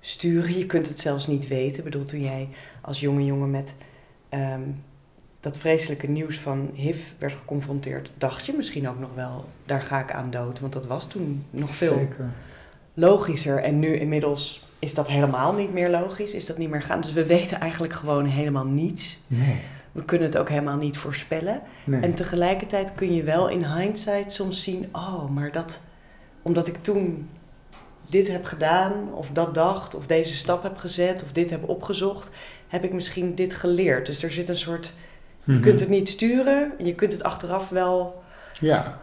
sturen, 0.00 0.58
je 0.58 0.66
kunt 0.66 0.88
het 0.88 1.00
zelfs 1.00 1.26
niet 1.26 1.48
weten. 1.48 1.78
Ik 1.78 1.84
bedoel, 1.84 2.04
toen 2.04 2.20
jij 2.20 2.48
als 2.80 3.00
jonge 3.00 3.24
jongen 3.24 3.50
met 3.50 3.74
ehm, 4.28 4.60
dat 5.40 5.58
vreselijke 5.58 6.06
nieuws 6.06 6.38
van 6.38 6.70
HIV 6.74 7.10
werd 7.18 7.32
geconfronteerd, 7.32 8.10
dacht 8.18 8.46
je 8.46 8.52
misschien 8.56 8.88
ook 8.88 8.98
nog 8.98 9.14
wel, 9.14 9.44
daar 9.64 9.82
ga 9.82 10.00
ik 10.00 10.12
aan 10.12 10.30
dood. 10.30 10.60
Want 10.60 10.72
dat 10.72 10.86
was 10.86 11.08
toen 11.08 11.44
nog 11.50 11.74
veel 11.74 11.94
Zeker. 11.94 12.30
Logischer. 13.00 13.62
En 13.62 13.78
nu 13.78 13.96
inmiddels 13.98 14.66
is 14.78 14.94
dat 14.94 15.08
helemaal 15.08 15.52
niet 15.52 15.72
meer 15.72 15.90
logisch, 15.90 16.34
is 16.34 16.46
dat 16.46 16.58
niet 16.58 16.70
meer 16.70 16.82
gaan. 16.82 17.00
Dus 17.00 17.12
we 17.12 17.26
weten 17.26 17.60
eigenlijk 17.60 17.92
gewoon 17.92 18.24
helemaal 18.24 18.64
niets. 18.66 19.20
Nee. 19.26 19.56
We 19.92 20.04
kunnen 20.04 20.26
het 20.28 20.36
ook 20.38 20.48
helemaal 20.48 20.76
niet 20.76 20.96
voorspellen. 20.96 21.60
nee. 21.84 22.00
En 22.00 22.14
tegelijkertijd 22.14 22.94
kun 22.94 23.14
je 23.14 23.22
wel 23.22 23.48
in 23.48 23.64
hindsight 23.64 24.32
soms 24.32 24.62
zien, 24.62 24.88
oh, 24.92 25.30
maar 25.30 25.52
dat, 25.52 25.82
omdat 26.42 26.66
ik 26.68 26.76
toen 26.82 27.28
dit 28.10 28.28
heb 28.28 28.44
gedaan, 28.44 28.92
of 29.14 29.30
dat 29.32 29.54
dacht, 29.54 29.94
of 29.94 30.06
deze 30.06 30.34
stap 30.36 30.62
heb 30.62 30.76
gezet, 30.76 31.22
of 31.22 31.32
dit 31.32 31.50
heb 31.50 31.68
opgezocht, 31.68 32.30
heb 32.68 32.84
ik 32.84 32.92
misschien 32.92 33.34
dit 33.34 33.54
geleerd. 33.54 34.06
Dus 34.06 34.22
er 34.22 34.30
zit 34.32 34.48
een 34.48 34.56
soort, 34.56 34.92
je 35.44 35.52
Mhm. 35.52 35.60
kunt 35.62 35.80
het 35.80 35.88
niet 35.88 36.08
sturen, 36.08 36.72
je 36.78 36.94
kunt 36.94 37.12
het 37.12 37.22
achteraf 37.22 37.68
wel, 37.68 38.22
Ja. 38.60 38.98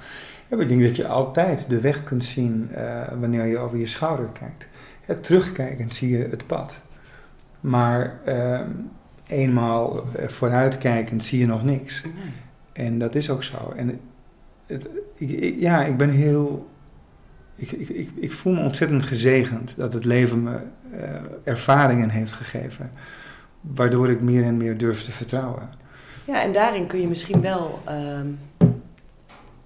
Ja, 0.49 0.57
ik 0.57 0.67
denk 0.69 0.81
dat 0.83 0.95
je 0.95 1.07
altijd 1.07 1.69
de 1.69 1.79
weg 1.81 2.03
kunt 2.03 2.25
zien 2.25 2.69
eh, 2.73 3.01
wanneer 3.19 3.45
je 3.45 3.57
over 3.57 3.77
je 3.77 3.87
schouder 3.87 4.27
kijkt. 4.39 4.67
Terugkijkend 5.25 5.93
zie 5.93 6.09
je 6.17 6.17
het 6.29 6.47
pad. 6.47 6.77
Maar 7.59 8.19
ehm, 8.25 8.69
eenmaal 9.27 10.03
vooruitkijkend 10.27 11.23
zie 11.23 11.39
je 11.39 11.45
nog 11.47 11.63
niks. 11.63 12.03
En 12.73 12.99
dat 12.99 13.15
is 13.15 13.29
ook 13.29 13.43
zo. 13.43 13.73
En 13.75 13.99
het, 14.65 14.89
ik, 15.15 15.29
ik- 15.29 15.55
ja, 15.59 15.83
ik 15.85 15.97
ben 15.97 16.09
heel. 16.09 16.67
Ik, 17.55 17.71
ik, 17.71 17.89
ik, 17.89 18.09
ik 18.15 18.31
voel 18.31 18.53
me 18.53 18.61
ontzettend 18.63 19.03
gezegend 19.03 19.73
dat 19.77 19.93
het 19.93 20.05
leven 20.05 20.43
me 20.43 20.55
eh, 20.91 21.09
ervaringen 21.43 22.09
heeft 22.09 22.33
gegeven. 22.33 22.91
Waardoor 23.61 24.09
ik 24.09 24.21
meer 24.21 24.43
en 24.43 24.57
meer 24.57 24.77
durf 24.77 25.03
te 25.03 25.11
vertrouwen. 25.11 25.69
Ja, 26.25 26.41
en 26.43 26.51
daarin 26.53 26.87
kun 26.87 27.01
je 27.01 27.07
misschien 27.07 27.41
wel 27.41 27.79
ehm, 27.85 28.27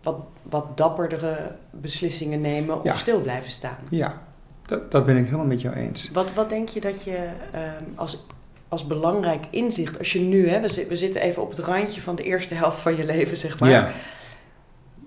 wat, 0.04 0.16
wat 0.42 0.78
dapperdere 0.78 1.56
beslissingen 1.72 2.42
nemen 2.42 2.76
of 2.78 2.84
Ja. 2.84 2.98
stil 2.98 3.22
blijven 3.22 3.52
staan. 3.52 3.78
Ja, 3.90 4.22
dat, 4.66 4.92
dat 4.92 5.06
ben 5.06 5.18
ik 5.18 5.26
helemaal 5.26 5.46
met 5.46 5.62
jou 5.62 5.76
eens. 5.76 6.12
Wat, 6.12 6.34
wat 6.34 6.50
denk 6.50 6.70
je 6.70 6.82
dat 6.82 7.04
je 7.04 7.30
ehm, 7.52 7.84
als, 7.96 8.26
als 8.68 8.88
belangrijk 8.88 9.46
inzicht, 9.50 9.98
als 10.00 10.14
je 10.14 10.20
nu, 10.20 10.48
hè, 10.50 10.62
we, 10.62 10.86
we 10.90 10.96
zitten 10.96 11.22
even 11.22 11.42
op 11.42 11.50
het 11.50 11.60
randje 11.60 12.02
van 12.02 12.16
de 12.16 12.24
eerste 12.24 12.54
helft 12.54 12.80
van 12.80 12.98
je 12.98 13.06
leven, 13.06 13.38
zeg 13.38 13.60
maar. 13.60 13.70
Ja. 13.70 13.92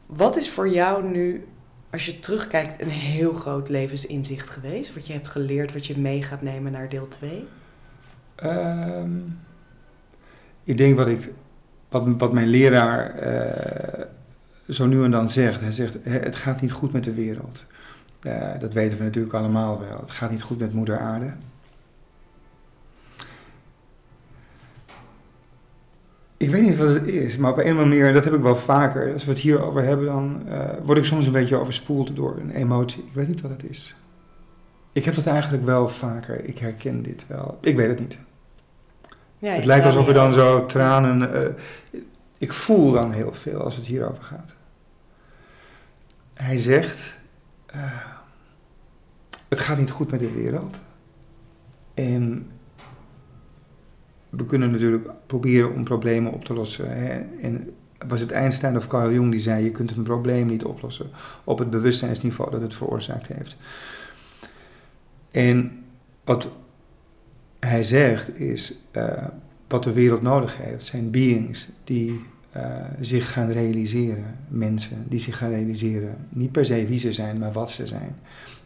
Wat 0.06 0.36
is 0.36 0.50
voor 0.50 0.68
jou 0.68 1.04
nu, 1.08 1.46
als 1.90 2.06
je 2.06 2.18
terugkijkt, 2.20 2.80
een 2.80 2.88
heel 2.88 3.32
groot 3.32 3.68
levensinzicht 3.68 4.48
geweest? 4.50 4.94
Wat 4.94 5.06
je 5.06 5.12
hebt 5.12 5.28
geleerd, 5.28 5.72
wat 5.72 5.86
je 5.86 5.98
mee 5.98 6.22
gaat 6.22 6.42
nemen 6.42 6.72
naar 6.72 6.88
deel 6.88 7.08
2? 7.08 7.46
Ehm, 8.34 9.10
ik 10.64 10.76
denk 10.76 10.96
wat, 10.96 11.06
ik, 11.06 11.32
wat, 11.88 12.04
wat 12.18 12.32
mijn 12.32 12.46
leraar 12.48 13.18
eh, 13.18 14.04
zo 14.68 14.86
nu 14.86 15.04
en 15.04 15.10
dan 15.10 15.28
zegt. 15.28 15.60
Hij 15.60 15.72
zegt, 15.72 15.96
"Hè, 16.02 16.18
het 16.18 16.36
gaat 16.36 16.60
niet 16.60 16.72
goed 16.72 16.92
met 16.92 17.04
de 17.04 17.14
wereld. 17.14 17.64
Uh, 18.22 18.58
dat 18.58 18.72
weten 18.72 18.98
we 18.98 19.04
natuurlijk 19.04 19.34
allemaal 19.34 19.80
wel. 19.80 20.00
Het 20.00 20.10
gaat 20.10 20.30
niet 20.30 20.42
goed 20.42 20.58
met 20.58 20.72
moeder 20.72 20.98
aarde. 20.98 21.32
Ik 26.36 26.50
weet 26.50 26.62
niet 26.62 26.76
wat 26.76 26.88
het 26.88 27.06
is, 27.06 27.36
maar 27.36 27.50
op 27.50 27.58
een 27.58 27.64
of 27.64 27.70
andere 27.70 27.88
manier, 27.88 28.12
dat 28.12 28.24
heb 28.24 28.34
ik 28.34 28.40
wel 28.40 28.56
vaker. 28.56 29.12
Als 29.12 29.24
we 29.24 29.30
het 29.30 29.40
hierover 29.40 29.82
hebben, 29.82 30.06
dan 30.06 30.42
uh, 30.48 30.70
word 30.84 30.98
ik 30.98 31.04
soms 31.04 31.26
een 31.26 31.32
beetje 31.32 31.56
overspoeld 31.56 32.16
door 32.16 32.36
een 32.40 32.50
emotie. 32.50 33.02
Ik 33.06 33.12
weet 33.12 33.28
niet 33.28 33.40
wat 33.40 33.50
het 33.50 33.70
is. 33.70 33.96
Ik 34.92 35.04
heb 35.04 35.14
dat 35.14 35.26
eigenlijk 35.26 35.64
wel 35.64 35.88
vaker. 35.88 36.44
Ik 36.44 36.58
herken 36.58 37.02
dit 37.02 37.24
wel. 37.26 37.58
Ik 37.60 37.76
weet 37.76 37.88
het 37.88 38.00
niet. 38.00 38.18
Ja, 39.38 39.52
het 39.52 39.64
lijkt 39.64 39.86
alsof 39.86 40.08
er 40.08 40.14
dan 40.14 40.32
zo 40.32 40.66
tranen. 40.66 41.20
Uh, 41.20 42.00
ik 42.38 42.52
voel 42.52 42.92
dan 42.92 43.12
heel 43.12 43.32
veel 43.32 43.60
als 43.62 43.76
het 43.76 43.84
hierover 43.84 44.24
gaat. 44.24 44.54
Hij 46.34 46.56
zegt: 46.56 47.16
uh, 47.74 47.82
Het 49.48 49.60
gaat 49.60 49.78
niet 49.78 49.90
goed 49.90 50.10
met 50.10 50.20
de 50.20 50.32
wereld. 50.32 50.80
En 51.94 52.50
we 54.28 54.44
kunnen 54.44 54.70
natuurlijk 54.70 55.08
proberen 55.26 55.72
om 55.72 55.84
problemen 55.84 56.32
op 56.32 56.44
te 56.44 56.54
lossen. 56.54 56.96
Hè? 56.96 57.20
En 57.40 57.74
was 58.06 58.20
het 58.20 58.30
Einstein 58.30 58.76
of 58.76 58.86
Carl 58.86 59.12
Jung 59.12 59.30
die 59.30 59.40
zei: 59.40 59.64
Je 59.64 59.70
kunt 59.70 59.90
een 59.90 60.02
probleem 60.02 60.46
niet 60.46 60.64
oplossen 60.64 61.10
op 61.44 61.58
het 61.58 61.70
bewustzijnsniveau 61.70 62.50
dat 62.50 62.60
het 62.60 62.74
veroorzaakt 62.74 63.26
heeft. 63.26 63.56
En 65.30 65.84
wat 66.24 66.48
hij 67.58 67.82
zegt 67.82 68.38
is: 68.38 68.78
uh, 68.92 69.24
wat 69.68 69.82
de 69.82 69.92
wereld 69.92 70.22
nodig 70.22 70.56
heeft, 70.56 70.86
zijn 70.86 71.10
beings 71.10 71.68
die 71.84 72.24
uh, 72.56 72.84
zich 73.00 73.32
gaan 73.32 73.50
realiseren. 73.50 74.36
Mensen 74.48 75.04
die 75.08 75.18
zich 75.18 75.36
gaan 75.36 75.50
realiseren. 75.50 76.16
Niet 76.28 76.52
per 76.52 76.64
se 76.64 76.86
wie 76.86 76.98
ze 76.98 77.12
zijn, 77.12 77.38
maar 77.38 77.52
wat 77.52 77.70
ze 77.70 77.86
zijn. 77.86 78.16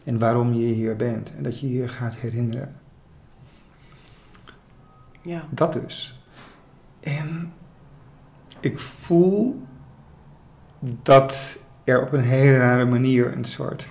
En 0.05 0.19
waarom 0.19 0.53
je 0.53 0.67
hier 0.67 0.97
bent. 0.97 1.35
En 1.35 1.43
dat 1.43 1.61
je 1.61 1.73
je 1.73 1.89
gaat 1.89 2.17
herinneren. 2.17 2.75
Ja. 5.23 5.45
Dat 5.51 5.73
dus. 5.73 6.21
En 7.01 7.53
ik 8.61 8.79
voel 8.79 9.63
dat 11.03 11.57
er 11.85 12.03
op 12.03 12.13
een 12.13 12.21
hele 12.21 12.57
rare 12.57 12.85
manier 12.85 13.37
een 13.37 13.45
soort 13.45 13.89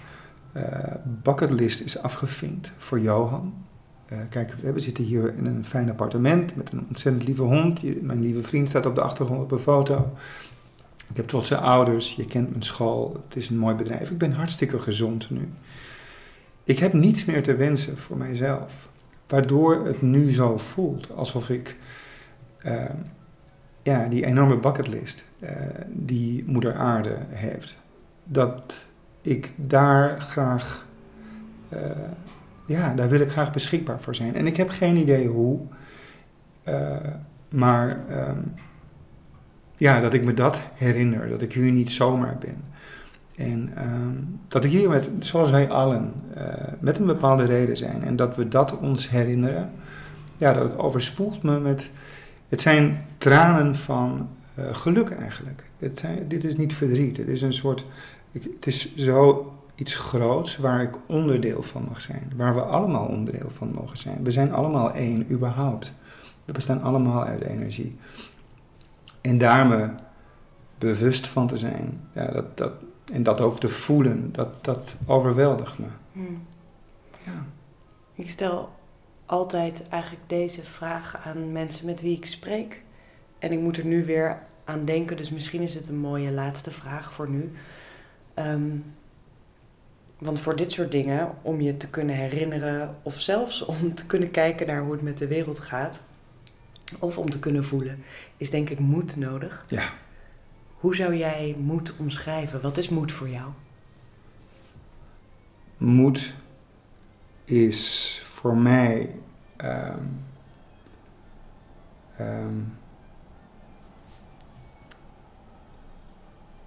uh, 0.54 0.64
bucketlist 1.04 1.82
is 1.82 2.02
afgevinkt 2.02 2.72
voor 2.78 3.00
Johan. 3.00 3.66
Uh, 4.12 4.18
kijk, 4.30 4.54
we 4.54 4.80
zitten 4.80 5.04
hier 5.04 5.34
in 5.38 5.46
een 5.46 5.66
fijn 5.66 5.90
appartement 5.90 6.56
met 6.56 6.74
een 6.74 6.86
ontzettend 6.88 7.28
lieve 7.28 7.42
hond. 7.42 8.02
mijn 8.02 8.22
lieve 8.22 8.44
vriend 8.44 8.70
staat 8.70 8.86
op 8.86 8.96
de 8.96 9.02
achtergrond 9.02 9.42
op 9.42 9.52
een 9.52 9.60
foto. 9.60 10.14
Ik 11.10 11.18
heb 11.18 11.28
trotse 11.28 11.58
ouders, 11.58 12.16
je 12.16 12.26
kent 12.26 12.50
mijn 12.50 12.64
school, 12.64 13.24
het 13.28 13.36
is 13.36 13.50
een 13.50 13.58
mooi 13.58 13.76
bedrijf. 13.76 14.10
Ik 14.10 14.18
ben 14.18 14.32
hartstikke 14.32 14.80
gezond 14.80 15.30
nu. 15.30 15.50
Ik 16.64 16.80
heb 16.80 16.94
niets 16.94 17.26
meer 17.26 17.44
te 17.44 17.56
wensen 17.56 17.98
voor 17.98 18.18
mijzelf. 18.18 18.90
Waardoor 19.28 19.86
het 19.86 20.02
nu 20.02 20.32
zo 20.32 20.58
voelt 20.58 21.12
alsof 21.16 21.50
ik 21.50 21.76
uh, 22.66 22.86
ja, 23.84 24.08
die 24.08 24.26
enorme 24.26 24.58
bucketlist 24.58 25.28
uh, 25.40 25.50
die 25.88 26.44
Moeder 26.48 26.76
Aarde 26.76 27.18
heeft, 27.30 27.78
dat 28.24 28.86
ik 29.22 29.54
daar 29.56 30.22
graag, 30.22 30.86
ja, 32.68 32.94
daar 32.94 33.10
wil 33.10 33.20
ik 33.20 33.30
graag 33.30 33.52
beschikbaar 33.52 34.02
voor 34.02 34.16
zijn. 34.16 34.36
En 34.36 34.48
ik 34.48 34.58
heb 34.58 34.70
geen 34.70 34.96
idee 34.96 35.28
hoe, 35.28 35.60
maar 37.50 38.00
um, 38.30 38.54
ja, 39.78 40.00
dat 40.00 40.14
ik 40.14 40.24
me 40.24 40.34
dat 40.34 40.60
herinner, 40.74 41.30
dat 41.30 41.42
ik 41.42 41.54
hier 41.54 41.72
niet 41.72 41.92
zomaar 41.92 42.38
ben. 42.40 42.64
En 43.36 43.70
uh, 43.78 43.84
dat 44.48 44.64
ik 44.64 44.72
hier 44.72 44.90
met, 44.90 45.10
zoals 45.20 45.50
wij 45.50 45.70
allen, 45.70 46.14
uh, 46.38 46.44
met 46.80 46.98
een 46.98 47.06
bepaalde 47.06 47.46
reden 47.46 47.78
zijn. 47.78 48.04
En 48.04 48.16
dat 48.16 48.36
we 48.36 48.48
dat 48.48 48.78
ons 48.78 49.10
herinneren. 49.10 49.72
Ja, 50.38 50.54
dat 50.54 50.78
overspoelt 50.78 51.44
me 51.44 51.60
met. 51.60 51.90
Het 52.50 52.62
zijn 52.62 53.02
tranen 53.18 53.76
van 53.76 54.30
uh, 54.60 54.66
geluk 54.76 55.10
eigenlijk. 55.10 55.64
Het 55.80 55.98
zijn, 55.98 56.28
dit 56.28 56.44
is 56.44 56.58
niet 56.58 56.74
verdriet. 56.74 57.18
Het 57.18 57.28
is 57.28 57.42
een 57.42 57.54
soort. 57.54 57.86
Ik, 58.32 58.44
het 58.56 58.68
is 58.68 58.96
zo 58.96 59.54
iets 59.78 59.96
groots 59.96 60.58
waar 60.58 60.82
ik 60.82 60.96
onderdeel 61.08 61.64
van 61.64 61.86
mag 61.90 62.02
zijn. 62.02 62.32
Waar 62.36 62.54
we 62.54 62.62
allemaal 62.62 63.06
onderdeel 63.06 63.50
van 63.50 63.72
mogen 63.72 63.98
zijn. 63.98 64.24
We 64.24 64.32
zijn 64.32 64.54
allemaal 64.54 64.92
één, 64.92 65.32
überhaupt. 65.32 65.94
We 66.46 66.52
bestaan 66.52 66.82
allemaal 66.82 67.24
uit 67.24 67.44
energie. 67.44 67.98
En 69.22 69.38
daar 69.38 69.68
me 69.68 69.90
bewust 70.78 71.28
van 71.28 71.48
te 71.48 71.58
zijn, 71.58 72.00
ja, 72.14 72.26
dat, 72.26 72.58
dat, 72.58 72.72
en 73.14 73.24
dat 73.24 73.42
ook 73.42 73.60
te 73.60 73.70
voelen, 73.70 74.32
dat, 74.32 74.64
dat 74.64 74.96
overweldigt 75.06 75.80
me. 75.80 75.86
Hmm. 76.12 76.44
Ja. 77.26 77.46
Ik 78.14 78.30
stel 78.30 78.70
altijd 79.26 79.88
eigenlijk 79.88 80.24
deze 80.28 80.64
vraag 80.64 81.18
aan 81.26 81.52
mensen 81.52 81.86
met 81.86 82.02
wie 82.02 82.18
ik 82.18 82.26
spreek. 82.26 82.82
En 83.40 83.52
ik 83.52 83.60
moet 83.60 83.78
er 83.78 83.86
nu 83.86 84.06
weer 84.06 84.40
aan 84.64 84.86
denken, 84.86 85.18
dus 85.18 85.30
misschien 85.30 85.62
is 85.62 85.74
het 85.76 85.88
een 85.88 86.00
mooie 86.00 86.32
laatste 86.32 86.72
vraag 86.72 87.14
voor 87.14 87.30
nu. 87.30 87.52
Um, 88.36 88.84
want 90.18 90.40
voor 90.40 90.56
dit 90.56 90.72
soort 90.72 90.92
dingen, 90.92 91.36
om 91.42 91.62
je 91.62 91.78
te 91.78 91.90
kunnen 91.90 92.16
herinneren 92.16 92.96
of 93.04 93.20
zelfs 93.20 93.66
om 93.66 93.96
te 93.96 94.06
kunnen 94.06 94.32
kijken 94.32 94.68
naar 94.68 94.82
hoe 94.82 94.92
het 94.92 95.02
met 95.02 95.18
de 95.18 95.28
wereld 95.28 95.60
gaat, 95.60 96.00
of 97.00 97.18
om 97.18 97.30
te 97.30 97.40
kunnen 97.40 97.64
voelen, 97.64 98.04
is 98.38 98.50
denk 98.50 98.70
ik 98.70 98.80
moed 98.80 99.16
nodig. 99.16 99.64
Ja. 99.68 99.94
Hoe 100.74 100.96
zou 100.96 101.16
jij 101.16 101.56
moed 101.60 101.94
omschrijven? 101.98 102.62
Wat 102.62 102.78
is 102.78 102.90
moed 102.90 103.12
voor 103.12 103.30
jou? 103.30 103.52
Moed 105.78 106.34
is 107.46 108.22
voor 108.24 108.58
mij 108.58 109.16
um, 109.58 110.26
um, 112.20 112.78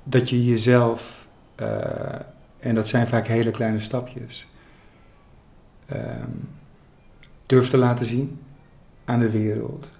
dat 0.03 0.29
je 0.29 0.45
jezelf, 0.45 1.29
uh, 1.61 2.19
en 2.61 2.75
dat 2.75 2.89
zijn 2.89 3.09
vaak 3.09 3.27
hele 3.27 3.51
kleine 3.51 3.79
stapjes, 3.79 4.47
um, 5.93 6.49
durft 7.47 7.71
te 7.71 7.79
laten 7.79 8.07
zien 8.07 8.39
aan 9.05 9.21
de 9.21 9.31
wereld. 9.31 9.91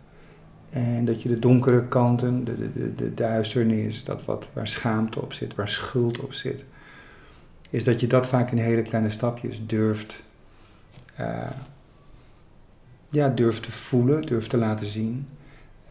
En 0.71 1.05
dat 1.05 1.23
je 1.23 1.29
de 1.29 1.39
donkere 1.39 1.89
kanten, 1.89 2.45
de, 2.45 2.57
de, 2.57 2.71
de, 2.71 2.95
de 2.95 3.15
duisternis, 3.15 4.05
dat 4.05 4.25
wat, 4.25 4.49
waar 4.53 4.69
schaamte 4.69 5.21
op 5.21 5.33
zit, 5.33 5.55
waar 5.55 5.69
schuld 5.69 6.19
op 6.19 6.33
zit, 6.33 6.65
is 7.71 7.85
dat 7.85 8.01
je 8.01 8.07
dat 8.07 8.27
vaak 8.27 8.51
in 8.51 8.59
hele 8.59 8.83
kleine 8.83 9.11
stapjes 9.11 9.67
durft, 9.67 10.23
uh, 11.21 11.51
ja, 13.09 13.29
durft 13.29 13.63
te 13.63 13.73
voelen, 13.73 14.23
durft 14.23 14.51
te 14.51 14.57
laten 14.57 14.87
zien. 14.87 15.29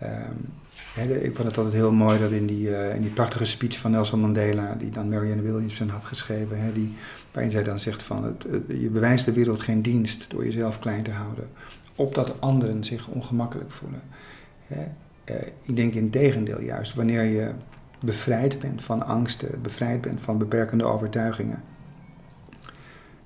Um, 0.03 0.53
ik 0.95 1.35
vond 1.35 1.47
het 1.47 1.57
altijd 1.57 1.75
heel 1.75 1.91
mooi 1.91 2.19
dat 2.19 2.31
in 2.31 2.45
die, 2.45 2.69
uh, 2.69 2.95
in 2.95 3.01
die 3.01 3.11
prachtige 3.11 3.45
speech 3.45 3.77
van 3.77 3.91
Nelson 3.91 4.19
Mandela, 4.19 4.75
die 4.75 4.89
dan 4.89 5.09
Marianne 5.09 5.41
Williamson 5.41 5.89
had 5.89 6.05
geschreven, 6.05 6.73
die, 6.73 6.95
waarin 7.31 7.51
zij 7.51 7.63
dan 7.63 7.79
zegt 7.79 8.03
van 8.03 8.23
het, 8.23 8.45
je 8.67 8.89
bewijst 8.89 9.25
de 9.25 9.33
wereld 9.33 9.61
geen 9.61 9.81
dienst 9.81 10.29
door 10.29 10.45
jezelf 10.45 10.79
klein 10.79 11.03
te 11.03 11.11
houden, 11.11 11.49
opdat 11.95 12.41
anderen 12.41 12.83
zich 12.83 13.07
ongemakkelijk 13.07 13.71
voelen. 13.71 14.01
Eh, 14.67 14.77
ik 15.61 15.75
denk 15.75 15.93
in 15.93 16.09
tegendeel 16.09 16.61
juist, 16.61 16.93
wanneer 16.93 17.23
je 17.23 17.51
bevrijd 17.99 18.59
bent 18.59 18.83
van 18.83 19.05
angsten, 19.05 19.61
bevrijd 19.61 20.01
bent 20.01 20.21
van 20.21 20.37
beperkende 20.37 20.83
overtuigingen, 20.83 21.63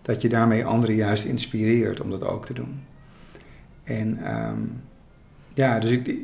dat 0.01 0.21
je 0.21 0.29
daarmee 0.29 0.65
anderen 0.65 0.95
juist 0.95 1.25
inspireert 1.25 2.01
om 2.01 2.09
dat 2.09 2.23
ook 2.23 2.45
te 2.45 2.53
doen. 2.53 2.83
En 3.83 4.35
um, 4.35 4.81
ja, 5.53 5.79
dus 5.79 5.89
ik, 5.89 6.19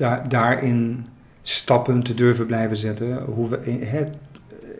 da, 0.00 0.24
daarin 0.28 1.06
stappen 1.42 2.02
te 2.02 2.14
durven 2.14 2.46
blijven 2.46 2.76
zetten. 2.76 3.24
Hoe 3.24 3.48
we, 3.48 3.70
het, 3.70 4.16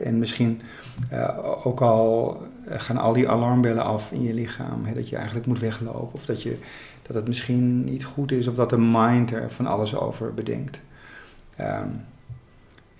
en 0.02 0.18
misschien 0.18 0.60
uh, 1.12 1.38
ook 1.64 1.80
al 1.80 2.38
gaan 2.68 2.96
al 2.96 3.12
die 3.12 3.28
alarmbellen 3.28 3.84
af 3.84 4.12
in 4.12 4.22
je 4.22 4.34
lichaam. 4.34 4.84
Dat 4.94 5.08
je 5.08 5.16
eigenlijk 5.16 5.46
moet 5.46 5.60
weglopen. 5.60 6.12
Of 6.12 6.24
dat 6.24 6.42
je 6.42 6.58
dat 7.02 7.16
het 7.16 7.28
misschien 7.28 7.84
niet 7.84 8.04
goed 8.04 8.32
is 8.32 8.46
of 8.46 8.54
dat 8.54 8.70
de 8.70 8.78
mind 8.78 9.30
er 9.30 9.50
van 9.50 9.66
alles 9.66 9.94
over 9.94 10.34
bedenkt. 10.34 10.80
Um, 11.60 12.04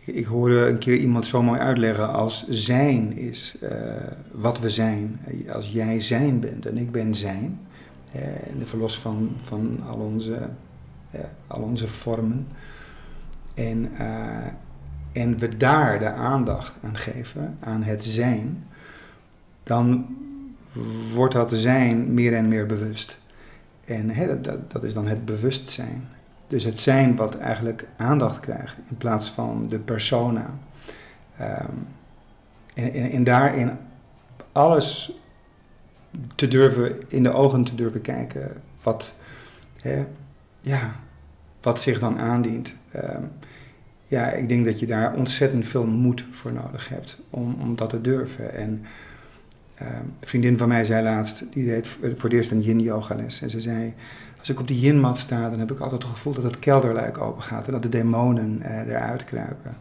ik, 0.04 0.26
hoorde 0.26 0.66
een 0.66 0.78
keer 0.78 0.96
iemand 0.96 1.26
zo 1.26 1.42
mooi 1.42 1.60
uitleggen 1.60 2.12
als 2.12 2.48
zijn 2.48 3.16
is 3.16 3.56
uh, 3.62 3.70
wat 4.32 4.60
we 4.60 4.70
zijn. 4.70 5.20
Als 5.52 5.72
jij 5.72 6.00
zijn 6.00 6.40
bent 6.40 6.66
en 6.66 6.76
ik 6.76 6.92
ben 6.92 7.14
zijn, 7.14 7.60
en 8.12 8.66
verlos 8.66 8.98
van, 8.98 9.30
van 9.42 9.80
al, 9.90 9.98
onze, 9.98 10.48
al 11.46 11.62
onze 11.62 11.88
vormen. 11.88 12.48
En, 13.54 13.90
en 15.12 15.38
we 15.38 15.56
daar 15.56 15.98
de 15.98 16.10
aandacht 16.10 16.76
aan 16.82 16.96
geven, 16.96 17.56
aan 17.60 17.82
het 17.82 18.04
zijn, 18.04 18.66
dan 19.62 20.06
wordt 21.14 21.34
dat 21.34 21.50
zijn 21.52 22.14
meer 22.14 22.34
en 22.34 22.48
meer 22.48 22.66
bewust. 22.66 23.20
En 23.84 24.42
dat, 24.42 24.70
dat 24.70 24.84
is 24.84 24.94
dan 24.94 25.06
het 25.06 25.24
bewustzijn. 25.24 26.08
Dus 26.46 26.64
het 26.64 26.78
zijn 26.78 27.16
wat 27.16 27.36
eigenlijk 27.36 27.86
aandacht 27.96 28.40
krijgt 28.40 28.78
in 28.88 28.96
plaats 28.96 29.30
van 29.30 29.68
de 29.68 29.78
persona. 29.78 30.50
Um, 31.40 31.86
en, 32.74 33.10
en, 33.10 33.24
daarin 33.24 33.70
alles 34.52 35.12
te 36.34 36.48
durven, 36.48 37.00
in 37.08 37.22
de 37.22 37.32
ogen 37.32 37.64
te 37.64 37.74
durven 37.74 38.00
kijken 38.00 38.62
wat, 38.82 39.12
hè, 39.82 40.06
ja, 40.60 40.96
wat 41.60 41.82
zich 41.82 41.98
dan 41.98 42.18
aandient. 42.18 42.74
Ehm, 42.92 43.22
ja, 44.06 44.30
ik 44.30 44.48
denk 44.48 44.64
dat 44.64 44.78
je 44.80 44.86
daar 44.86 45.14
ontzettend 45.14 45.66
veel 45.66 45.86
moed 45.86 46.24
voor 46.30 46.52
nodig 46.52 46.88
hebt 46.88 47.22
om, 47.30 47.56
om 47.60 47.76
dat 47.76 47.90
te 47.90 48.00
durven. 48.00 48.54
En 48.54 48.84
ehm, 49.74 49.94
een 49.94 50.12
vriendin 50.20 50.56
van 50.56 50.68
mij 50.68 50.84
zei 50.84 51.02
laatst, 51.02 51.52
die 51.52 51.66
deed 51.66 51.88
voor 51.88 52.08
het 52.22 52.32
eerst 52.32 52.50
een 52.50 52.62
yin-yoga 52.62 53.14
les. 53.14 53.42
En 53.42 53.50
ze 53.50 53.60
zei, 53.60 53.94
als 54.38 54.48
ik 54.48 54.60
op 54.60 54.68
die 54.68 54.80
yin-mat 54.80 55.18
sta, 55.18 55.50
dan 55.50 55.58
heb 55.58 55.70
ik 55.70 55.78
altijd 55.78 56.02
het 56.02 56.12
gevoel 56.12 56.32
dat 56.32 56.42
het 56.42 56.58
kelderluik 56.58 57.18
open 57.18 57.42
gaat 57.42 57.66
en 57.66 57.72
dat 57.72 57.82
de 57.82 57.88
demonen 57.88 58.62
eh, 58.62 58.78
eruit 58.78 59.24
kruipen. 59.24 59.76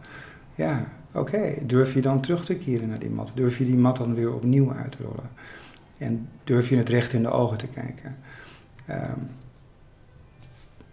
Ja, 0.54 0.84
oké, 1.12 1.54
durf 1.66 1.94
je 1.94 2.00
dan 2.00 2.20
terug 2.20 2.44
te 2.44 2.56
keren 2.56 2.88
naar 2.88 2.98
die 2.98 3.10
mat? 3.10 3.32
Durf 3.34 3.58
je 3.58 3.64
die 3.64 3.76
mat 3.76 3.96
dan 3.96 4.14
weer 4.14 4.34
opnieuw 4.34 4.72
uit 4.72 4.96
te 4.96 5.02
rollen? 5.02 5.30
En 5.98 6.28
durf 6.44 6.68
je 6.68 6.76
het 6.76 6.88
recht 6.88 7.12
in 7.12 7.22
de 7.22 7.30
ogen 7.30 7.58
te 7.58 7.68
kijken? 7.68 8.16
Ehm, 8.86 9.18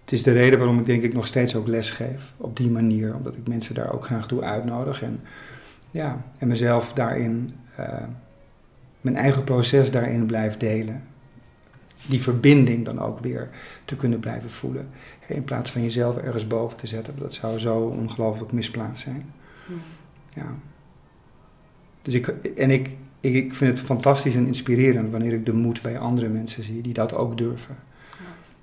het 0.08 0.16
is 0.16 0.24
de 0.24 0.32
reden 0.32 0.60
waarom 0.60 0.80
ik 0.80 0.86
denk 0.86 1.04
ik 1.04 1.14
nog 1.14 1.28
steeds 1.28 1.56
ook 1.56 1.68
les 1.68 1.92
geef 1.92 2.34
op 2.38 2.58
die 2.58 2.70
manier, 2.70 3.16
omdat 3.16 3.36
ik 3.36 3.48
mensen 3.48 3.76
daar 3.76 3.94
ook 3.94 4.06
graag 4.06 4.28
toe 4.28 4.42
uitnodig 4.42 5.02
en, 5.02 5.20
ja, 5.92 6.26
en 6.38 6.48
mezelf 6.48 6.94
daarin, 6.94 7.54
uh, 7.80 8.04
mijn 9.02 9.16
eigen 9.16 9.44
proces 9.44 9.92
daarin 9.92 10.26
blijf 10.26 10.58
delen. 10.58 11.04
Die 12.06 12.22
verbinding 12.22 12.86
dan 12.86 13.00
ook 13.00 13.20
weer 13.20 13.50
te 13.86 13.96
kunnen 13.96 14.20
blijven 14.20 14.50
voelen. 14.50 14.88
In 15.28 15.44
plaats 15.44 15.72
van 15.72 15.82
jezelf 15.82 16.18
ergens 16.18 16.48
boven 16.48 16.78
te 16.78 16.88
zetten, 16.88 17.14
dat 17.18 17.34
zou 17.34 17.60
zo 17.60 17.78
ongelooflijk 17.78 18.52
misplaatst 18.52 19.04
zijn. 19.04 19.34
Ja. 20.34 20.56
Dus 22.02 22.14
ik, 22.14 22.28
en 22.58 22.72
ik, 22.72 22.90
ik, 23.20 23.34
ik 23.34 23.54
vind 23.54 23.78
het 23.78 23.86
fantastisch 23.86 24.36
en 24.36 24.48
inspirerend 24.48 25.12
wanneer 25.12 25.34
ik 25.34 25.46
de 25.46 25.54
moed 25.54 25.82
bij 25.82 26.00
andere 26.00 26.30
mensen 26.30 26.64
zie 26.64 26.82
die 26.82 26.94
dat 26.94 27.14
ook 27.14 27.38
durven. 27.38 27.76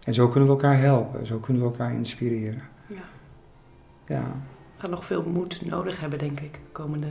En 0.05 0.15
zo 0.15 0.29
kunnen 0.29 0.49
we 0.49 0.55
elkaar 0.55 0.79
helpen, 0.79 1.27
zo 1.27 1.39
kunnen 1.39 1.63
we 1.63 1.69
elkaar 1.69 1.93
inspireren. 1.93 2.63
Ja. 2.87 3.05
ja. 4.07 4.23
We 4.75 4.81
gaan 4.81 4.91
nog 4.91 5.05
veel 5.07 5.23
moed 5.23 5.65
nodig 5.65 6.01
hebben, 6.01 6.19
denk 6.19 6.41
ik, 6.41 6.53
de 6.53 6.73
komende 6.73 7.09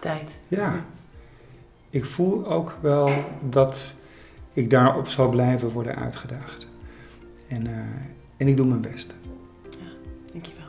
tijd. 0.00 0.38
Ja. 0.48 0.84
Ik 1.90 2.04
voel 2.04 2.46
ook 2.46 2.76
wel 2.80 3.10
dat 3.48 3.94
ik 4.52 4.70
daarop 4.70 5.08
zal 5.08 5.28
blijven 5.28 5.68
worden 5.68 5.96
uitgedaagd. 5.96 6.68
En, 7.48 7.66
uh, 7.66 7.76
en 8.36 8.48
ik 8.48 8.56
doe 8.56 8.66
mijn 8.66 8.80
best. 8.80 9.14
Ja, 9.70 9.86
dankjewel. 10.32 10.68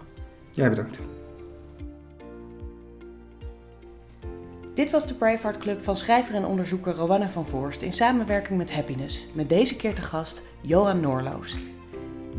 Jij 0.51 0.69
bedankt. 0.69 0.97
Dit 4.73 4.91
was 4.91 5.07
de 5.07 5.13
Braveheart 5.13 5.57
Club 5.57 5.83
van 5.83 5.95
schrijver 5.95 6.35
en 6.35 6.45
onderzoeker 6.45 6.93
Rowanna 6.93 7.29
van 7.29 7.45
Voorst 7.45 7.81
in 7.81 7.93
samenwerking 7.93 8.57
met 8.57 8.73
Happiness. 8.73 9.27
Met 9.33 9.49
deze 9.49 9.75
keer 9.75 9.93
te 9.93 10.01
gast 10.01 10.43
Johan 10.61 10.99
Noorloos. 10.99 11.57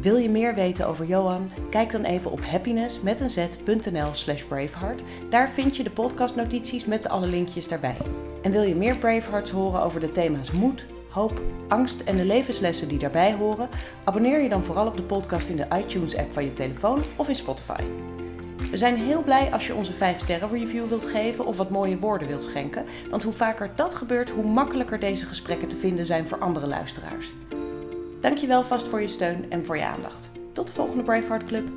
Wil 0.00 0.16
je 0.16 0.28
meer 0.28 0.54
weten 0.54 0.86
over 0.86 1.06
Johan? 1.06 1.50
Kijk 1.70 1.90
dan 1.92 2.04
even 2.04 2.30
op 2.30 2.44
happiness 2.44 3.00
met 3.00 3.20
een 3.20 3.30
z.nl 3.30 4.08
slash 4.12 4.42
braveheart. 4.42 5.02
Daar 5.30 5.50
vind 5.50 5.76
je 5.76 5.82
de 5.82 5.90
podcastnotities 5.90 6.84
met 6.84 7.08
alle 7.08 7.26
linkjes 7.26 7.68
daarbij. 7.68 7.96
En 8.42 8.50
wil 8.50 8.62
je 8.62 8.74
meer 8.74 8.96
Bravehearts 8.96 9.50
horen 9.50 9.82
over 9.82 10.00
de 10.00 10.12
thema's 10.12 10.50
moed, 10.50 10.86
hoop, 11.08 11.42
angst 11.68 12.00
en 12.00 12.16
de 12.16 12.24
levenslessen 12.24 12.88
die 12.88 12.98
daarbij 12.98 13.34
horen? 13.34 13.68
Abonneer 14.04 14.40
je 14.40 14.48
dan 14.48 14.64
vooral 14.64 14.86
op 14.86 14.96
de 14.96 15.02
podcast 15.02 15.48
in 15.48 15.56
de 15.56 15.66
iTunes 15.78 16.16
app 16.16 16.32
van 16.32 16.44
je 16.44 16.52
telefoon 16.52 17.02
of 17.16 17.28
in 17.28 17.36
Spotify. 17.36 17.82
We 18.72 18.78
zijn 18.78 18.96
heel 18.96 19.22
blij 19.22 19.52
als 19.52 19.66
je 19.66 19.74
onze 19.74 19.92
5 19.92 20.18
sterren 20.18 20.48
review 20.48 20.86
wilt 20.86 21.06
geven 21.06 21.46
of 21.46 21.56
wat 21.56 21.70
mooie 21.70 21.98
woorden 21.98 22.28
wilt 22.28 22.44
schenken. 22.44 22.84
Want 23.10 23.22
hoe 23.22 23.32
vaker 23.32 23.70
dat 23.74 23.94
gebeurt, 23.94 24.30
hoe 24.30 24.44
makkelijker 24.44 25.00
deze 25.00 25.26
gesprekken 25.26 25.68
te 25.68 25.76
vinden 25.76 26.06
zijn 26.06 26.28
voor 26.28 26.38
andere 26.38 26.66
luisteraars. 26.66 27.32
Dankjewel 28.20 28.64
vast 28.64 28.88
voor 28.88 29.00
je 29.00 29.08
steun 29.08 29.50
en 29.50 29.64
voor 29.64 29.76
je 29.76 29.84
aandacht. 29.84 30.30
Tot 30.52 30.66
de 30.66 30.72
volgende 30.72 31.02
Braveheart 31.02 31.44
Club. 31.44 31.68